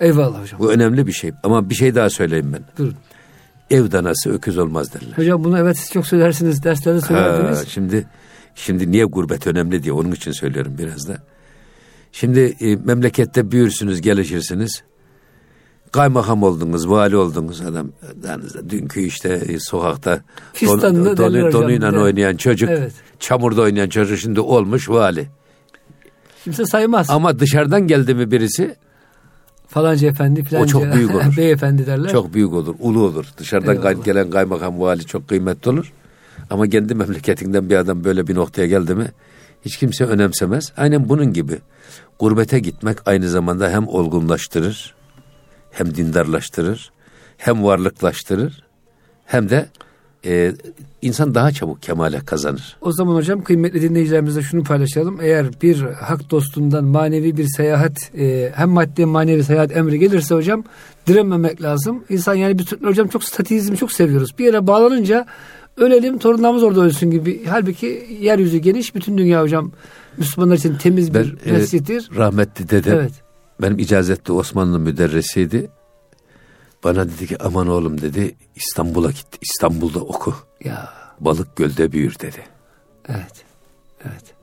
Eyvallah 0.01 0.43
hocam. 0.43 0.61
Bu 0.61 0.73
önemli 0.73 1.07
bir 1.07 1.13
şey 1.13 1.33
ama 1.43 1.71
bir 1.71 1.75
şey 1.75 1.95
daha 1.95 2.11
söyleyeyim 2.11 2.53
ben. 2.53 2.65
Buyurun. 2.79 2.97
Ev 3.71 3.93
danası 3.93 4.33
öküz 4.33 4.59
olmaz 4.59 4.95
derler. 4.95 5.17
Hocam 5.17 5.45
bunu 5.45 5.59
evet 5.59 5.79
siz 5.79 5.93
çok 5.93 6.07
söylersiniz 6.07 6.65
derslerde 6.65 7.01
söylerdiniz. 7.01 7.59
Ha, 7.59 7.65
şimdi 7.69 8.07
şimdi 8.55 8.91
niye 8.91 9.05
gurbet 9.05 9.47
önemli 9.47 9.83
diye 9.83 9.93
onun 9.93 10.13
için 10.13 10.33
söylüyorum 10.33 10.75
biraz 10.79 11.09
da. 11.09 11.17
Şimdi 12.13 12.41
e, 12.61 12.77
memlekette 12.77 13.51
büyürsünüz, 13.51 14.01
gelişirsiniz 14.01 14.83
kaymakam 15.95 16.43
oldunuz, 16.43 16.91
vali 16.91 17.17
oldunuz 17.17 17.61
adam. 17.61 17.91
Yani 18.29 18.45
dünkü 18.71 19.01
işte 19.01 19.29
e, 19.29 19.59
sokakta 19.59 20.21
don, 20.63 21.17
don, 21.17 21.53
donuyla 21.53 22.03
oynayan 22.03 22.37
çocuk, 22.37 22.71
evet. 22.71 22.93
çamurda 23.19 23.63
oynayan 23.63 23.89
çocuk 23.89 24.19
şimdi 24.19 24.41
olmuş 24.41 24.91
vali. 24.91 25.29
Kimse 26.45 26.67
saymaz. 26.67 27.11
Ama 27.11 27.39
dışarıdan 27.39 27.87
geldi 27.87 28.15
mi 28.15 28.31
birisi 28.31 28.77
falanca 29.69 30.09
efendi 30.09 30.45
falanca 30.45 30.65
o 30.65 30.67
çok 30.67 30.95
büyük 30.95 31.15
olur. 31.15 31.25
beyefendi 31.37 31.87
derler. 31.87 32.09
Çok 32.11 32.35
büyük 32.35 32.53
olur, 32.53 32.75
ulu 32.79 33.03
olur. 33.03 33.27
Dışarıdan 33.39 33.77
Eyvallah. 33.77 34.05
gelen 34.05 34.31
kaymakam 34.31 34.81
vali 34.81 35.05
çok 35.05 35.29
kıymetli 35.29 35.71
olur. 35.71 35.93
Ama 36.51 36.69
kendi 36.69 36.95
memleketinden 37.05 37.71
bir 37.71 37.77
adam 37.77 38.05
böyle 38.05 38.27
bir 38.27 38.35
noktaya 38.35 38.67
geldi 38.67 38.95
mi 38.95 39.07
hiç 39.65 39.77
kimse 39.77 40.05
önemsemez. 40.05 40.73
Aynen 40.77 41.09
bunun 41.09 41.33
gibi. 41.33 41.59
Gurbete 42.19 42.59
gitmek 42.59 42.99
aynı 43.09 43.29
zamanda 43.29 43.71
hem 43.71 43.89
olgunlaştırır, 43.89 44.95
hem 45.71 45.95
dindarlaştırır, 45.95 46.93
hem 47.37 47.65
varlıklaştırır, 47.65 48.65
hem 49.27 49.51
de 49.51 49.69
e, 50.27 50.53
insan 51.03 51.35
daha 51.35 51.53
çabuk 51.53 51.83
kemale 51.83 52.19
kazanır. 52.19 52.77
O 52.81 52.93
zaman 52.93 53.15
hocam 53.15 53.45
kıymetli 53.45 53.83
dinleyicilerimizle 53.83 54.43
şunu 54.43 54.65
paylaşalım. 54.65 55.19
Eğer 55.21 55.47
bir 55.63 55.81
hak 55.81 56.31
dostundan 56.31 56.85
manevi 56.85 57.37
bir 57.37 57.47
seyahat 57.57 58.15
e, 58.19 58.53
hem 58.55 58.69
maddi 58.69 59.07
manevi 59.07 59.45
seyahat 59.45 59.77
emri 59.77 59.99
gelirse 59.99 60.35
hocam 60.35 60.65
direnmemek 61.07 61.63
lazım. 61.63 62.05
İnsan 62.09 62.35
yani 62.35 62.59
bir 62.59 62.65
türlü 62.65 62.87
hocam 62.87 63.09
çok 63.09 63.25
statizmi 63.25 63.77
çok 63.77 63.93
seviyoruz. 63.93 64.39
Bir 64.39 64.45
yere 64.45 64.67
bağlanınca 64.67 65.27
ölelim 65.77 66.19
torunlarımız 66.19 66.63
orada 66.63 66.81
ölsün 66.81 67.11
gibi. 67.11 67.45
Halbuki 67.49 68.19
yeryüzü 68.21 68.59
geniş 68.59 68.95
bütün 68.95 69.19
dünya 69.19 69.43
hocam 69.43 69.73
Müslümanlar 70.19 70.57
için 70.57 70.77
temiz 70.77 71.15
bir 71.15 71.37
ben, 71.47 71.53
mescittir. 71.53 72.11
E, 72.15 72.19
rahmetli 72.19 72.71
dedem 72.71 72.95
evet 72.95 73.13
benim 73.63 73.79
icazetli 73.79 74.33
Osmanlı 74.33 74.79
müderrisiydi. 74.79 75.71
Bana 76.85 77.09
dedi 77.09 77.27
ki 77.27 77.43
aman 77.43 77.69
oğlum 77.69 78.01
dedi 78.01 78.35
İstanbul'a 78.57 79.11
git 79.11 79.27
İstanbul'da 79.43 80.01
oku. 80.01 80.35
Ya. 80.65 80.93
Balık 81.21 81.57
gölde 81.57 81.93
büyür 81.93 82.19
dedi. 82.21 82.43
Evet. 83.09 83.45
Evet. 84.05 84.35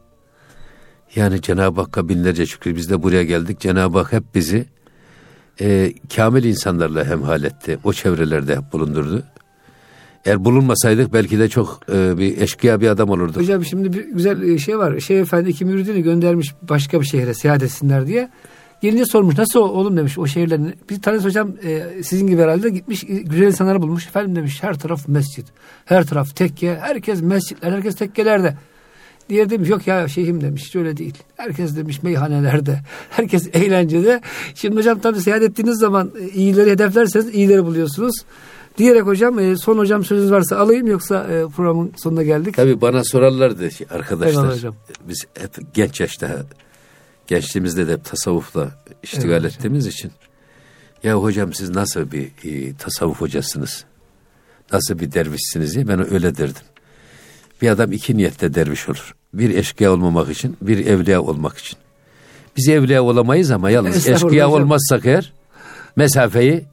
Yani 1.15 1.41
Cenab-ı 1.41 1.81
Hakk'a 1.81 2.09
binlerce 2.09 2.45
şükür 2.45 2.75
biz 2.75 2.89
de 2.89 3.03
buraya 3.03 3.23
geldik. 3.23 3.59
Cenab-ı 3.59 3.97
Hak 3.97 4.13
hep 4.13 4.23
bizi 4.35 4.65
e, 5.61 5.93
kamil 6.15 6.43
insanlarla 6.43 7.05
hemhal 7.05 7.43
etti. 7.43 7.77
O 7.83 7.93
çevrelerde 7.93 8.55
hep 8.55 8.73
bulundurdu. 8.73 9.23
Eğer 10.25 10.45
bulunmasaydık 10.45 11.13
belki 11.13 11.39
de 11.39 11.49
çok 11.49 11.79
e, 11.93 12.17
bir 12.17 12.41
eşkıya 12.41 12.81
bir 12.81 12.87
adam 12.87 13.09
olurduk. 13.09 13.37
Hocam 13.37 13.65
şimdi 13.65 13.93
bir 13.93 14.05
güzel 14.05 14.41
e, 14.41 14.57
şey 14.57 14.77
var. 14.77 14.99
Şeyh 14.99 15.21
Efendi 15.21 15.49
iki 15.49 15.65
müridini 15.65 16.03
göndermiş 16.03 16.53
başka 16.69 17.01
bir 17.01 17.05
şehre 17.05 17.33
seyahat 17.33 17.63
etsinler 17.63 18.07
diye. 18.07 18.29
Gelince 18.81 19.05
sormuş 19.05 19.37
nasıl 19.37 19.59
oğlum 19.59 19.97
demiş 19.97 20.17
o 20.17 20.27
şehirlerin. 20.27 20.75
Bir 20.89 21.01
tanesi 21.01 21.25
hocam 21.25 21.51
e, 21.63 21.83
sizin 22.03 22.27
gibi 22.27 22.41
herhalde 22.41 22.69
gitmiş 22.69 23.03
e, 23.03 23.07
güzel 23.07 23.45
insanları 23.45 23.81
bulmuş. 23.81 24.07
Efendim 24.07 24.35
demiş 24.35 24.63
her 24.63 24.79
taraf 24.79 25.07
mescit. 25.07 25.45
Her 25.85 26.05
taraf 26.05 26.35
tekke. 26.35 26.77
Herkes 26.81 27.21
mescitler 27.21 27.71
herkes 27.71 27.95
tekkelerde. 27.95 28.57
Diğer 29.29 29.49
demiş 29.49 29.69
yok 29.69 29.87
ya 29.87 30.07
şeyhim 30.07 30.41
demiş 30.41 30.75
öyle 30.75 30.97
değil. 30.97 31.13
Herkes 31.37 31.75
demiş 31.75 32.03
meyhanelerde. 32.03 32.79
Herkes 33.09 33.49
eğlencede. 33.53 34.21
Şimdi 34.55 34.75
hocam 34.75 34.99
tabii 34.99 35.21
seyahat 35.21 35.43
ettiğiniz 35.43 35.79
zaman 35.79 36.11
e, 36.21 36.29
iyileri 36.29 36.71
hedeflerseniz 36.71 37.35
iyileri 37.35 37.65
buluyorsunuz. 37.65 38.15
Diyerek 38.77 39.05
hocam 39.05 39.39
e, 39.39 39.57
son 39.57 39.77
hocam 39.77 40.05
sözünüz 40.05 40.31
varsa 40.31 40.57
alayım 40.57 40.87
yoksa 40.87 41.27
programın 41.55 41.93
sonuna 41.97 42.23
geldik. 42.23 42.55
Tabii 42.55 42.81
bana 42.81 43.03
sorarlardı 43.03 43.71
şey, 43.71 43.87
arkadaşlar. 43.89 44.31
Eyvallah 44.31 44.55
hocam. 44.55 44.75
Biz 45.07 45.25
hep 45.39 45.73
genç 45.73 45.99
yaşta 45.99 46.45
gençliğimizde 47.27 47.87
de 47.87 48.01
tasavvufla 48.01 48.71
iştigal 49.03 49.29
Evet 49.31 49.43
hocam. 49.43 49.57
ettiğimiz 49.57 49.87
için. 49.87 50.11
Ya 51.03 51.15
hocam 51.15 51.53
siz 51.53 51.69
nasıl 51.69 52.11
bir 52.11 52.31
e, 52.43 52.75
tasavvuf 52.75 53.21
hocasınız? 53.21 53.85
Nasıl 54.73 54.99
bir 54.99 55.11
dervişsiniz 55.11 55.75
diye 55.75 55.87
ben 55.87 56.13
öyle 56.13 56.37
derdim. 56.37 56.63
Bir 57.61 57.69
adam 57.69 57.91
iki 57.91 58.17
niyette 58.17 58.53
derviş 58.53 58.89
olur. 58.89 59.15
Bir 59.33 59.49
eşkıya 59.55 59.91
olmamak 59.91 60.29
için, 60.29 60.57
bir 60.61 60.85
evliya 60.85 61.21
olmak 61.21 61.57
için. 61.57 61.79
Biz 62.57 62.69
evliya 62.69 63.03
olamayız 63.03 63.51
ama 63.51 63.69
yalnız 63.69 64.07
eşkıya 64.07 64.49
olmazsak 64.49 65.05
eğer 65.05 65.33
mesafeyi 65.95 66.63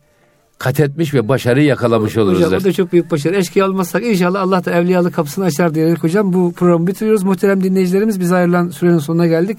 kat 0.59 0.81
etmiş 0.81 1.15
ve 1.15 1.29
başarıyı 1.29 1.67
yakalamış 1.67 2.17
oluruz. 2.17 2.39
Hocam 2.39 2.61
o 2.61 2.65
da 2.65 2.73
çok 2.73 2.93
büyük 2.93 3.11
başarı. 3.11 3.37
Eşkıya 3.37 3.67
almazsak 3.67 4.05
inşallah 4.05 4.43
Allah 4.43 4.65
da 4.65 4.73
evliyalık 4.73 5.15
kapısını 5.15 5.45
açar 5.45 5.75
diyerek 5.75 6.03
hocam 6.03 6.33
bu 6.33 6.53
programı 6.53 6.87
bitiriyoruz. 6.87 7.23
Muhterem 7.23 7.63
dinleyicilerimiz 7.63 8.21
biz 8.21 8.33
ayrılan 8.33 8.69
sürenin 8.69 8.99
sonuna 8.99 9.27
geldik. 9.27 9.59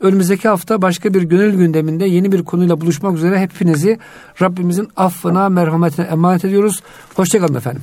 Önümüzdeki 0.00 0.48
hafta 0.48 0.82
başka 0.82 1.14
bir 1.14 1.22
gönül 1.22 1.54
gündeminde 1.54 2.04
yeni 2.04 2.32
bir 2.32 2.44
konuyla 2.44 2.80
buluşmak 2.80 3.16
üzere 3.16 3.38
hepinizi 3.38 3.98
Rabbimizin 4.42 4.88
affına 4.96 5.48
merhametine 5.48 6.06
emanet 6.06 6.44
ediyoruz. 6.44 6.80
Hoşçakalın 7.14 7.54
efendim. 7.54 7.82